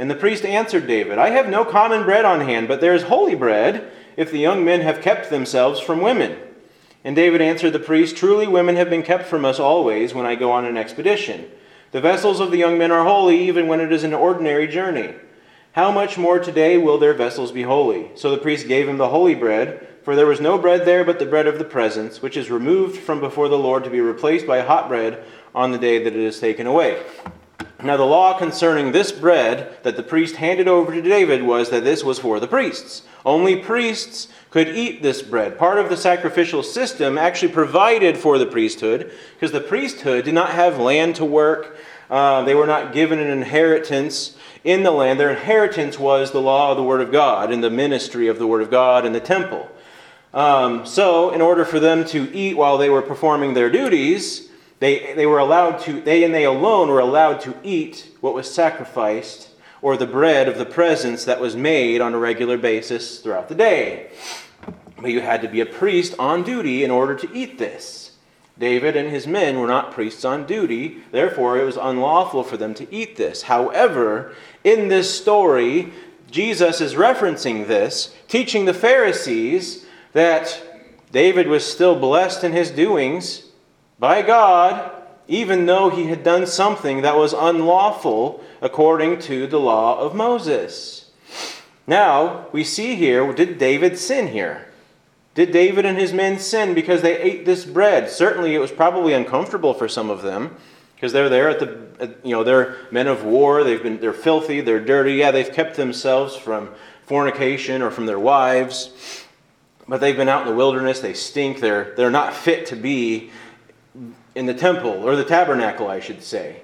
And 0.00 0.10
the 0.10 0.14
priest 0.14 0.46
answered 0.46 0.86
David, 0.86 1.18
I 1.18 1.28
have 1.30 1.50
no 1.50 1.64
common 1.64 2.04
bread 2.04 2.24
on 2.24 2.40
hand, 2.40 2.68
but 2.68 2.80
there 2.80 2.94
is 2.94 3.02
holy 3.02 3.34
bread, 3.34 3.92
if 4.16 4.30
the 4.30 4.38
young 4.38 4.64
men 4.64 4.80
have 4.80 5.02
kept 5.02 5.28
themselves 5.28 5.78
from 5.78 6.00
women. 6.00 6.38
And 7.04 7.14
David 7.14 7.42
answered 7.42 7.74
the 7.74 7.78
priest, 7.78 8.16
Truly 8.16 8.46
women 8.46 8.76
have 8.76 8.88
been 8.88 9.02
kept 9.02 9.26
from 9.26 9.44
us 9.44 9.60
always 9.60 10.14
when 10.14 10.24
I 10.24 10.36
go 10.36 10.52
on 10.52 10.64
an 10.64 10.78
expedition. 10.78 11.50
The 11.92 12.00
vessels 12.00 12.40
of 12.40 12.50
the 12.50 12.56
young 12.56 12.78
men 12.78 12.90
are 12.90 13.04
holy, 13.04 13.46
even 13.46 13.68
when 13.68 13.80
it 13.80 13.92
is 13.92 14.02
an 14.02 14.14
ordinary 14.14 14.66
journey. 14.66 15.14
How 15.72 15.92
much 15.92 16.16
more 16.16 16.38
today 16.38 16.78
will 16.78 16.98
their 16.98 17.14
vessels 17.14 17.52
be 17.52 17.62
holy? 17.62 18.10
So 18.14 18.30
the 18.30 18.38
priest 18.38 18.68
gave 18.68 18.88
him 18.88 18.96
the 18.96 19.10
holy 19.10 19.34
bread 19.34 19.86
for 20.02 20.16
there 20.16 20.26
was 20.26 20.40
no 20.40 20.56
bread 20.56 20.86
there 20.86 21.04
but 21.04 21.18
the 21.18 21.26
bread 21.26 21.46
of 21.46 21.58
the 21.58 21.64
presence, 21.64 22.22
which 22.22 22.36
is 22.36 22.50
removed 22.50 22.96
from 22.98 23.20
before 23.20 23.48
the 23.48 23.58
Lord 23.58 23.84
to 23.84 23.90
be 23.90 24.00
replaced 24.00 24.46
by 24.46 24.60
hot 24.60 24.88
bread 24.88 25.22
on 25.54 25.72
the 25.72 25.78
day 25.78 26.02
that 26.02 26.14
it 26.14 26.18
is 26.18 26.40
taken 26.40 26.66
away. 26.66 27.02
Now, 27.82 27.96
the 27.96 28.04
law 28.04 28.36
concerning 28.36 28.92
this 28.92 29.10
bread 29.10 29.76
that 29.84 29.96
the 29.96 30.02
priest 30.02 30.36
handed 30.36 30.68
over 30.68 30.92
to 30.92 31.00
David 31.00 31.42
was 31.42 31.70
that 31.70 31.82
this 31.82 32.04
was 32.04 32.18
for 32.18 32.38
the 32.38 32.46
priests. 32.46 33.02
Only 33.24 33.56
priests 33.56 34.28
could 34.50 34.68
eat 34.68 35.02
this 35.02 35.22
bread. 35.22 35.56
Part 35.56 35.78
of 35.78 35.88
the 35.88 35.96
sacrificial 35.96 36.62
system 36.62 37.16
actually 37.16 37.52
provided 37.52 38.18
for 38.18 38.38
the 38.38 38.46
priesthood, 38.46 39.10
because 39.34 39.52
the 39.52 39.60
priesthood 39.60 40.24
did 40.24 40.34
not 40.34 40.50
have 40.50 40.78
land 40.78 41.16
to 41.16 41.24
work. 41.24 41.76
Uh, 42.10 42.42
they 42.42 42.54
were 42.54 42.66
not 42.66 42.92
given 42.92 43.18
an 43.18 43.30
inheritance 43.30 44.36
in 44.64 44.82
the 44.82 44.90
land. 44.90 45.18
Their 45.18 45.30
inheritance 45.30 45.98
was 45.98 46.32
the 46.32 46.40
law 46.40 46.72
of 46.72 46.76
the 46.76 46.82
Word 46.82 47.00
of 47.00 47.10
God 47.10 47.50
and 47.50 47.64
the 47.64 47.70
ministry 47.70 48.28
of 48.28 48.38
the 48.38 48.46
Word 48.46 48.60
of 48.62 48.70
God 48.70 49.06
in 49.06 49.12
the 49.12 49.20
temple. 49.20 49.70
Um, 50.34 50.84
so, 50.84 51.30
in 51.30 51.40
order 51.40 51.64
for 51.64 51.80
them 51.80 52.04
to 52.06 52.32
eat 52.34 52.56
while 52.56 52.76
they 52.76 52.90
were 52.90 53.02
performing 53.02 53.54
their 53.54 53.70
duties, 53.70 54.49
they, 54.80 55.12
they 55.14 55.26
were 55.26 55.38
allowed 55.38 55.78
to, 55.82 56.00
they 56.00 56.24
and 56.24 56.34
they 56.34 56.44
alone 56.44 56.88
were 56.88 57.00
allowed 57.00 57.40
to 57.42 57.54
eat 57.62 58.10
what 58.20 58.34
was 58.34 58.52
sacrificed 58.52 59.50
or 59.82 59.96
the 59.96 60.06
bread 60.06 60.48
of 60.48 60.58
the 60.58 60.66
presence 60.66 61.24
that 61.26 61.40
was 61.40 61.54
made 61.54 62.00
on 62.00 62.14
a 62.14 62.18
regular 62.18 62.58
basis 62.58 63.20
throughout 63.20 63.48
the 63.48 63.54
day. 63.54 64.10
But 64.96 65.10
you 65.10 65.20
had 65.20 65.42
to 65.42 65.48
be 65.48 65.60
a 65.60 65.66
priest 65.66 66.14
on 66.18 66.42
duty 66.42 66.82
in 66.82 66.90
order 66.90 67.14
to 67.14 67.32
eat 67.32 67.58
this. 67.58 68.12
David 68.58 68.96
and 68.96 69.10
his 69.10 69.26
men 69.26 69.58
were 69.58 69.66
not 69.66 69.92
priests 69.92 70.24
on 70.24 70.44
duty, 70.44 71.02
therefore, 71.12 71.58
it 71.58 71.64
was 71.64 71.78
unlawful 71.78 72.42
for 72.42 72.58
them 72.58 72.74
to 72.74 72.94
eat 72.94 73.16
this. 73.16 73.42
However, 73.42 74.34
in 74.64 74.88
this 74.88 75.14
story, 75.18 75.92
Jesus 76.30 76.80
is 76.82 76.94
referencing 76.94 77.66
this, 77.66 78.14
teaching 78.28 78.66
the 78.66 78.74
Pharisees 78.74 79.86
that 80.12 80.62
David 81.10 81.48
was 81.48 81.64
still 81.64 81.98
blessed 81.98 82.44
in 82.44 82.52
his 82.52 82.70
doings 82.70 83.49
by 84.00 84.22
God, 84.22 84.90
even 85.28 85.66
though 85.66 85.90
he 85.90 86.06
had 86.06 86.24
done 86.24 86.46
something 86.46 87.02
that 87.02 87.16
was 87.16 87.34
unlawful 87.34 88.42
according 88.62 89.20
to 89.20 89.46
the 89.46 89.60
law 89.60 90.00
of 90.00 90.14
Moses. 90.14 91.10
Now, 91.86 92.46
we 92.50 92.64
see 92.64 92.96
here, 92.96 93.30
did 93.32 93.58
David 93.58 93.98
sin 93.98 94.28
here? 94.28 94.66
Did 95.34 95.52
David 95.52 95.84
and 95.84 95.98
his 95.98 96.12
men 96.12 96.38
sin 96.38 96.74
because 96.74 97.02
they 97.02 97.18
ate 97.18 97.44
this 97.44 97.64
bread? 97.64 98.10
Certainly, 98.10 98.54
it 98.54 98.58
was 98.58 98.72
probably 98.72 99.12
uncomfortable 99.12 99.74
for 99.74 99.86
some 99.86 100.10
of 100.10 100.22
them 100.22 100.56
because 100.96 101.12
they're 101.12 101.28
there 101.28 101.48
at 101.48 101.60
the, 101.60 101.78
at, 102.00 102.26
you 102.26 102.32
know, 102.32 102.42
they're 102.42 102.76
men 102.90 103.06
of 103.06 103.22
war. 103.24 103.62
They've 103.62 103.82
been, 103.82 104.00
they're 104.00 104.12
filthy, 104.12 104.60
they're 104.60 104.84
dirty. 104.84 105.14
Yeah, 105.14 105.30
they've 105.30 105.52
kept 105.52 105.76
themselves 105.76 106.34
from 106.34 106.70
fornication 107.06 107.82
or 107.82 107.90
from 107.90 108.06
their 108.06 108.18
wives 108.18 109.26
but 109.90 110.00
they've 110.00 110.16
been 110.16 110.28
out 110.28 110.42
in 110.42 110.48
the 110.48 110.54
wilderness. 110.54 111.00
They 111.00 111.14
stink. 111.14 111.58
They're, 111.58 111.94
they're 111.96 112.12
not 112.12 112.32
fit 112.32 112.66
to 112.66 112.76
be 112.76 113.30
in 114.34 114.46
the 114.46 114.54
temple 114.54 115.06
or 115.06 115.16
the 115.16 115.24
tabernacle, 115.24 115.88
I 115.88 116.00
should 116.00 116.22
say. 116.22 116.62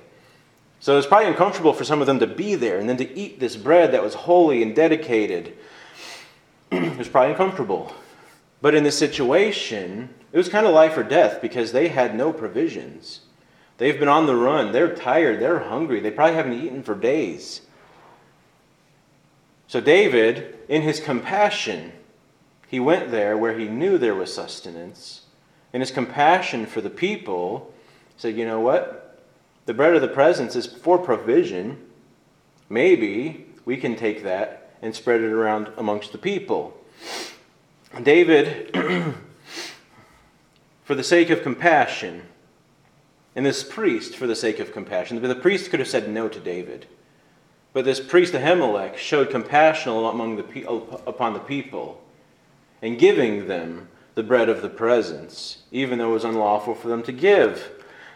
So 0.81 0.93
it 0.93 0.97
was 0.97 1.07
probably 1.07 1.29
uncomfortable 1.29 1.73
for 1.73 1.85
some 1.85 2.01
of 2.01 2.07
them 2.07 2.19
to 2.21 2.27
be 2.27 2.55
there 2.55 2.79
and 2.79 2.89
then 2.89 2.99
to 2.99 3.19
eat 3.19 3.41
this 3.41 3.57
bread 3.57 3.93
that 3.93 4.03
was 4.03 4.15
holy 4.15 4.63
and 4.63 4.75
dedicated. 4.75 5.57
it 6.71 6.99
was 6.99 7.09
probably 7.09 7.33
uncomfortable. 7.33 7.93
But 8.61 8.75
in 8.75 8.85
this 8.85 8.99
situation, 8.99 10.11
it 10.33 10.37
was 10.37 10.49
kind 10.49 10.67
of 10.67 10.75
life 10.75 10.97
or 10.97 11.03
death 11.03 11.41
because 11.41 11.73
they 11.73 11.89
had 11.89 12.15
no 12.15 12.33
provisions. 12.33 13.21
They've 13.79 13.99
been 13.99 14.09
on 14.09 14.27
the 14.27 14.37
run. 14.37 14.73
They're 14.73 14.95
tired. 14.95 15.41
They're 15.41 15.59
hungry. 15.59 16.01
They 16.01 16.11
probably 16.11 16.37
haven't 16.37 16.65
eaten 16.65 16.83
for 16.83 16.95
days. 16.95 17.63
So, 19.69 19.81
David, 19.81 20.57
in 20.69 20.83
his 20.83 21.01
compassion, 21.01 21.93
he 22.69 22.81
went 22.81 23.11
there 23.11 23.37
where 23.37 23.59
he 23.59 23.69
knew 23.69 23.99
there 23.99 24.15
was 24.15 24.33
sustenance. 24.33 25.26
In 25.77 25.81
his 25.81 25.91
compassion 25.91 26.65
for 26.65 26.81
the 26.81 26.89
people, 26.89 27.71
said, 28.17 28.35
You 28.35 28.47
know 28.47 28.61
what? 28.61 29.21
The 29.67 29.75
bread 29.75 29.95
of 29.95 30.01
the 30.01 30.09
presence 30.09 30.57
is 30.57 30.67
for 30.67 30.97
provision. 30.97 31.85
Maybe 32.71 33.45
we 33.67 33.77
can 33.77 33.95
take 33.95 34.23
that 34.23 34.73
and 34.81 34.95
spread 34.95 35.21
it 35.21 35.31
around 35.31 35.71
amongst 35.77 36.13
the 36.13 36.19
people. 36.19 36.83
David, 38.03 38.75
for 40.85 40.95
the 40.95 41.05
sake 41.05 41.29
of 41.29 41.43
compassion, 41.43 42.23
and 43.35 43.45
this 43.45 43.63
priest, 43.63 44.17
for 44.17 44.27
the 44.27 44.35
sake 44.35 44.59
of 44.61 44.73
compassion, 44.73 45.21
the 45.21 45.35
priest 45.35 45.69
could 45.69 45.81
have 45.81 45.91
said 45.91 46.09
no 46.09 46.27
to 46.27 46.41
David. 46.41 46.87
But 47.75 47.85
this 47.85 48.01
priest 48.01 48.33
Ahimelech 48.33 48.97
showed 48.97 49.29
compassion 49.29 49.93
among 49.93 50.37
the, 50.37 50.67
upon 51.07 51.35
the 51.35 51.39
people 51.39 52.03
and 52.81 52.99
giving 52.99 53.47
them 53.47 53.89
the 54.17 54.23
bread 54.23 54.49
of 54.49 54.63
the 54.63 54.69
presence, 54.69 55.59
even 55.71 55.99
though 55.99 56.11
it 56.11 56.15
was 56.15 56.25
unlawful 56.25 56.75
for 56.75 56.89
them 56.89 57.03
to 57.03 57.13
give. 57.13 57.71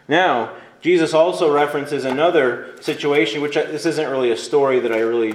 Now, 0.08 0.54
Jesus 0.80 1.12
also 1.12 1.52
references 1.52 2.06
another 2.06 2.74
situation, 2.80 3.42
which 3.42 3.54
this 3.54 3.84
isn't 3.84 4.10
really 4.10 4.30
a 4.30 4.36
story 4.36 4.80
that 4.80 4.92
I 4.92 5.00
really 5.00 5.34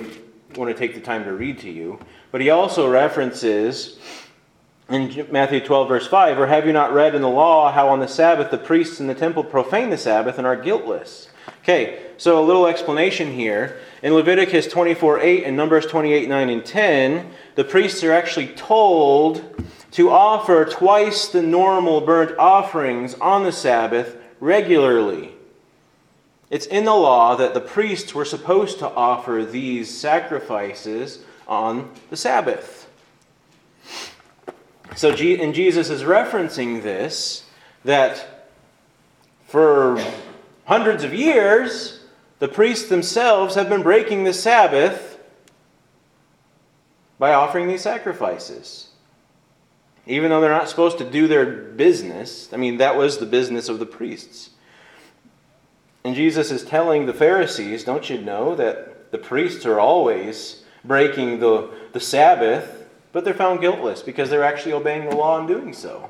want 0.55 0.71
to 0.71 0.73
take 0.73 0.95
the 0.95 1.01
time 1.01 1.23
to 1.25 1.33
read 1.33 1.59
to 1.59 1.69
you, 1.69 1.99
but 2.31 2.41
he 2.41 2.49
also 2.49 2.89
references 2.89 3.99
in 4.89 5.27
Matthew 5.31 5.59
12, 5.59 5.87
verse 5.87 6.07
5, 6.07 6.39
or 6.39 6.47
have 6.47 6.65
you 6.65 6.73
not 6.73 6.93
read 6.93 7.13
in 7.13 7.21
the 7.21 7.29
law 7.29 7.71
how 7.71 7.89
on 7.89 7.99
the 7.99 8.07
Sabbath 8.07 8.49
the 8.49 8.57
priests 8.57 8.99
in 8.99 9.05
the 9.05 9.15
temple 9.15 9.43
profane 9.43 9.91
the 9.91 9.97
Sabbath 9.97 10.39
and 10.39 10.47
are 10.47 10.55
guiltless? 10.55 11.29
Okay, 11.61 11.99
so 12.17 12.39
a 12.39 12.45
little 12.45 12.65
explanation 12.65 13.31
here. 13.31 13.79
In 14.01 14.13
Leviticus 14.13 14.67
24 14.67 15.19
8 15.19 15.43
and 15.43 15.57
Numbers 15.57 15.85
28 15.85 16.27
9 16.27 16.49
and 16.49 16.65
10, 16.65 17.31
the 17.53 17.63
priests 17.63 18.03
are 18.03 18.11
actually 18.11 18.47
told 18.49 19.63
to 19.95 20.09
offer 20.09 20.65
twice 20.65 21.29
the 21.29 21.41
normal 21.41 22.01
burnt 22.01 22.37
offerings 22.37 23.13
on 23.15 23.45
the 23.45 23.51
Sabbath 23.53 24.17
regularly. 24.41 25.31
It's 26.49 26.65
in 26.65 26.83
the 26.83 26.93
law 26.93 27.37
that 27.37 27.53
the 27.53 27.61
priests 27.61 28.13
were 28.13 28.25
supposed 28.25 28.79
to 28.79 28.89
offer 28.89 29.47
these 29.49 29.89
sacrifices 29.89 31.19
on 31.47 31.89
the 32.09 32.17
Sabbath. 32.17 32.89
So, 34.97 35.11
and 35.11 35.55
Jesus 35.55 35.89
is 35.89 36.03
referencing 36.03 36.83
this 36.83 37.45
that 37.85 38.49
for 39.47 40.03
hundreds 40.65 41.05
of 41.05 41.13
years, 41.13 42.01
the 42.39 42.49
priests 42.49 42.89
themselves 42.89 43.55
have 43.55 43.69
been 43.69 43.81
breaking 43.81 44.25
the 44.25 44.33
Sabbath 44.33 45.19
by 47.17 47.33
offering 47.33 47.69
these 47.69 47.81
sacrifices. 47.81 48.89
Even 50.07 50.29
though 50.29 50.39
they're 50.39 50.51
not 50.51 50.69
supposed 50.69 50.97
to 50.99 51.09
do 51.09 51.27
their 51.27 51.45
business, 51.45 52.49
I 52.53 52.57
mean, 52.57 52.77
that 52.77 52.95
was 52.95 53.17
the 53.17 53.25
business 53.25 53.69
of 53.69 53.79
the 53.79 53.85
priests. 53.85 54.51
And 56.03 56.15
Jesus 56.15 56.51
is 56.51 56.63
telling 56.63 57.07
the 57.07 57.13
Pharisees, 57.13 57.83
don't 57.83 58.07
you 58.09 58.19
know 58.19 58.55
that 58.55 59.11
the 59.11 59.17
priests 59.17 59.65
are 59.65 59.79
always 59.79 60.63
breaking 60.83 61.39
the, 61.39 61.71
the 61.93 61.99
Sabbath, 61.99 62.87
but 63.11 63.25
they're 63.25 63.33
found 63.33 63.61
guiltless 63.61 64.03
because 64.03 64.29
they're 64.29 64.43
actually 64.43 64.73
obeying 64.73 65.09
the 65.09 65.15
law 65.15 65.39
in 65.39 65.47
doing 65.47 65.73
so. 65.73 66.09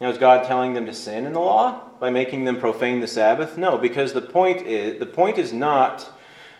Now, 0.00 0.08
is 0.08 0.16
God 0.16 0.46
telling 0.46 0.74
them 0.74 0.86
to 0.86 0.94
sin 0.94 1.26
in 1.26 1.32
the 1.32 1.40
law 1.40 1.80
by 1.98 2.10
making 2.10 2.44
them 2.44 2.58
profane 2.58 3.00
the 3.00 3.08
Sabbath? 3.08 3.58
No, 3.58 3.76
because 3.76 4.12
the 4.12 4.22
point 4.22 4.66
is 4.66 5.00
the 5.00 5.06
point 5.06 5.38
is 5.38 5.52
not 5.52 6.08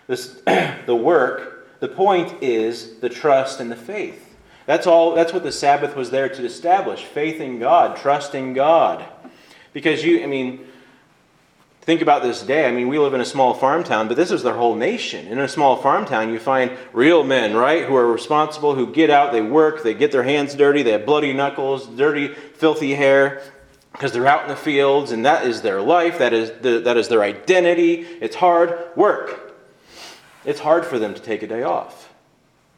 this, 0.09 0.43
the 0.87 0.95
work. 0.95 1.79
The 1.81 1.89
point 1.89 2.43
is 2.43 2.99
the 2.99 3.09
trust 3.09 3.61
and 3.61 3.71
the 3.71 3.77
faith. 3.77 4.28
That's 4.69 4.87
all. 4.87 5.15
That's 5.15 5.33
what 5.33 5.45
the 5.45 5.51
Sabbath 5.51 5.97
was 5.97 6.11
there 6.11 6.29
to 6.29 6.45
establish: 6.45 7.03
faith 7.03 7.41
in 7.41 7.59
God, 7.59 7.97
trust 7.97 8.35
in 8.35 8.53
God. 8.53 9.03
Because 9.73 10.05
you, 10.05 10.23
I 10.23 10.27
mean, 10.27 10.67
think 11.81 12.03
about 12.03 12.23
this 12.23 12.43
day. 12.43 12.69
I 12.69 12.71
mean, 12.71 12.89
we 12.89 12.99
live 12.99 13.15
in 13.15 13.23
a 13.23 13.25
small 13.25 13.55
farm 13.55 13.83
town, 13.83 14.09
but 14.09 14.19
this 14.19 14.31
is 14.31 14.43
their 14.43 14.53
whole 14.53 14.75
nation. 14.75 15.27
In 15.29 15.39
a 15.39 15.49
small 15.49 15.77
farm 15.77 16.05
town, 16.05 16.31
you 16.31 16.39
find 16.39 16.77
real 16.93 17.25
men, 17.25 17.57
right, 17.57 17.87
who 17.87 17.97
are 17.97 18.13
responsible, 18.13 18.75
who 18.75 18.93
get 18.93 19.09
out, 19.09 19.33
they 19.33 19.41
work, 19.41 19.83
they 19.83 19.95
get 19.95 20.13
their 20.13 20.23
hands 20.23 20.55
dirty, 20.55 20.83
they 20.83 20.93
have 20.93 21.07
bloody 21.07 21.33
knuckles, 21.33 21.87
dirty, 21.87 22.29
filthy 22.29 22.95
hair, 22.95 23.41
because 23.93 24.13
they're 24.13 24.27
out 24.27 24.43
in 24.43 24.49
the 24.49 24.57
fields, 24.57 25.13
and 25.13 25.25
that 25.25 25.47
is 25.47 25.63
their 25.63 25.81
life, 25.81 26.19
that 26.19 26.35
is, 26.35 26.51
the, 26.61 26.81
that 26.81 26.99
is 26.99 27.09
their 27.09 27.23
identity. 27.23 28.03
It's 28.21 28.37
hard 28.37 28.79
work. 28.97 29.57
It's 30.45 30.61
hard 30.61 30.85
for 30.85 30.99
them 30.99 31.15
to 31.15 31.23
take 31.23 31.43
a 31.43 31.47
day 31.47 31.63
off. 31.63 32.13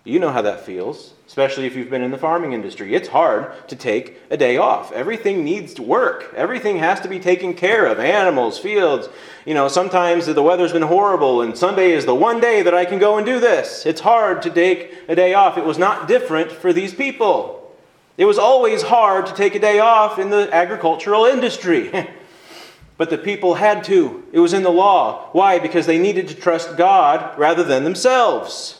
You 0.04 0.20
know 0.20 0.30
how 0.30 0.42
that 0.42 0.60
feels, 0.60 1.14
especially 1.30 1.64
if 1.64 1.76
you've 1.76 1.88
been 1.88 2.02
in 2.02 2.10
the 2.10 2.18
farming 2.18 2.54
industry. 2.54 2.92
It's 2.92 3.06
hard 3.06 3.52
to 3.68 3.76
take 3.76 4.18
a 4.30 4.36
day 4.36 4.56
off. 4.56 4.90
Everything 4.90 5.44
needs 5.44 5.72
to 5.74 5.82
work. 5.82 6.34
Everything 6.34 6.78
has 6.78 6.98
to 7.02 7.08
be 7.08 7.20
taken 7.20 7.54
care 7.54 7.86
of. 7.86 8.00
Animals, 8.00 8.58
fields. 8.58 9.08
You 9.46 9.54
know, 9.54 9.68
sometimes 9.68 10.26
the 10.26 10.42
weather's 10.42 10.72
been 10.72 10.82
horrible 10.82 11.42
and 11.42 11.56
Sunday 11.56 11.92
is 11.92 12.04
the 12.04 12.16
one 12.16 12.40
day 12.40 12.62
that 12.62 12.74
I 12.74 12.84
can 12.84 12.98
go 12.98 13.16
and 13.16 13.24
do 13.24 13.38
this. 13.38 13.86
It's 13.86 14.00
hard 14.00 14.42
to 14.42 14.50
take 14.50 14.92
a 15.06 15.14
day 15.14 15.32
off. 15.32 15.56
It 15.56 15.64
was 15.64 15.78
not 15.78 16.08
different 16.08 16.50
for 16.50 16.72
these 16.72 16.92
people. 16.92 17.72
It 18.16 18.24
was 18.24 18.36
always 18.36 18.82
hard 18.82 19.26
to 19.26 19.32
take 19.32 19.54
a 19.54 19.60
day 19.60 19.78
off 19.78 20.18
in 20.18 20.30
the 20.30 20.52
agricultural 20.52 21.26
industry. 21.26 21.92
but 22.96 23.08
the 23.08 23.18
people 23.18 23.54
had 23.54 23.84
to. 23.84 24.24
It 24.32 24.40
was 24.40 24.52
in 24.52 24.64
the 24.64 24.70
law. 24.70 25.28
Why? 25.30 25.60
Because 25.60 25.86
they 25.86 26.00
needed 26.00 26.26
to 26.26 26.34
trust 26.34 26.76
God 26.76 27.38
rather 27.38 27.62
than 27.62 27.84
themselves. 27.84 28.79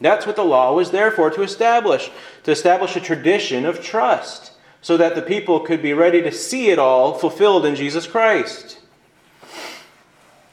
That's 0.00 0.26
what 0.26 0.36
the 0.36 0.44
law 0.44 0.74
was 0.74 0.90
there 0.90 1.10
for 1.10 1.30
to 1.30 1.42
establish, 1.42 2.10
to 2.44 2.50
establish 2.50 2.96
a 2.96 3.00
tradition 3.00 3.64
of 3.64 3.82
trust, 3.82 4.52
so 4.80 4.96
that 4.96 5.14
the 5.14 5.22
people 5.22 5.60
could 5.60 5.82
be 5.82 5.92
ready 5.92 6.22
to 6.22 6.30
see 6.30 6.70
it 6.70 6.78
all 6.78 7.14
fulfilled 7.14 7.66
in 7.66 7.74
Jesus 7.74 8.06
Christ. 8.06 8.78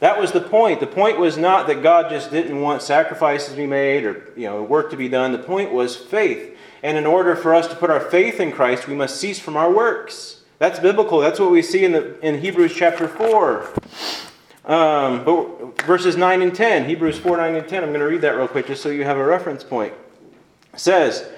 That 0.00 0.20
was 0.20 0.32
the 0.32 0.40
point. 0.40 0.80
The 0.80 0.86
point 0.86 1.18
was 1.18 1.38
not 1.38 1.66
that 1.68 1.82
God 1.82 2.10
just 2.10 2.30
didn't 2.30 2.60
want 2.60 2.82
sacrifices 2.82 3.50
to 3.50 3.56
be 3.56 3.66
made 3.66 4.04
or 4.04 4.32
you 4.36 4.46
know 4.46 4.62
work 4.62 4.90
to 4.90 4.96
be 4.96 5.08
done. 5.08 5.32
The 5.32 5.38
point 5.38 5.72
was 5.72 5.96
faith. 5.96 6.56
And 6.82 6.98
in 6.98 7.06
order 7.06 7.34
for 7.34 7.54
us 7.54 7.66
to 7.68 7.74
put 7.74 7.90
our 7.90 8.00
faith 8.00 8.38
in 8.38 8.52
Christ, 8.52 8.86
we 8.86 8.94
must 8.94 9.16
cease 9.18 9.38
from 9.38 9.56
our 9.56 9.72
works. 9.72 10.42
That's 10.58 10.78
biblical. 10.78 11.20
That's 11.20 11.40
what 11.40 11.50
we 11.50 11.62
see 11.62 11.84
in, 11.84 11.92
the, 11.92 12.18
in 12.20 12.40
Hebrews 12.40 12.74
chapter 12.74 13.08
4. 13.08 13.74
Um, 14.66 15.24
but 15.24 15.80
verses 15.82 16.16
9 16.16 16.42
and 16.42 16.54
10, 16.54 16.88
Hebrews 16.88 17.18
4, 17.18 17.36
9 17.36 17.54
and 17.54 17.68
10, 17.68 17.84
I'm 17.84 17.90
going 17.90 18.00
to 18.00 18.06
read 18.06 18.22
that 18.22 18.36
real 18.36 18.48
quick 18.48 18.66
just 18.66 18.82
so 18.82 18.88
you 18.88 19.04
have 19.04 19.16
a 19.16 19.24
reference 19.24 19.62
point. 19.62 19.94
It 20.74 20.80
says, 20.80 21.28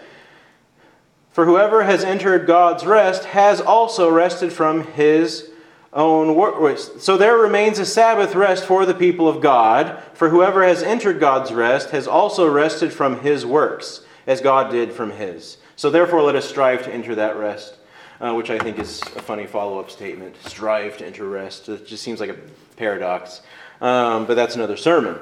For 1.31 1.45
whoever 1.45 1.85
has 1.85 2.05
entered 2.05 2.47
God's 2.47 2.87
rest 2.87 3.25
has 3.27 3.61
also 3.61 4.11
rested 4.11 4.51
from 4.51 4.85
his 4.85 5.51
own 5.93 6.37
work. 6.37 6.79
So 6.79 7.19
there 7.19 7.37
remains 7.37 7.79
a 7.79 7.85
Sabbath 7.85 8.35
rest 8.35 8.65
for 8.65 8.87
the 8.87 8.95
people 8.95 9.29
of 9.29 9.43
God, 9.43 10.03
for 10.15 10.31
whoever 10.31 10.65
has 10.65 10.83
entered 10.83 11.21
God's 11.21 11.53
rest 11.53 11.91
has 11.91 12.09
also 12.09 12.51
rested 12.51 12.95
from 12.95 13.21
his 13.21 13.45
works, 13.45 14.03
as 14.27 14.41
God 14.41 14.71
did 14.71 14.91
from 14.91 15.11
his. 15.11 15.59
So 15.77 15.91
therefore, 15.91 16.23
let 16.23 16.35
us 16.35 16.49
strive 16.49 16.83
to 16.85 16.93
enter 16.93 17.15
that 17.15 17.37
rest. 17.37 17.75
Uh, 18.21 18.35
which 18.35 18.51
I 18.51 18.59
think 18.59 18.81
is 18.81 19.01
a 19.15 19.23
funny 19.23 19.47
follow 19.47 19.79
up 19.79 19.93
statement. 19.93 20.35
Strive 20.43 20.97
to 20.97 21.07
enter 21.07 21.25
rest. 21.29 21.69
It 21.69 21.87
just 21.87 22.03
seems 22.03 22.19
like 22.19 22.31
a 22.31 22.37
paradox. 22.79 23.43
Um, 23.81 24.27
but 24.27 24.35
that's 24.35 24.57
another 24.57 24.77
sermon. 24.77 25.19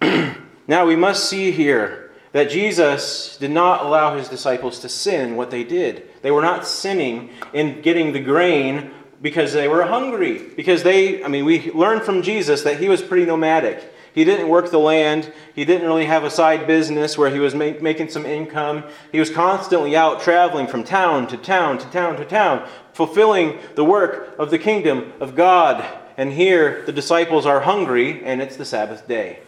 now 0.68 0.86
we 0.86 0.96
must 0.96 1.28
see 1.28 1.50
here 1.50 2.10
that 2.32 2.50
Jesus 2.50 3.36
did 3.38 3.50
not 3.50 3.84
allow 3.84 4.16
his 4.16 4.28
disciples 4.28 4.80
to 4.80 4.88
sin 4.88 5.36
what 5.36 5.50
they 5.50 5.64
did. 5.64 6.08
They 6.22 6.30
were 6.30 6.42
not 6.42 6.66
sinning 6.66 7.30
in 7.52 7.80
getting 7.80 8.12
the 8.12 8.20
grain 8.20 8.90
because 9.22 9.52
they 9.52 9.68
were 9.68 9.84
hungry. 9.84 10.50
Because 10.54 10.82
they, 10.82 11.24
I 11.24 11.28
mean, 11.28 11.44
we 11.44 11.70
learned 11.72 12.02
from 12.02 12.22
Jesus 12.22 12.62
that 12.62 12.78
he 12.78 12.88
was 12.88 13.00
pretty 13.00 13.24
nomadic. 13.24 13.92
He 14.12 14.24
didn't 14.24 14.48
work 14.48 14.70
the 14.70 14.78
land. 14.78 15.32
He 15.54 15.64
didn't 15.64 15.86
really 15.86 16.06
have 16.06 16.24
a 16.24 16.30
side 16.30 16.66
business 16.66 17.18
where 17.18 17.30
he 17.30 17.38
was 17.38 17.54
make, 17.54 17.82
making 17.82 18.08
some 18.08 18.24
income. 18.24 18.84
He 19.12 19.20
was 19.20 19.30
constantly 19.30 19.96
out 19.96 20.20
traveling 20.20 20.66
from 20.66 20.84
town 20.84 21.26
to 21.28 21.36
town 21.36 21.78
to 21.78 21.86
town 21.90 22.16
to 22.16 22.24
town, 22.24 22.66
fulfilling 22.92 23.58
the 23.74 23.84
work 23.84 24.34
of 24.38 24.50
the 24.50 24.58
kingdom 24.58 25.12
of 25.20 25.34
God 25.34 25.86
and 26.16 26.32
here 26.32 26.82
the 26.86 26.92
disciples 26.92 27.46
are 27.46 27.60
hungry, 27.60 28.24
and 28.24 28.40
it's 28.40 28.56
the 28.56 28.64
Sabbath 28.64 29.06
day. 29.06 29.40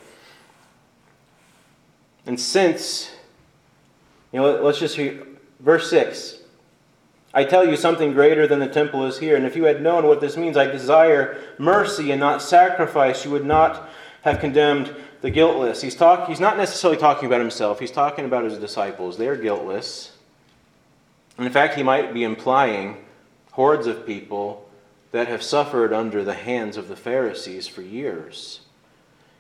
And 2.26 2.38
since, 2.38 3.10
you 4.32 4.40
know, 4.40 4.62
let's 4.62 4.78
just 4.78 4.98
read 4.98 5.22
verse 5.60 5.88
6. 5.88 6.36
I 7.32 7.44
tell 7.44 7.66
you 7.66 7.76
something 7.76 8.12
greater 8.12 8.46
than 8.46 8.58
the 8.58 8.68
temple 8.68 9.06
is 9.06 9.18
here. 9.18 9.36
And 9.36 9.46
if 9.46 9.56
you 9.56 9.64
had 9.64 9.82
known 9.82 10.06
what 10.06 10.20
this 10.20 10.36
means, 10.36 10.56
I 10.56 10.66
desire 10.66 11.38
mercy 11.58 12.10
and 12.10 12.20
not 12.20 12.42
sacrifice, 12.42 13.24
you 13.24 13.30
would 13.30 13.44
not 13.44 13.88
have 14.22 14.40
condemned 14.40 14.94
the 15.20 15.30
guiltless. 15.30 15.82
He's, 15.82 15.94
talk, 15.94 16.28
he's 16.28 16.40
not 16.40 16.56
necessarily 16.56 16.98
talking 16.98 17.26
about 17.26 17.40
himself, 17.40 17.80
he's 17.80 17.90
talking 17.90 18.24
about 18.24 18.44
his 18.44 18.58
disciples. 18.58 19.16
They 19.16 19.28
are 19.28 19.36
guiltless. 19.36 20.12
And 21.36 21.46
in 21.46 21.52
fact, 21.52 21.76
he 21.76 21.82
might 21.82 22.12
be 22.12 22.24
implying 22.24 23.04
hordes 23.52 23.86
of 23.86 24.06
people 24.06 24.67
that 25.12 25.28
have 25.28 25.42
suffered 25.42 25.92
under 25.92 26.22
the 26.22 26.34
hands 26.34 26.76
of 26.76 26.88
the 26.88 26.96
Pharisees 26.96 27.66
for 27.66 27.82
years. 27.82 28.60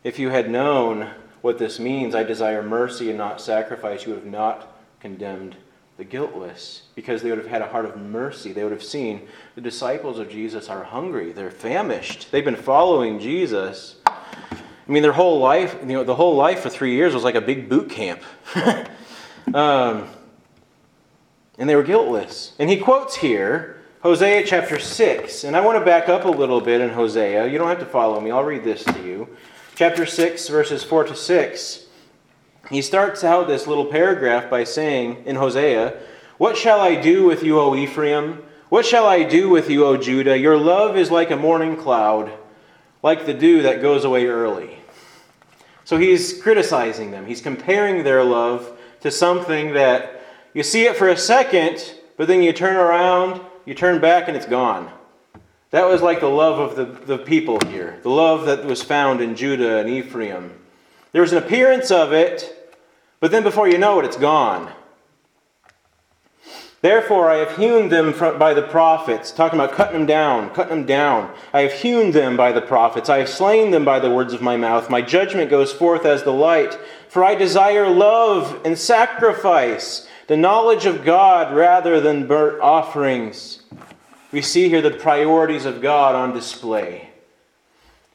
If 0.02 0.18
you 0.18 0.30
had 0.30 0.50
known 0.50 1.10
what 1.42 1.58
this 1.58 1.78
means, 1.78 2.14
I 2.14 2.22
desire 2.22 2.62
mercy 2.62 3.08
and 3.08 3.18
not 3.18 3.40
sacrifice, 3.40 4.04
you 4.04 4.12
would 4.12 4.22
have 4.22 4.32
not 4.32 4.76
condemned 5.00 5.56
the 5.96 6.04
guiltless, 6.04 6.82
because 6.94 7.22
they 7.22 7.30
would 7.30 7.38
have 7.38 7.48
had 7.48 7.60
a 7.60 7.66
heart 7.66 7.84
of 7.84 7.96
mercy. 7.96 8.52
They 8.52 8.62
would 8.62 8.72
have 8.72 8.84
seen 8.84 9.26
the 9.56 9.60
disciples 9.60 10.20
of 10.20 10.30
Jesus 10.30 10.68
are 10.68 10.84
hungry, 10.84 11.32
they're 11.32 11.50
famished, 11.50 12.30
they've 12.30 12.44
been 12.44 12.54
following 12.54 13.18
Jesus. 13.18 13.96
I 14.06 14.90
mean, 14.90 15.02
their 15.02 15.12
whole 15.12 15.40
life, 15.40 15.76
you 15.82 15.88
know, 15.88 16.04
the 16.04 16.14
whole 16.14 16.36
life 16.36 16.60
for 16.60 16.70
three 16.70 16.94
years 16.94 17.14
was 17.14 17.24
like 17.24 17.34
a 17.34 17.40
big 17.40 17.68
boot 17.68 17.90
camp. 17.90 18.22
um, 19.54 20.08
and 21.58 21.68
they 21.68 21.74
were 21.74 21.82
guiltless. 21.82 22.54
And 22.58 22.70
he 22.70 22.78
quotes 22.78 23.16
here 23.16 23.77
Hosea 24.00 24.44
chapter 24.46 24.78
6. 24.78 25.42
And 25.42 25.56
I 25.56 25.60
want 25.60 25.76
to 25.76 25.84
back 25.84 26.08
up 26.08 26.24
a 26.24 26.30
little 26.30 26.60
bit 26.60 26.80
in 26.80 26.90
Hosea. 26.90 27.48
You 27.48 27.58
don't 27.58 27.68
have 27.68 27.80
to 27.80 27.86
follow 27.86 28.20
me, 28.20 28.30
I'll 28.30 28.44
read 28.44 28.62
this 28.62 28.84
to 28.84 29.02
you. 29.04 29.28
Chapter 29.74 30.06
6, 30.06 30.48
verses 30.48 30.84
4 30.84 31.04
to 31.04 31.16
6. 31.16 31.86
He 32.70 32.80
starts 32.80 33.24
out 33.24 33.48
this 33.48 33.66
little 33.66 33.86
paragraph 33.86 34.48
by 34.48 34.62
saying 34.62 35.24
in 35.24 35.34
Hosea, 35.34 35.98
What 36.36 36.56
shall 36.56 36.80
I 36.80 36.94
do 36.94 37.24
with 37.24 37.42
you, 37.42 37.58
O 37.58 37.74
Ephraim? 37.74 38.42
What 38.68 38.86
shall 38.86 39.06
I 39.06 39.24
do 39.24 39.48
with 39.48 39.68
you, 39.68 39.84
O 39.84 39.96
Judah? 39.96 40.38
Your 40.38 40.56
love 40.56 40.96
is 40.96 41.10
like 41.10 41.32
a 41.32 41.36
morning 41.36 41.76
cloud, 41.76 42.30
like 43.02 43.26
the 43.26 43.34
dew 43.34 43.62
that 43.62 43.82
goes 43.82 44.04
away 44.04 44.26
early. 44.26 44.78
So 45.84 45.96
he's 45.96 46.40
criticizing 46.40 47.10
them. 47.10 47.26
He's 47.26 47.40
comparing 47.40 48.04
their 48.04 48.22
love 48.22 48.78
to 49.00 49.10
something 49.10 49.72
that 49.72 50.22
you 50.54 50.62
see 50.62 50.84
it 50.84 50.96
for 50.96 51.08
a 51.08 51.16
second, 51.16 51.94
but 52.16 52.28
then 52.28 52.42
you 52.42 52.52
turn 52.52 52.76
around 52.76 53.40
you 53.68 53.74
turn 53.74 54.00
back 54.00 54.28
and 54.28 54.36
it's 54.36 54.46
gone. 54.46 54.90
That 55.70 55.86
was 55.86 56.00
like 56.00 56.20
the 56.20 56.26
love 56.26 56.58
of 56.58 56.76
the, 56.76 57.16
the 57.16 57.22
people 57.22 57.58
here, 57.66 57.98
the 58.02 58.08
love 58.08 58.46
that 58.46 58.64
was 58.64 58.82
found 58.82 59.20
in 59.20 59.36
Judah 59.36 59.76
and 59.76 59.90
Ephraim. 59.90 60.58
There 61.12 61.20
was 61.20 61.32
an 61.32 61.38
appearance 61.42 61.90
of 61.90 62.14
it, 62.14 62.74
but 63.20 63.30
then 63.30 63.42
before 63.42 63.68
you 63.68 63.76
know 63.76 63.98
it, 63.98 64.06
it's 64.06 64.16
gone. 64.16 64.72
Therefore, 66.80 67.28
I 67.28 67.38
have 67.38 67.56
hewn 67.56 67.88
them 67.90 68.12
by 68.38 68.54
the 68.54 68.62
prophets, 68.62 69.32
talking 69.32 69.58
about 69.58 69.74
cutting 69.74 69.98
them 69.98 70.06
down, 70.06 70.54
cutting 70.54 70.76
them 70.76 70.86
down. 70.86 71.34
I 71.52 71.62
have 71.62 71.72
hewn 71.72 72.12
them 72.12 72.36
by 72.36 72.52
the 72.52 72.62
prophets. 72.62 73.10
I 73.10 73.18
have 73.18 73.28
slain 73.28 73.72
them 73.72 73.84
by 73.84 73.98
the 73.98 74.10
words 74.10 74.32
of 74.32 74.40
my 74.40 74.56
mouth. 74.56 74.88
My 74.88 75.02
judgment 75.02 75.50
goes 75.50 75.72
forth 75.72 76.06
as 76.06 76.22
the 76.22 76.32
light. 76.32 76.78
For 77.08 77.24
I 77.24 77.34
desire 77.34 77.90
love 77.90 78.60
and 78.64 78.78
sacrifice, 78.78 80.08
the 80.28 80.36
knowledge 80.36 80.86
of 80.86 81.04
God 81.04 81.54
rather 81.54 82.00
than 82.00 82.28
burnt 82.28 82.60
offerings. 82.60 83.57
We 84.30 84.42
see 84.42 84.68
here 84.68 84.82
the 84.82 84.90
priorities 84.90 85.64
of 85.64 85.80
God 85.80 86.14
on 86.14 86.34
display, 86.34 87.10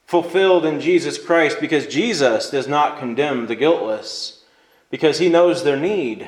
fulfilled 0.05 0.65
in 0.65 0.79
Jesus 0.79 1.23
Christ 1.23 1.57
because 1.59 1.87
Jesus 1.87 2.49
does 2.49 2.67
not 2.67 2.99
condemn 2.99 3.47
the 3.47 3.55
guiltless, 3.55 4.43
because 4.91 5.17
he 5.19 5.29
knows 5.29 5.63
their 5.63 5.77
need. 5.77 6.27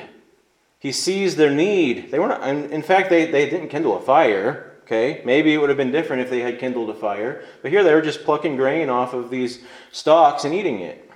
He 0.80 0.90
sees 0.92 1.36
their 1.36 1.52
need. 1.52 2.10
They 2.10 2.18
weren't, 2.18 2.72
in 2.72 2.82
fact, 2.82 3.10
they, 3.10 3.26
they 3.30 3.48
didn't 3.48 3.68
kindle 3.68 3.96
a 3.96 4.00
fire. 4.00 4.72
Okay, 4.84 5.20
maybe 5.24 5.52
it 5.52 5.58
would 5.58 5.68
have 5.68 5.76
been 5.76 5.90
different 5.90 6.22
if 6.22 6.30
they 6.30 6.40
had 6.40 6.60
kindled 6.60 6.90
a 6.90 6.94
fire, 6.94 7.42
but 7.60 7.72
here 7.72 7.82
they 7.82 7.92
were 7.92 8.02
just 8.02 8.24
plucking 8.24 8.54
grain 8.54 8.88
off 8.88 9.14
of 9.14 9.30
these 9.30 9.64
stalks 9.90 10.44
and 10.44 10.54
eating 10.54 10.80
it. 10.80 11.10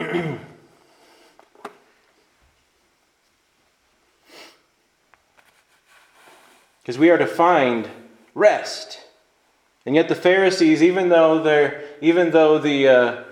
Because 6.84 6.98
we 6.98 7.08
are 7.08 7.16
to 7.16 7.26
find 7.26 7.88
rest. 8.34 9.00
And 9.86 9.94
yet 9.94 10.10
the 10.10 10.14
Pharisees, 10.14 10.82
even 10.82 11.08
though 11.08 11.42
they're, 11.42 11.82
even 12.02 12.30
though 12.30 12.58
the 12.58 12.88
uh, 12.88 13.24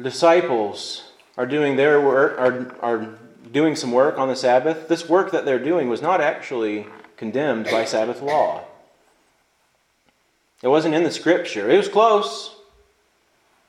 disciples 0.00 1.12
are 1.36 1.46
doing 1.46 1.76
their 1.76 2.00
work, 2.00 2.36
are, 2.36 2.74
are 2.82 3.08
doing 3.52 3.76
some 3.76 3.92
work 3.92 4.18
on 4.18 4.26
the 4.26 4.34
Sabbath, 4.34 4.88
this 4.88 5.08
work 5.08 5.30
that 5.30 5.44
they're 5.44 5.62
doing 5.62 5.88
was 5.88 6.02
not 6.02 6.20
actually 6.20 6.86
condemned 7.16 7.66
by 7.70 7.84
Sabbath 7.84 8.20
law. 8.20 8.64
It 10.62 10.68
wasn't 10.68 10.96
in 10.96 11.04
the 11.04 11.12
scripture. 11.12 11.70
It 11.70 11.76
was 11.76 11.88
close. 11.88 12.56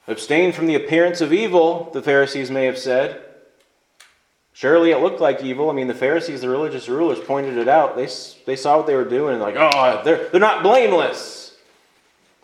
Abstain 0.07 0.51
from 0.51 0.65
the 0.65 0.75
appearance 0.75 1.21
of 1.21 1.31
evil, 1.31 1.91
the 1.93 2.01
Pharisees 2.01 2.49
may 2.49 2.65
have 2.65 2.77
said. 2.79 3.21
Surely 4.55 4.91
it 4.91 5.01
looked 5.01 5.19
like 5.19 5.43
evil. 5.43 5.69
I 5.69 5.73
mean, 5.73 5.89
the 5.89 5.93
Pharisees, 5.93 6.39
the 6.39 6.47
religious 6.47 6.87
rulers, 6.87 7.19
pointed 7.19 7.57
it 7.57 7.67
out. 7.67 7.97
They, 7.97 8.07
they 8.45 8.55
saw 8.55 8.77
what 8.77 8.87
they 8.87 8.95
were 8.95 9.03
doing 9.03 9.33
and, 9.33 9.41
like, 9.41 9.57
oh, 9.57 10.01
they're, 10.05 10.29
they're 10.29 10.39
not 10.39 10.63
blameless. 10.63 11.57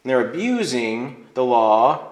And 0.03 0.09
they're 0.09 0.29
abusing 0.29 1.27
the 1.35 1.45
law 1.45 2.09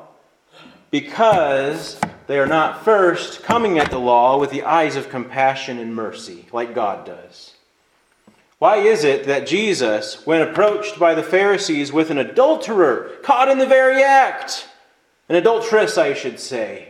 because 0.89 1.99
they 2.27 2.39
are 2.39 2.47
not 2.47 2.85
first 2.85 3.43
coming 3.43 3.77
at 3.77 3.91
the 3.91 3.99
law 3.99 4.39
with 4.39 4.51
the 4.51 4.63
eyes 4.63 4.95
of 4.95 5.09
compassion 5.09 5.79
and 5.79 5.93
mercy, 5.93 6.45
like 6.53 6.73
God 6.73 7.05
does. 7.05 7.55
Why 8.57 8.77
is 8.77 9.03
it 9.03 9.25
that 9.25 9.47
Jesus, 9.47 10.25
when 10.25 10.41
approached 10.41 10.97
by 10.97 11.13
the 11.13 11.23
Pharisees 11.23 11.91
with 11.91 12.09
an 12.09 12.17
adulterer 12.17 13.17
caught 13.21 13.49
in 13.49 13.57
the 13.57 13.65
very 13.65 14.01
act, 14.01 14.65
an 15.27 15.35
adulteress, 15.35 15.97
I 15.97 16.13
should 16.13 16.39
say, 16.39 16.88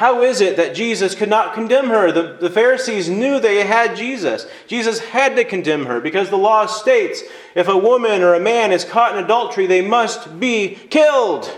how 0.00 0.22
is 0.22 0.40
it 0.40 0.56
that 0.56 0.74
Jesus 0.74 1.14
could 1.14 1.28
not 1.28 1.52
condemn 1.52 1.90
her? 1.90 2.10
The, 2.10 2.38
the 2.40 2.48
Pharisees 2.48 3.10
knew 3.10 3.38
they 3.38 3.66
had 3.66 3.98
Jesus. 3.98 4.46
Jesus 4.66 4.98
had 4.98 5.36
to 5.36 5.44
condemn 5.44 5.84
her 5.84 6.00
because 6.00 6.30
the 6.30 6.38
law 6.38 6.64
states 6.64 7.22
if 7.54 7.68
a 7.68 7.76
woman 7.76 8.22
or 8.22 8.32
a 8.32 8.40
man 8.40 8.72
is 8.72 8.82
caught 8.82 9.14
in 9.14 9.22
adultery, 9.22 9.66
they 9.66 9.82
must 9.82 10.40
be 10.40 10.78
killed. 10.88 11.54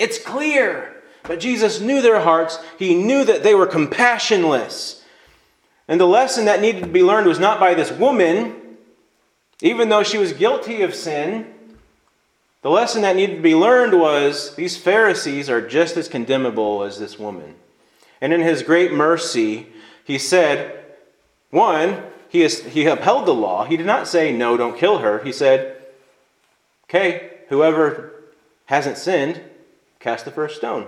It's 0.00 0.18
clear. 0.18 0.92
But 1.22 1.38
Jesus 1.38 1.80
knew 1.80 2.02
their 2.02 2.18
hearts. 2.18 2.58
He 2.80 3.00
knew 3.00 3.22
that 3.22 3.44
they 3.44 3.54
were 3.54 3.68
compassionless. 3.68 5.00
And 5.86 6.00
the 6.00 6.08
lesson 6.08 6.46
that 6.46 6.60
needed 6.60 6.82
to 6.82 6.88
be 6.88 7.04
learned 7.04 7.28
was 7.28 7.38
not 7.38 7.60
by 7.60 7.74
this 7.74 7.92
woman, 7.92 8.56
even 9.62 9.88
though 9.88 10.02
she 10.02 10.18
was 10.18 10.32
guilty 10.32 10.82
of 10.82 10.96
sin. 10.96 11.46
The 12.62 12.70
lesson 12.70 13.02
that 13.02 13.16
needed 13.16 13.36
to 13.36 13.42
be 13.42 13.54
learned 13.54 13.98
was 13.98 14.54
these 14.54 14.76
Pharisees 14.76 15.48
are 15.48 15.66
just 15.66 15.96
as 15.96 16.08
condemnable 16.08 16.82
as 16.82 16.98
this 16.98 17.18
woman. 17.18 17.54
And 18.20 18.32
in 18.34 18.42
his 18.42 18.62
great 18.62 18.92
mercy, 18.92 19.68
he 20.04 20.18
said, 20.18 20.84
one, 21.50 22.02
he, 22.28 22.42
is, 22.42 22.62
he 22.64 22.84
upheld 22.86 23.26
the 23.26 23.34
law. 23.34 23.64
He 23.64 23.78
did 23.78 23.86
not 23.86 24.06
say, 24.06 24.30
no, 24.30 24.58
don't 24.58 24.78
kill 24.78 24.98
her. 24.98 25.22
He 25.24 25.32
said, 25.32 25.76
okay, 26.84 27.38
whoever 27.48 28.12
hasn't 28.66 28.98
sinned, 28.98 29.40
cast 29.98 30.26
the 30.26 30.30
first 30.30 30.56
stone. 30.56 30.86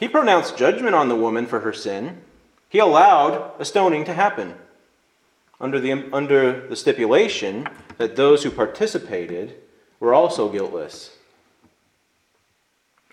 He 0.00 0.08
pronounced 0.08 0.56
judgment 0.56 0.94
on 0.94 1.08
the 1.08 1.16
woman 1.16 1.46
for 1.46 1.60
her 1.60 1.72
sin. 1.72 2.22
He 2.70 2.78
allowed 2.78 3.52
a 3.58 3.64
stoning 3.64 4.04
to 4.06 4.14
happen 4.14 4.54
under 5.60 5.78
the, 5.78 6.08
under 6.12 6.66
the 6.66 6.76
stipulation 6.76 7.68
that 7.98 8.16
those 8.16 8.42
who 8.42 8.50
participated 8.50 9.61
were 10.02 10.14
also 10.14 10.48
guiltless. 10.48 11.16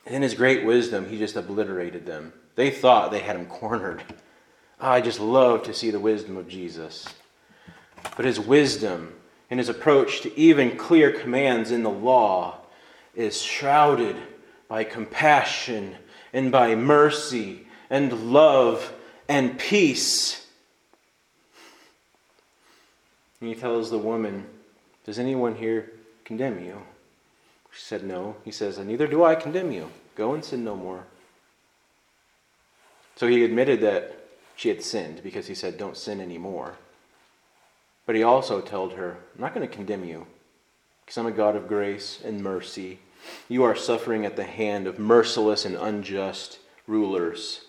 In 0.07 0.23
his 0.23 0.33
great 0.33 0.65
wisdom, 0.65 1.07
he 1.07 1.19
just 1.19 1.35
obliterated 1.35 2.07
them. 2.07 2.33
They 2.55 2.71
thought 2.71 3.11
they 3.11 3.19
had 3.19 3.35
him 3.35 3.45
cornered. 3.45 4.01
Oh, 4.81 4.89
I 4.89 4.99
just 4.99 5.19
love 5.19 5.61
to 5.63 5.73
see 5.73 5.91
the 5.91 5.99
wisdom 5.99 6.35
of 6.35 6.47
Jesus. 6.47 7.07
But 8.15 8.25
his 8.25 8.39
wisdom 8.39 9.13
and 9.51 9.59
his 9.59 9.69
approach 9.69 10.21
to 10.21 10.35
even 10.35 10.77
clear 10.77 11.11
commands 11.11 11.69
in 11.69 11.83
the 11.83 11.91
law 11.91 12.57
is 13.13 13.39
shrouded 13.39 14.15
by 14.67 14.83
compassion 14.83 15.95
and 16.33 16.51
by 16.51 16.73
mercy 16.73 17.67
and 17.91 18.33
love 18.33 18.91
and 19.27 19.59
peace. 19.59 20.43
And 23.39 23.49
he 23.49 23.53
tells 23.53 23.91
the 23.91 23.99
woman, 23.99 24.47
Does 25.05 25.19
anyone 25.19 25.53
here 25.53 25.91
condemn 26.29 26.63
you? 26.63 26.79
She 27.71 27.81
said, 27.81 28.03
No. 28.03 28.35
He 28.45 28.51
says, 28.51 28.77
neither 28.77 29.07
do 29.07 29.23
I 29.23 29.33
condemn 29.33 29.71
you. 29.71 29.89
Go 30.15 30.35
and 30.35 30.45
sin 30.45 30.63
no 30.63 30.75
more. 30.75 31.05
So 33.15 33.27
he 33.27 33.43
admitted 33.43 33.81
that 33.81 34.15
she 34.55 34.69
had 34.69 34.83
sinned 34.83 35.23
because 35.23 35.47
he 35.47 35.55
said, 35.55 35.79
Don't 35.79 35.97
sin 35.97 36.21
anymore. 36.21 36.75
But 38.05 38.15
he 38.15 38.21
also 38.21 38.61
told 38.61 38.93
her, 38.93 39.17
I'm 39.33 39.41
not 39.41 39.55
going 39.55 39.67
to 39.67 39.75
condemn 39.75 40.05
you 40.05 40.27
because 41.03 41.17
I'm 41.17 41.25
a 41.25 41.31
God 41.31 41.55
of 41.55 41.67
grace 41.67 42.19
and 42.23 42.43
mercy. 42.43 42.99
You 43.47 43.63
are 43.63 43.75
suffering 43.75 44.23
at 44.23 44.35
the 44.35 44.43
hand 44.43 44.85
of 44.85 44.99
merciless 44.99 45.65
and 45.65 45.75
unjust 45.75 46.59
rulers. 46.85 47.61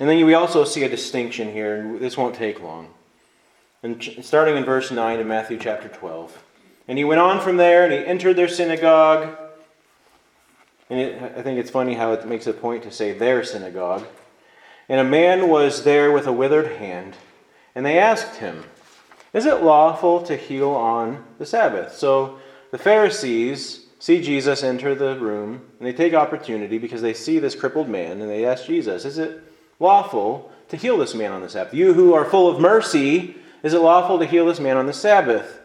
And 0.00 0.08
then 0.08 0.26
we 0.26 0.34
also 0.34 0.64
see 0.64 0.82
a 0.82 0.88
distinction 0.88 1.52
here, 1.52 1.76
and 1.76 2.00
this 2.00 2.16
won't 2.16 2.34
take 2.34 2.60
long. 2.60 2.88
And 3.84 4.02
starting 4.22 4.56
in 4.56 4.64
verse 4.64 4.90
9 4.90 5.20
of 5.20 5.26
Matthew 5.26 5.58
chapter 5.58 5.88
12. 5.88 6.43
And 6.86 6.98
he 6.98 7.04
went 7.04 7.20
on 7.20 7.40
from 7.40 7.56
there 7.56 7.84
and 7.84 7.92
he 7.92 7.98
entered 7.98 8.36
their 8.36 8.48
synagogue. 8.48 9.36
And 10.90 11.00
it, 11.00 11.22
I 11.36 11.42
think 11.42 11.58
it's 11.58 11.70
funny 11.70 11.94
how 11.94 12.12
it 12.12 12.26
makes 12.26 12.46
a 12.46 12.52
point 12.52 12.82
to 12.82 12.90
say 12.90 13.12
their 13.12 13.42
synagogue. 13.42 14.04
And 14.88 15.00
a 15.00 15.04
man 15.04 15.48
was 15.48 15.84
there 15.84 16.12
with 16.12 16.26
a 16.26 16.32
withered 16.32 16.76
hand. 16.76 17.16
And 17.74 17.86
they 17.86 17.98
asked 17.98 18.36
him, 18.36 18.64
Is 19.32 19.46
it 19.46 19.62
lawful 19.62 20.22
to 20.24 20.36
heal 20.36 20.70
on 20.70 21.24
the 21.38 21.46
Sabbath? 21.46 21.94
So 21.94 22.38
the 22.70 22.78
Pharisees 22.78 23.86
see 23.98 24.20
Jesus 24.20 24.62
enter 24.62 24.94
the 24.94 25.18
room 25.18 25.62
and 25.78 25.88
they 25.88 25.92
take 25.94 26.12
opportunity 26.12 26.76
because 26.76 27.00
they 27.00 27.14
see 27.14 27.38
this 27.38 27.54
crippled 27.54 27.88
man 27.88 28.20
and 28.20 28.30
they 28.30 28.44
ask 28.44 28.66
Jesus, 28.66 29.06
Is 29.06 29.16
it 29.16 29.42
lawful 29.80 30.52
to 30.68 30.76
heal 30.76 30.98
this 30.98 31.14
man 31.14 31.32
on 31.32 31.40
the 31.40 31.48
Sabbath? 31.48 31.72
You 31.72 31.94
who 31.94 32.12
are 32.12 32.26
full 32.26 32.48
of 32.48 32.60
mercy, 32.60 33.36
is 33.62 33.72
it 33.72 33.78
lawful 33.78 34.18
to 34.18 34.26
heal 34.26 34.44
this 34.44 34.60
man 34.60 34.76
on 34.76 34.86
the 34.86 34.92
Sabbath? 34.92 35.60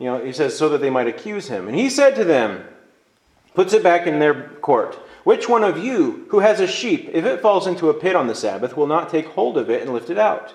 You 0.00 0.06
know, 0.06 0.24
he 0.24 0.32
says, 0.32 0.56
so 0.56 0.70
that 0.70 0.80
they 0.80 0.88
might 0.88 1.06
accuse 1.06 1.48
him. 1.48 1.68
And 1.68 1.76
he 1.76 1.90
said 1.90 2.16
to 2.16 2.24
them, 2.24 2.64
puts 3.54 3.74
it 3.74 3.82
back 3.82 4.06
in 4.06 4.18
their 4.18 4.48
court, 4.48 4.98
which 5.24 5.46
one 5.46 5.62
of 5.62 5.76
you 5.76 6.26
who 6.30 6.38
has 6.38 6.58
a 6.58 6.66
sheep, 6.66 7.10
if 7.12 7.26
it 7.26 7.42
falls 7.42 7.66
into 7.66 7.90
a 7.90 7.94
pit 7.94 8.16
on 8.16 8.26
the 8.26 8.34
Sabbath, 8.34 8.78
will 8.78 8.86
not 8.86 9.10
take 9.10 9.26
hold 9.26 9.58
of 9.58 9.68
it 9.68 9.82
and 9.82 9.92
lift 9.92 10.08
it 10.08 10.18
out? 10.18 10.54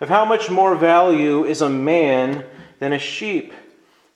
Of 0.00 0.08
how 0.08 0.24
much 0.24 0.48
more 0.48 0.74
value 0.74 1.44
is 1.44 1.60
a 1.60 1.68
man 1.68 2.46
than 2.78 2.94
a 2.94 2.98
sheep? 2.98 3.52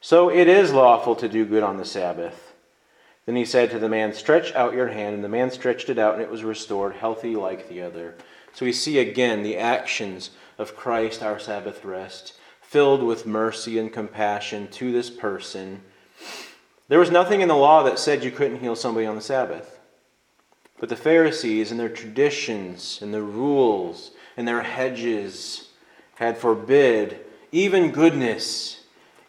So 0.00 0.30
it 0.30 0.48
is 0.48 0.72
lawful 0.72 1.16
to 1.16 1.28
do 1.28 1.44
good 1.44 1.62
on 1.62 1.76
the 1.76 1.84
Sabbath. 1.84 2.54
Then 3.26 3.36
he 3.36 3.44
said 3.44 3.70
to 3.70 3.78
the 3.78 3.90
man, 3.90 4.14
Stretch 4.14 4.54
out 4.54 4.72
your 4.72 4.88
hand. 4.88 5.16
And 5.16 5.22
the 5.22 5.28
man 5.28 5.50
stretched 5.50 5.90
it 5.90 5.98
out, 5.98 6.14
and 6.14 6.22
it 6.22 6.30
was 6.30 6.44
restored, 6.44 6.94
healthy 6.94 7.36
like 7.36 7.68
the 7.68 7.82
other. 7.82 8.14
So 8.54 8.64
we 8.64 8.72
see 8.72 8.98
again 8.98 9.42
the 9.42 9.58
actions 9.58 10.30
of 10.56 10.76
Christ, 10.76 11.22
our 11.22 11.38
Sabbath 11.38 11.84
rest 11.84 12.38
filled 12.72 13.02
with 13.02 13.26
mercy 13.26 13.78
and 13.78 13.92
compassion 13.92 14.66
to 14.66 14.90
this 14.90 15.10
person. 15.10 15.82
There 16.88 16.98
was 16.98 17.10
nothing 17.10 17.42
in 17.42 17.48
the 17.48 17.54
law 17.54 17.82
that 17.82 17.98
said 17.98 18.24
you 18.24 18.30
couldn't 18.30 18.60
heal 18.60 18.74
somebody 18.74 19.04
on 19.04 19.14
the 19.14 19.20
Sabbath. 19.20 19.78
But 20.80 20.88
the 20.88 20.96
Pharisees 20.96 21.70
and 21.70 21.78
their 21.78 21.90
traditions 21.90 22.98
and 23.02 23.12
the 23.12 23.20
rules 23.20 24.12
and 24.38 24.48
their 24.48 24.62
hedges 24.62 25.68
had 26.14 26.38
forbid 26.38 27.20
even 27.52 27.90
goodness. 27.90 28.80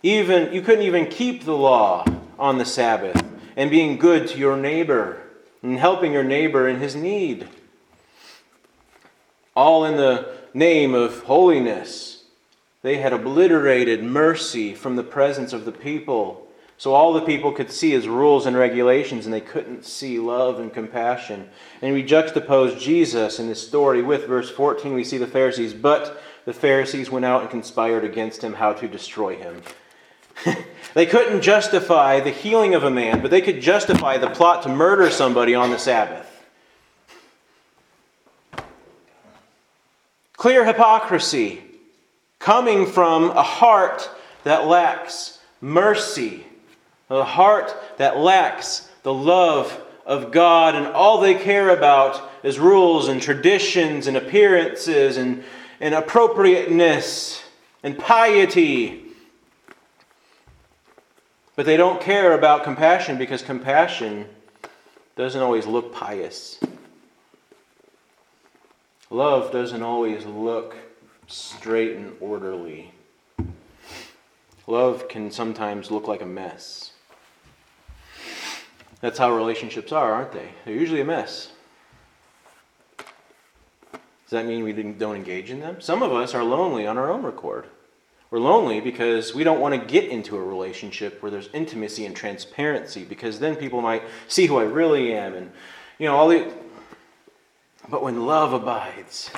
Even 0.02 0.54
you 0.54 0.62
couldn't 0.62 0.86
even 0.86 1.08
keep 1.08 1.44
the 1.44 1.58
law 1.58 2.06
on 2.40 2.60
the 2.60 2.66
Sabbath 2.66 3.22
and 3.58 3.70
being 3.70 3.98
good 3.98 4.26
to 4.30 4.38
your 4.38 4.56
neighbor 4.56 5.22
and 5.62 5.80
helping 5.80 6.14
your 6.14 6.24
neighbor 6.24 6.70
in 6.70 6.80
his 6.80 6.96
need. 6.96 7.50
All 9.54 9.84
in 9.84 9.98
the 9.98 10.34
name 10.54 10.94
of 10.94 11.24
holiness 11.24 12.13
they 12.84 12.98
had 12.98 13.14
obliterated 13.14 14.04
mercy 14.04 14.76
from 14.76 14.98
the 14.98 15.04
presence 15.04 15.54
of 15.54 15.66
the 15.66 15.72
people. 15.72 16.46
So 16.78 16.94
all 16.94 17.14
the 17.14 17.22
people 17.22 17.54
could 17.54 17.72
see 17.72 17.92
his 17.92 18.10
rules 18.10 18.46
and 18.46 18.58
regulations, 18.58 19.26
and 19.26 19.34
they 19.34 19.42
couldn't 19.42 19.86
see 19.86 20.20
love 20.20 20.60
and 20.60 20.72
compassion. 20.72 21.50
And 21.82 21.94
we 21.94 22.04
juxtapose 22.04 22.78
Jesus 22.78 23.40
in 23.40 23.48
this 23.48 23.66
story 23.66 24.02
with 24.02 24.28
verse 24.28 24.52
14. 24.52 24.94
We 24.94 25.06
see 25.06 25.18
the 25.18 25.26
Pharisees, 25.26 25.74
but 25.74 26.22
the 26.44 26.54
Pharisees 26.54 27.10
went 27.10 27.24
out 27.24 27.42
and 27.42 27.50
conspired 27.50 28.04
against 28.04 28.44
him 28.44 28.54
how 28.54 28.74
to 28.74 28.88
destroy 28.88 29.38
him. 29.38 29.62
they 30.94 31.06
couldn't 31.06 31.42
justify 31.42 32.20
the 32.20 32.32
healing 32.32 32.76
of 32.76 32.84
a 32.84 32.92
man, 32.92 33.22
but 33.22 33.32
they 33.32 33.42
could 33.42 33.62
justify 33.62 34.18
the 34.18 34.30
plot 34.30 34.64
to 34.64 34.70
murder 34.70 35.10
somebody 35.10 35.56
on 35.56 35.70
the 35.70 35.80
Sabbath. 35.80 36.30
Clear 40.36 40.66
hypocrisy 40.66 41.73
coming 42.44 42.86
from 42.86 43.30
a 43.32 43.42
heart 43.42 44.10
that 44.44 44.68
lacks 44.68 45.40
mercy, 45.62 46.46
a 47.10 47.24
heart 47.24 47.74
that 47.96 48.18
lacks 48.18 48.90
the 49.04 49.14
love 49.14 49.82
of 50.06 50.30
God, 50.34 50.76
and 50.76 50.88
all 50.88 51.22
they 51.22 51.36
care 51.36 51.70
about 51.70 52.30
is 52.44 52.60
rules 52.60 53.08
and 53.08 53.22
traditions 53.22 54.08
and 54.08 54.18
appearances 54.18 55.16
and, 55.16 55.42
and 55.80 55.96
appropriateness 55.96 57.42
and 57.82 57.98
piety. 57.98 59.06
But 61.56 61.66
they 61.66 61.78
don't 61.78 62.02
care 62.02 62.34
about 62.34 62.66
compassion 62.66 63.18
because 63.18 63.42
compassion 63.42 64.28
doesn't 65.16 65.42
always 65.42 65.66
look 65.66 65.94
pious. 65.94 66.60
Love 69.10 69.54
doesn't 69.54 69.82
always 69.82 70.26
look 70.26 70.76
straight 71.28 71.96
and 71.96 72.16
orderly. 72.20 72.92
Love 74.68 75.08
can 75.08 75.32
sometimes 75.32 75.92
look 75.92 76.08
like 76.08 76.22
a 76.22 76.26
mess. 76.26 76.92
That's 79.02 79.18
how 79.20 79.36
relationships 79.36 79.92
are, 79.92 80.14
aren't 80.14 80.32
they? 80.32 80.50
They're 80.64 80.76
usually 80.76 81.02
a 81.02 81.06
mess. 81.06 81.52
Does 82.98 84.32
that 84.32 84.46
mean 84.46 84.64
we 84.64 84.72
don't 84.72 85.16
engage 85.16 85.52
in 85.52 85.60
them? 85.60 85.82
Some 85.82 86.02
of 86.02 86.14
us 86.14 86.34
are 86.34 86.44
lonely 86.44 86.88
on 86.88 86.98
our 86.98 87.12
own 87.12 87.24
record. 87.24 87.66
We're 88.32 88.40
lonely 88.40 88.80
because 88.80 89.36
we 89.36 89.44
don't 89.44 89.60
want 89.60 89.80
to 89.80 89.86
get 89.86 90.10
into 90.10 90.38
a 90.38 90.42
relationship 90.42 91.22
where 91.22 91.30
there's 91.30 91.50
intimacy 91.54 92.06
and 92.06 92.16
transparency 92.16 93.04
because 93.04 93.40
then 93.40 93.56
people 93.56 93.82
might 93.82 94.02
see 94.28 94.48
who 94.48 94.58
I 94.58 94.64
really 94.64 95.14
am 95.14 95.36
and 95.36 95.52
you 96.00 96.08
know 96.08 96.16
all 96.16 96.30
the 96.30 96.52
but 97.90 98.02
when 98.02 98.26
love 98.26 98.54
abides, 98.54 99.30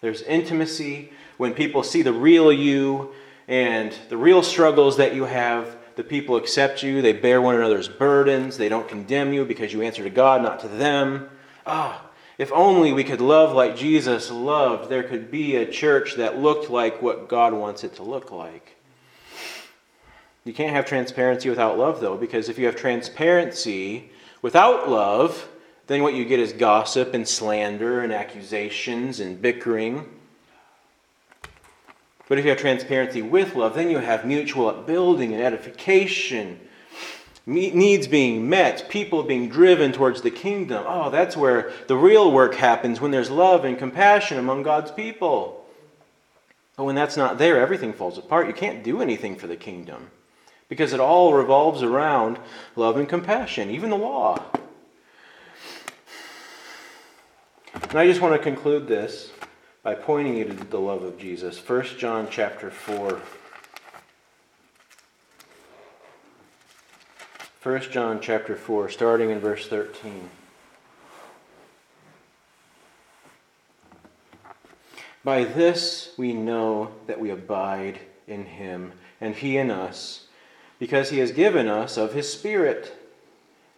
there's 0.00 0.22
intimacy, 0.22 1.12
when 1.40 1.54
people 1.54 1.82
see 1.82 2.02
the 2.02 2.12
real 2.12 2.52
you 2.52 3.14
and 3.48 3.94
the 4.10 4.16
real 4.18 4.42
struggles 4.42 4.98
that 4.98 5.14
you 5.14 5.24
have, 5.24 5.74
the 5.96 6.04
people 6.04 6.36
accept 6.36 6.82
you, 6.82 7.00
they 7.00 7.14
bear 7.14 7.40
one 7.40 7.54
another's 7.54 7.88
burdens, 7.88 8.58
they 8.58 8.68
don't 8.68 8.86
condemn 8.86 9.32
you 9.32 9.46
because 9.46 9.72
you 9.72 9.80
answer 9.80 10.02
to 10.02 10.10
God, 10.10 10.42
not 10.42 10.60
to 10.60 10.68
them. 10.68 11.30
Ah, 11.66 12.04
if 12.36 12.52
only 12.52 12.92
we 12.92 13.04
could 13.04 13.22
love 13.22 13.54
like 13.54 13.74
Jesus 13.74 14.30
loved, 14.30 14.90
there 14.90 15.02
could 15.02 15.30
be 15.30 15.56
a 15.56 15.64
church 15.64 16.16
that 16.16 16.38
looked 16.38 16.68
like 16.68 17.00
what 17.00 17.26
God 17.26 17.54
wants 17.54 17.84
it 17.84 17.94
to 17.94 18.02
look 18.02 18.30
like. 18.30 18.76
You 20.44 20.52
can't 20.52 20.76
have 20.76 20.84
transparency 20.84 21.48
without 21.48 21.78
love, 21.78 22.02
though, 22.02 22.18
because 22.18 22.50
if 22.50 22.58
you 22.58 22.66
have 22.66 22.76
transparency 22.76 24.10
without 24.42 24.90
love, 24.90 25.48
then 25.86 26.02
what 26.02 26.12
you 26.12 26.26
get 26.26 26.38
is 26.38 26.52
gossip 26.52 27.14
and 27.14 27.26
slander 27.26 28.02
and 28.02 28.12
accusations 28.12 29.20
and 29.20 29.40
bickering. 29.40 30.19
But 32.30 32.38
if 32.38 32.44
you 32.44 32.50
have 32.50 32.60
transparency 32.60 33.22
with 33.22 33.56
love, 33.56 33.74
then 33.74 33.90
you 33.90 33.98
have 33.98 34.24
mutual 34.24 34.68
upbuilding 34.68 35.34
and 35.34 35.42
edification, 35.42 36.60
needs 37.44 38.06
being 38.06 38.48
met, 38.48 38.88
people 38.88 39.24
being 39.24 39.48
driven 39.48 39.90
towards 39.90 40.22
the 40.22 40.30
kingdom. 40.30 40.84
Oh, 40.86 41.10
that's 41.10 41.36
where 41.36 41.72
the 41.88 41.96
real 41.96 42.30
work 42.30 42.54
happens 42.54 43.00
when 43.00 43.10
there's 43.10 43.32
love 43.32 43.64
and 43.64 43.76
compassion 43.76 44.38
among 44.38 44.62
God's 44.62 44.92
people. 44.92 45.66
But 46.76 46.84
when 46.84 46.94
that's 46.94 47.16
not 47.16 47.36
there, 47.36 47.60
everything 47.60 47.92
falls 47.92 48.16
apart. 48.16 48.46
You 48.46 48.54
can't 48.54 48.84
do 48.84 49.02
anything 49.02 49.34
for 49.34 49.48
the 49.48 49.56
kingdom 49.56 50.12
because 50.68 50.92
it 50.92 51.00
all 51.00 51.34
revolves 51.34 51.82
around 51.82 52.38
love 52.76 52.96
and 52.96 53.08
compassion, 53.08 53.70
even 53.70 53.90
the 53.90 53.96
law. 53.96 54.40
And 57.74 57.98
I 57.98 58.06
just 58.06 58.20
want 58.20 58.36
to 58.36 58.38
conclude 58.38 58.86
this 58.86 59.32
by 59.82 59.94
pointing 59.94 60.36
you 60.36 60.44
to 60.44 60.52
the 60.52 60.78
love 60.78 61.02
of 61.02 61.18
Jesus. 61.18 61.58
1 61.66 61.84
John 61.98 62.28
chapter 62.30 62.70
4. 62.70 63.20
1 67.62 67.80
John 67.90 68.20
chapter 68.20 68.56
4, 68.56 68.88
starting 68.90 69.30
in 69.30 69.40
verse 69.40 69.66
13. 69.68 70.30
By 75.22 75.44
this 75.44 76.12
we 76.16 76.32
know 76.32 76.92
that 77.06 77.20
we 77.20 77.30
abide 77.30 78.00
in 78.26 78.46
him, 78.46 78.92
and 79.20 79.34
he 79.34 79.56
in 79.56 79.70
us, 79.70 80.26
because 80.78 81.10
he 81.10 81.18
has 81.18 81.32
given 81.32 81.68
us 81.68 81.96
of 81.96 82.14
his 82.14 82.32
Spirit. 82.32 82.96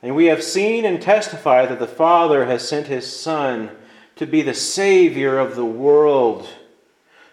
And 0.00 0.14
we 0.14 0.26
have 0.26 0.42
seen 0.42 0.84
and 0.84 1.00
testified 1.00 1.68
that 1.68 1.78
the 1.78 1.86
Father 1.86 2.46
has 2.46 2.68
sent 2.68 2.86
his 2.88 3.12
Son 3.12 3.70
to 4.22 4.26
be 4.26 4.42
the 4.42 4.54
Savior 4.54 5.36
of 5.36 5.56
the 5.56 5.64
world. 5.64 6.48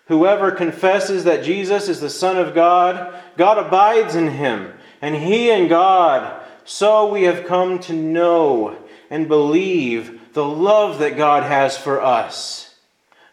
Whoever 0.08 0.50
confesses 0.50 1.24
that 1.24 1.44
Jesus 1.44 1.88
is 1.88 2.02
the 2.02 2.10
Son 2.10 2.36
of 2.36 2.56
God, 2.56 3.14
God 3.38 3.60
abides 3.60 4.16
in 4.16 4.30
him, 4.30 4.74
and 5.00 5.14
he 5.14 5.52
in 5.52 5.68
God. 5.68 6.44
So 6.66 7.08
we 7.14 7.24
have 7.24 7.46
come 7.46 7.78
to 7.82 7.94
know 7.94 8.76
and 9.12 9.28
believe 9.28 10.34
the 10.34 10.44
love 10.44 10.98
that 10.98 11.16
God 11.16 11.44
has 11.44 11.78
for 11.78 12.02
us. 12.02 12.74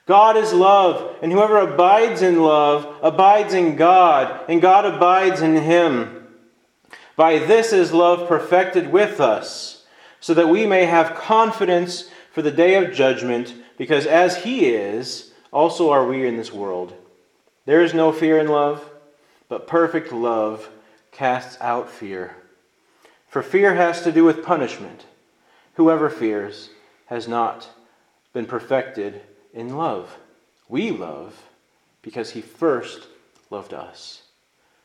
God 0.05 0.37
is 0.37 0.53
love, 0.53 1.17
and 1.23 1.33
whoever 1.33 1.57
abides 1.57 2.21
in 2.21 2.43
love 2.43 2.99
abides 3.01 3.55
in 3.55 3.75
God, 3.75 4.39
and 4.51 4.61
God 4.61 4.85
abides 4.85 5.41
in 5.41 5.57
him. 5.57 6.29
By 7.17 7.39
this 7.39 7.73
is 7.73 7.95
love 7.95 8.29
perfected 8.29 8.93
with 8.93 9.19
us, 9.19 9.87
so 10.21 10.35
that 10.35 10.51
we 10.51 10.67
may 10.67 10.85
have 10.85 11.15
confidence 11.15 12.11
for 12.37 12.43
the 12.43 12.51
day 12.51 12.75
of 12.75 12.93
judgment, 12.93 13.55
because 13.79 14.05
as 14.05 14.45
he 14.45 14.67
is, 14.67 15.33
also 15.51 15.89
are 15.89 16.07
we 16.07 16.27
in 16.27 16.37
this 16.37 16.53
world. 16.53 16.93
There 17.65 17.81
is 17.81 17.95
no 17.95 18.13
fear 18.13 18.39
in 18.39 18.47
love, 18.47 18.91
but 19.49 19.67
perfect 19.67 20.13
love 20.13 20.69
casts 21.13 21.57
out 21.63 21.89
fear. 21.89 22.37
For 23.27 23.43
fear 23.43 23.75
has 23.75 24.03
to 24.03 24.13
do 24.13 24.23
with 24.23 24.45
punishment. 24.45 25.07
Whoever 25.77 26.11
fears 26.11 26.69
has 27.07 27.27
not 27.27 27.71
been 28.35 28.45
perfected 28.45 29.23
in 29.55 29.79
love. 29.79 30.19
We 30.69 30.91
love 30.91 31.43
because 32.03 32.33
he 32.33 32.43
first 32.43 33.07
loved 33.49 33.73
us. 33.73 34.25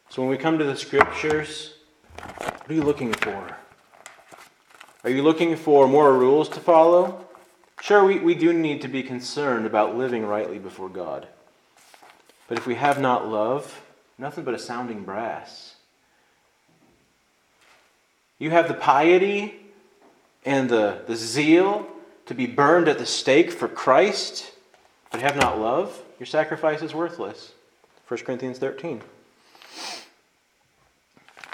So 0.08 0.22
when 0.22 0.32
we 0.32 0.38
come 0.38 0.58
to 0.58 0.64
the 0.64 0.78
scriptures, 0.78 1.74
what 2.16 2.70
are 2.70 2.74
you 2.74 2.84
looking 2.84 3.12
for? 3.12 3.58
Are 5.04 5.10
you 5.10 5.22
looking 5.22 5.58
for 5.58 5.86
more 5.86 6.18
rules 6.18 6.48
to 6.48 6.62
follow? 6.62 7.28
Sure, 7.82 8.06
we, 8.06 8.20
we 8.20 8.36
do 8.36 8.54
need 8.54 8.84
to 8.84 8.88
be 8.88 9.02
concerned 9.02 9.66
about 9.66 9.98
living 9.98 10.24
rightly 10.24 10.60
before 10.60 10.88
God. 10.88 11.28
But 12.48 12.60
if 12.60 12.68
we 12.68 12.76
have 12.76 13.02
not 13.02 13.28
love, 13.28 13.82
nothing 14.20 14.44
but 14.44 14.54
a 14.54 14.60
sounding 14.60 15.04
brass. 15.04 15.76
You 18.38 18.52
have 18.52 18.68
the 18.68 18.76
piety 18.76 19.56
and 20.46 20.70
the, 20.70 21.02
the 21.08 21.16
zeal 21.16 21.88
to 22.28 22.36
be 22.36 22.46
burned 22.46 22.88
at 22.88 23.00
the 23.00 23.06
stake 23.08 23.52
for 23.52 23.68
Christ, 23.68 24.52
but 25.10 25.20
have 25.20 25.36
not 25.36 25.60
love, 25.60 26.04
your 26.20 26.28
sacrifice 26.28 26.84
is 26.84 26.94
worthless. 26.94 27.54
1 28.08 28.20
Corinthians 28.20 28.60
13. 28.60 29.02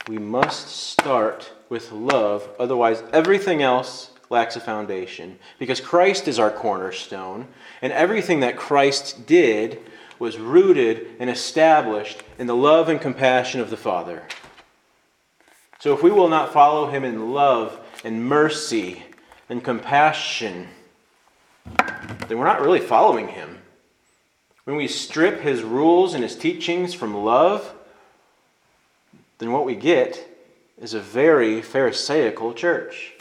We 0.10 0.18
must 0.18 0.68
start 0.68 1.54
with 1.70 1.94
love, 1.94 2.50
otherwise, 2.60 3.02
everything 3.14 3.62
else 3.62 4.10
lacks 4.30 4.56
a 4.56 4.60
foundation 4.60 5.40
because 5.60 5.80
Christ 5.80 6.28
is 6.28 6.40
our 6.40 6.52
cornerstone, 6.52 7.48
and 7.82 7.94
everything 7.94 8.42
that 8.42 8.58
Christ 8.58 9.26
did 9.26 9.80
was 10.20 10.38
rooted 10.38 11.08
and 11.20 11.30
established 11.30 12.24
in 12.40 12.48
the 12.48 12.56
love 12.56 12.90
and 12.90 13.00
compassion 13.00 13.62
of 13.62 13.70
the 13.70 13.78
Father. 13.78 14.24
So 15.80 15.94
if 15.94 16.02
we 16.02 16.12
will 16.12 16.28
not 16.28 16.54
follow 16.54 16.90
him 16.90 17.04
in 17.04 17.34
love 17.34 17.80
and 18.04 18.26
mercy 18.26 19.04
and 19.48 19.64
compassion, 19.64 20.68
then 22.28 22.38
we're 22.38 22.46
not 22.46 22.62
really 22.62 22.80
following 22.80 23.28
him. 23.30 23.60
When 24.64 24.76
we 24.76 24.88
strip 24.88 25.42
his 25.42 25.62
rules 25.62 26.14
and 26.14 26.24
his 26.24 26.36
teachings 26.36 26.94
from 26.94 27.16
love, 27.16 27.74
then 29.38 29.52
what 29.52 29.66
we 29.66 29.76
get 29.76 30.28
is 30.78 30.94
a 30.94 31.00
very 31.00 31.62
Pharisaical 31.62 32.54
church 32.54 33.14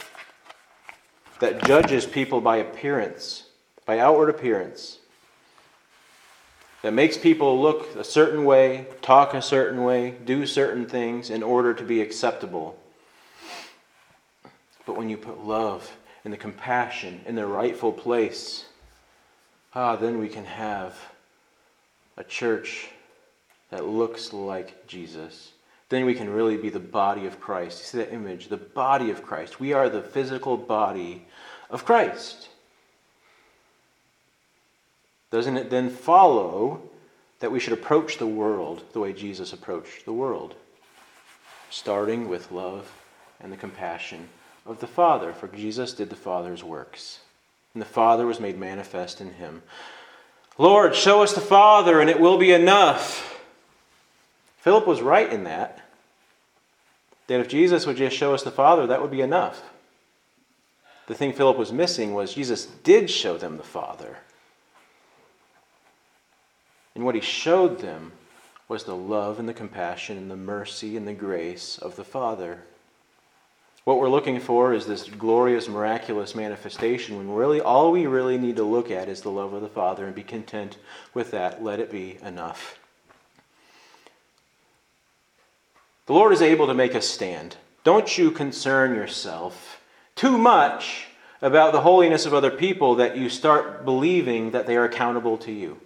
that 1.39 1.63
judges 1.65 2.05
people 2.05 2.41
by 2.41 2.57
appearance, 2.57 3.45
by 3.85 3.99
outward 3.99 4.29
appearance, 4.29 4.99
that 6.81 6.93
makes 6.93 7.17
people 7.17 7.61
look 7.61 7.95
a 7.95 8.03
certain 8.03 8.45
way, 8.45 8.85
talk 9.01 9.33
a 9.33 9.41
certain 9.41 9.83
way, 9.83 10.11
do 10.25 10.45
certain 10.45 10.85
things 10.85 11.29
in 11.29 11.43
order 11.43 11.73
to 11.73 11.83
be 11.83 12.01
acceptable. 12.01 12.77
But 14.85 14.95
when 14.95 15.09
you 15.09 15.17
put 15.17 15.43
love 15.43 15.97
and 16.23 16.31
the 16.31 16.37
compassion 16.37 17.21
in 17.25 17.35
their 17.35 17.47
rightful 17.47 17.91
place, 17.91 18.65
ah, 19.73 19.95
then 19.95 20.19
we 20.19 20.29
can 20.29 20.45
have 20.45 20.95
a 22.15 22.23
church 22.23 22.89
that 23.69 23.85
looks 23.85 24.31
like 24.33 24.87
Jesus 24.87 25.51
then 25.89 26.05
we 26.05 26.15
can 26.15 26.29
really 26.29 26.57
be 26.57 26.69
the 26.69 26.79
body 26.79 27.25
of 27.25 27.39
Christ. 27.39 27.79
You 27.79 27.85
see 27.85 27.97
that 27.99 28.13
image? 28.13 28.49
The 28.49 28.57
body 28.57 29.09
of 29.09 29.23
Christ. 29.23 29.59
We 29.59 29.73
are 29.73 29.89
the 29.89 30.01
physical 30.01 30.57
body 30.57 31.25
of 31.69 31.85
Christ. 31.85 32.49
Doesn't 35.31 35.57
it 35.57 35.69
then 35.69 35.89
follow 35.89 36.81
that 37.39 37.51
we 37.51 37.59
should 37.59 37.73
approach 37.73 38.17
the 38.17 38.27
world 38.27 38.83
the 38.93 38.99
way 38.99 39.13
Jesus 39.13 39.53
approached 39.53 40.05
the 40.05 40.13
world? 40.13 40.55
Starting 41.69 42.29
with 42.29 42.51
love 42.51 42.91
and 43.39 43.51
the 43.51 43.57
compassion 43.57 44.29
of 44.65 44.79
the 44.79 44.87
Father, 44.87 45.33
for 45.33 45.47
Jesus 45.47 45.93
did 45.93 46.09
the 46.09 46.15
Father's 46.15 46.63
works, 46.63 47.19
and 47.73 47.81
the 47.81 47.85
Father 47.85 48.25
was 48.25 48.39
made 48.39 48.57
manifest 48.57 49.21
in 49.21 49.33
him. 49.33 49.61
Lord, 50.57 50.95
show 50.95 51.21
us 51.21 51.33
the 51.33 51.41
Father, 51.41 52.01
and 52.01 52.09
it 52.09 52.19
will 52.19 52.37
be 52.37 52.51
enough. 52.51 53.41
Philip 54.59 54.87
was 54.87 55.01
right 55.01 55.31
in 55.31 55.43
that. 55.43 55.81
That 57.27 57.41
if 57.41 57.49
Jesus 57.49 57.85
would 57.85 57.97
just 57.97 58.15
show 58.15 58.33
us 58.33 58.43
the 58.43 58.51
Father, 58.51 58.87
that 58.87 59.01
would 59.01 59.11
be 59.11 59.21
enough. 59.21 59.61
The 61.07 61.15
thing 61.15 61.33
Philip 61.33 61.57
was 61.57 61.71
missing 61.71 62.13
was 62.13 62.33
Jesus 62.33 62.65
did 62.83 63.09
show 63.09 63.37
them 63.37 63.57
the 63.57 63.63
Father. 63.63 64.17
And 66.93 67.05
what 67.05 67.15
he 67.15 67.21
showed 67.21 67.79
them 67.79 68.11
was 68.67 68.83
the 68.83 68.95
love 68.95 69.39
and 69.39 69.47
the 69.47 69.53
compassion 69.53 70.17
and 70.17 70.29
the 70.29 70.35
mercy 70.35 70.97
and 70.97 71.07
the 71.07 71.13
grace 71.13 71.77
of 71.77 71.95
the 71.95 72.03
Father. 72.03 72.63
what 73.85 73.99
we're 73.99 74.09
looking 74.09 74.37
for 74.37 74.73
is 74.73 74.85
this 74.85 75.07
glorious, 75.07 75.69
miraculous 75.69 76.35
manifestation 76.35 77.15
when 77.15 77.31
really 77.31 77.61
all 77.61 77.89
we 77.89 78.05
really 78.05 78.37
need 78.37 78.57
to 78.57 78.63
look 78.63 78.91
at 78.91 79.07
is 79.07 79.21
the 79.21 79.31
love 79.31 79.53
of 79.53 79.61
the 79.61 79.69
Father 79.69 80.05
and 80.05 80.13
be 80.13 80.23
content 80.23 80.77
with 81.13 81.31
that. 81.31 81.63
Let 81.63 81.79
it 81.79 81.89
be 81.89 82.17
enough. 82.21 82.77
The 86.07 86.13
Lord 86.13 86.33
is 86.33 86.41
able 86.41 86.67
to 86.67 86.73
make 86.73 86.95
us 86.95 87.07
stand. 87.07 87.55
Don't 87.85 88.17
you 88.17 88.29
concern 88.29 88.93
yourself 88.93 89.76
too 90.17 90.37
much 90.37 91.07
about 91.41 91.71
the 91.71 91.81
holiness 91.81 92.25
of 92.25 92.33
other 92.33 92.51
people 92.51 92.95
that 92.95 93.15
you 93.15 93.29
start 93.29 93.85
believing 93.85 94.51
that 94.51 94.67
they 94.67 94.75
are 94.75 94.83
accountable 94.83 95.37
to 95.37 95.51
you. 95.51 95.77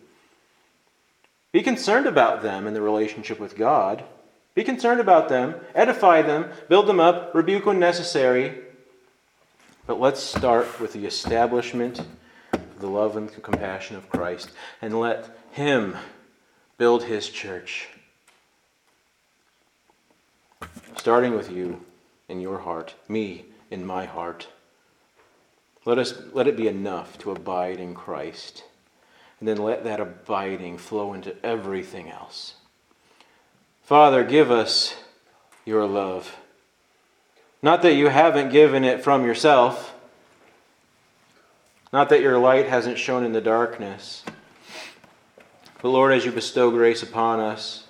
Be 1.52 1.62
concerned 1.62 2.08
about 2.08 2.42
them 2.42 2.66
in 2.66 2.74
the 2.74 2.82
relationship 2.82 3.40
with 3.40 3.58
God. 3.58 4.04
Be 4.56 4.64
concerned 4.64 5.00
about 5.00 5.30
them, 5.30 5.56
edify 5.76 6.22
them, 6.22 6.50
build 6.70 6.88
them 6.88 7.00
up, 7.00 7.36
rebuke 7.36 7.66
when 7.66 7.80
necessary. 7.80 8.58
But 9.86 10.00
let's 10.00 10.22
start 10.22 10.80
with 10.80 10.94
the 10.94 11.06
establishment 11.06 12.00
of 12.54 12.80
the 12.80 12.88
love 12.88 13.18
and 13.18 13.32
compassion 13.44 13.98
of 13.98 14.10
Christ 14.10 14.52
and 14.82 15.00
let 15.00 15.30
Him 15.52 15.98
build 16.78 17.04
His 17.04 17.30
church. 17.30 17.90
Starting 20.96 21.36
with 21.36 21.52
you 21.52 21.82
in 22.30 22.40
your 22.40 22.60
heart, 22.60 22.94
me 23.10 23.46
in 23.72 23.86
my 23.86 24.06
heart. 24.06 24.48
Let, 25.86 25.98
us, 25.98 26.14
let 26.34 26.48
it 26.48 26.56
be 26.56 26.68
enough 26.68 27.18
to 27.20 27.32
abide 27.32 27.80
in 27.80 27.96
Christ. 27.96 28.64
And 29.40 29.48
then 29.48 29.58
let 29.58 29.84
that 29.86 30.00
abiding 30.00 30.78
flow 30.78 31.14
into 31.14 31.36
everything 31.44 32.12
else. 32.12 32.56
Father, 33.82 34.24
give 34.24 34.52
us 34.52 34.96
your 35.66 35.88
love. 35.88 36.38
Not 37.64 37.82
that 37.82 37.96
you 37.96 38.10
haven't 38.10 38.52
given 38.52 38.84
it 38.84 39.04
from 39.04 39.26
yourself, 39.26 39.96
not 41.94 42.10
that 42.10 42.22
your 42.22 42.38
light 42.38 42.68
hasn't 42.68 42.98
shone 42.98 43.26
in 43.26 43.34
the 43.34 43.42
darkness. 43.42 44.24
But 45.82 45.90
Lord, 45.90 46.14
as 46.14 46.24
you 46.24 46.32
bestow 46.32 46.72
grace 46.72 47.04
upon 47.04 47.40
us, 47.40 47.88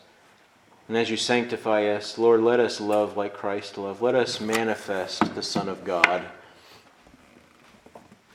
and 0.91 0.97
as 0.97 1.09
you 1.09 1.15
sanctify 1.15 1.85
us, 1.85 2.17
Lord, 2.17 2.41
let 2.41 2.59
us 2.59 2.81
love 2.81 3.15
like 3.15 3.33
Christ 3.33 3.77
loved. 3.77 4.01
Let 4.01 4.13
us 4.13 4.41
manifest 4.41 5.33
the 5.35 5.41
Son 5.41 5.69
of 5.69 5.85
God. 5.85 6.25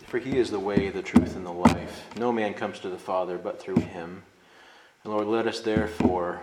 For 0.06 0.18
he 0.18 0.38
is 0.38 0.50
the 0.50 0.58
way, 0.58 0.88
the 0.88 1.02
truth, 1.02 1.36
and 1.36 1.44
the 1.44 1.52
life. 1.52 2.06
No 2.16 2.32
man 2.32 2.54
comes 2.54 2.78
to 2.78 2.88
the 2.88 2.96
Father 2.96 3.36
but 3.36 3.60
through 3.60 3.82
him. 3.82 4.22
And 5.04 5.12
Lord, 5.12 5.26
let 5.26 5.46
us 5.46 5.60
therefore 5.60 6.40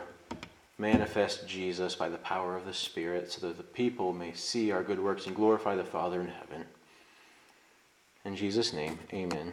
manifest 0.78 1.48
Jesus 1.48 1.96
by 1.96 2.10
the 2.10 2.20
power 2.20 2.56
of 2.56 2.68
the 2.68 2.76
Spirit 2.76 3.32
so 3.32 3.48
that 3.48 3.58
the 3.58 3.64
people 3.64 4.14
may 4.14 4.34
see 4.34 4.72
our 4.72 4.84
good 4.84 5.00
works 5.00 5.26
and 5.26 5.36
glorify 5.36 5.76
the 5.76 5.84
Father 5.84 6.22
in 6.22 6.28
heaven. 6.28 6.66
In 8.24 8.36
Jesus' 8.36 8.72
name, 8.72 9.00
amen. 9.12 9.42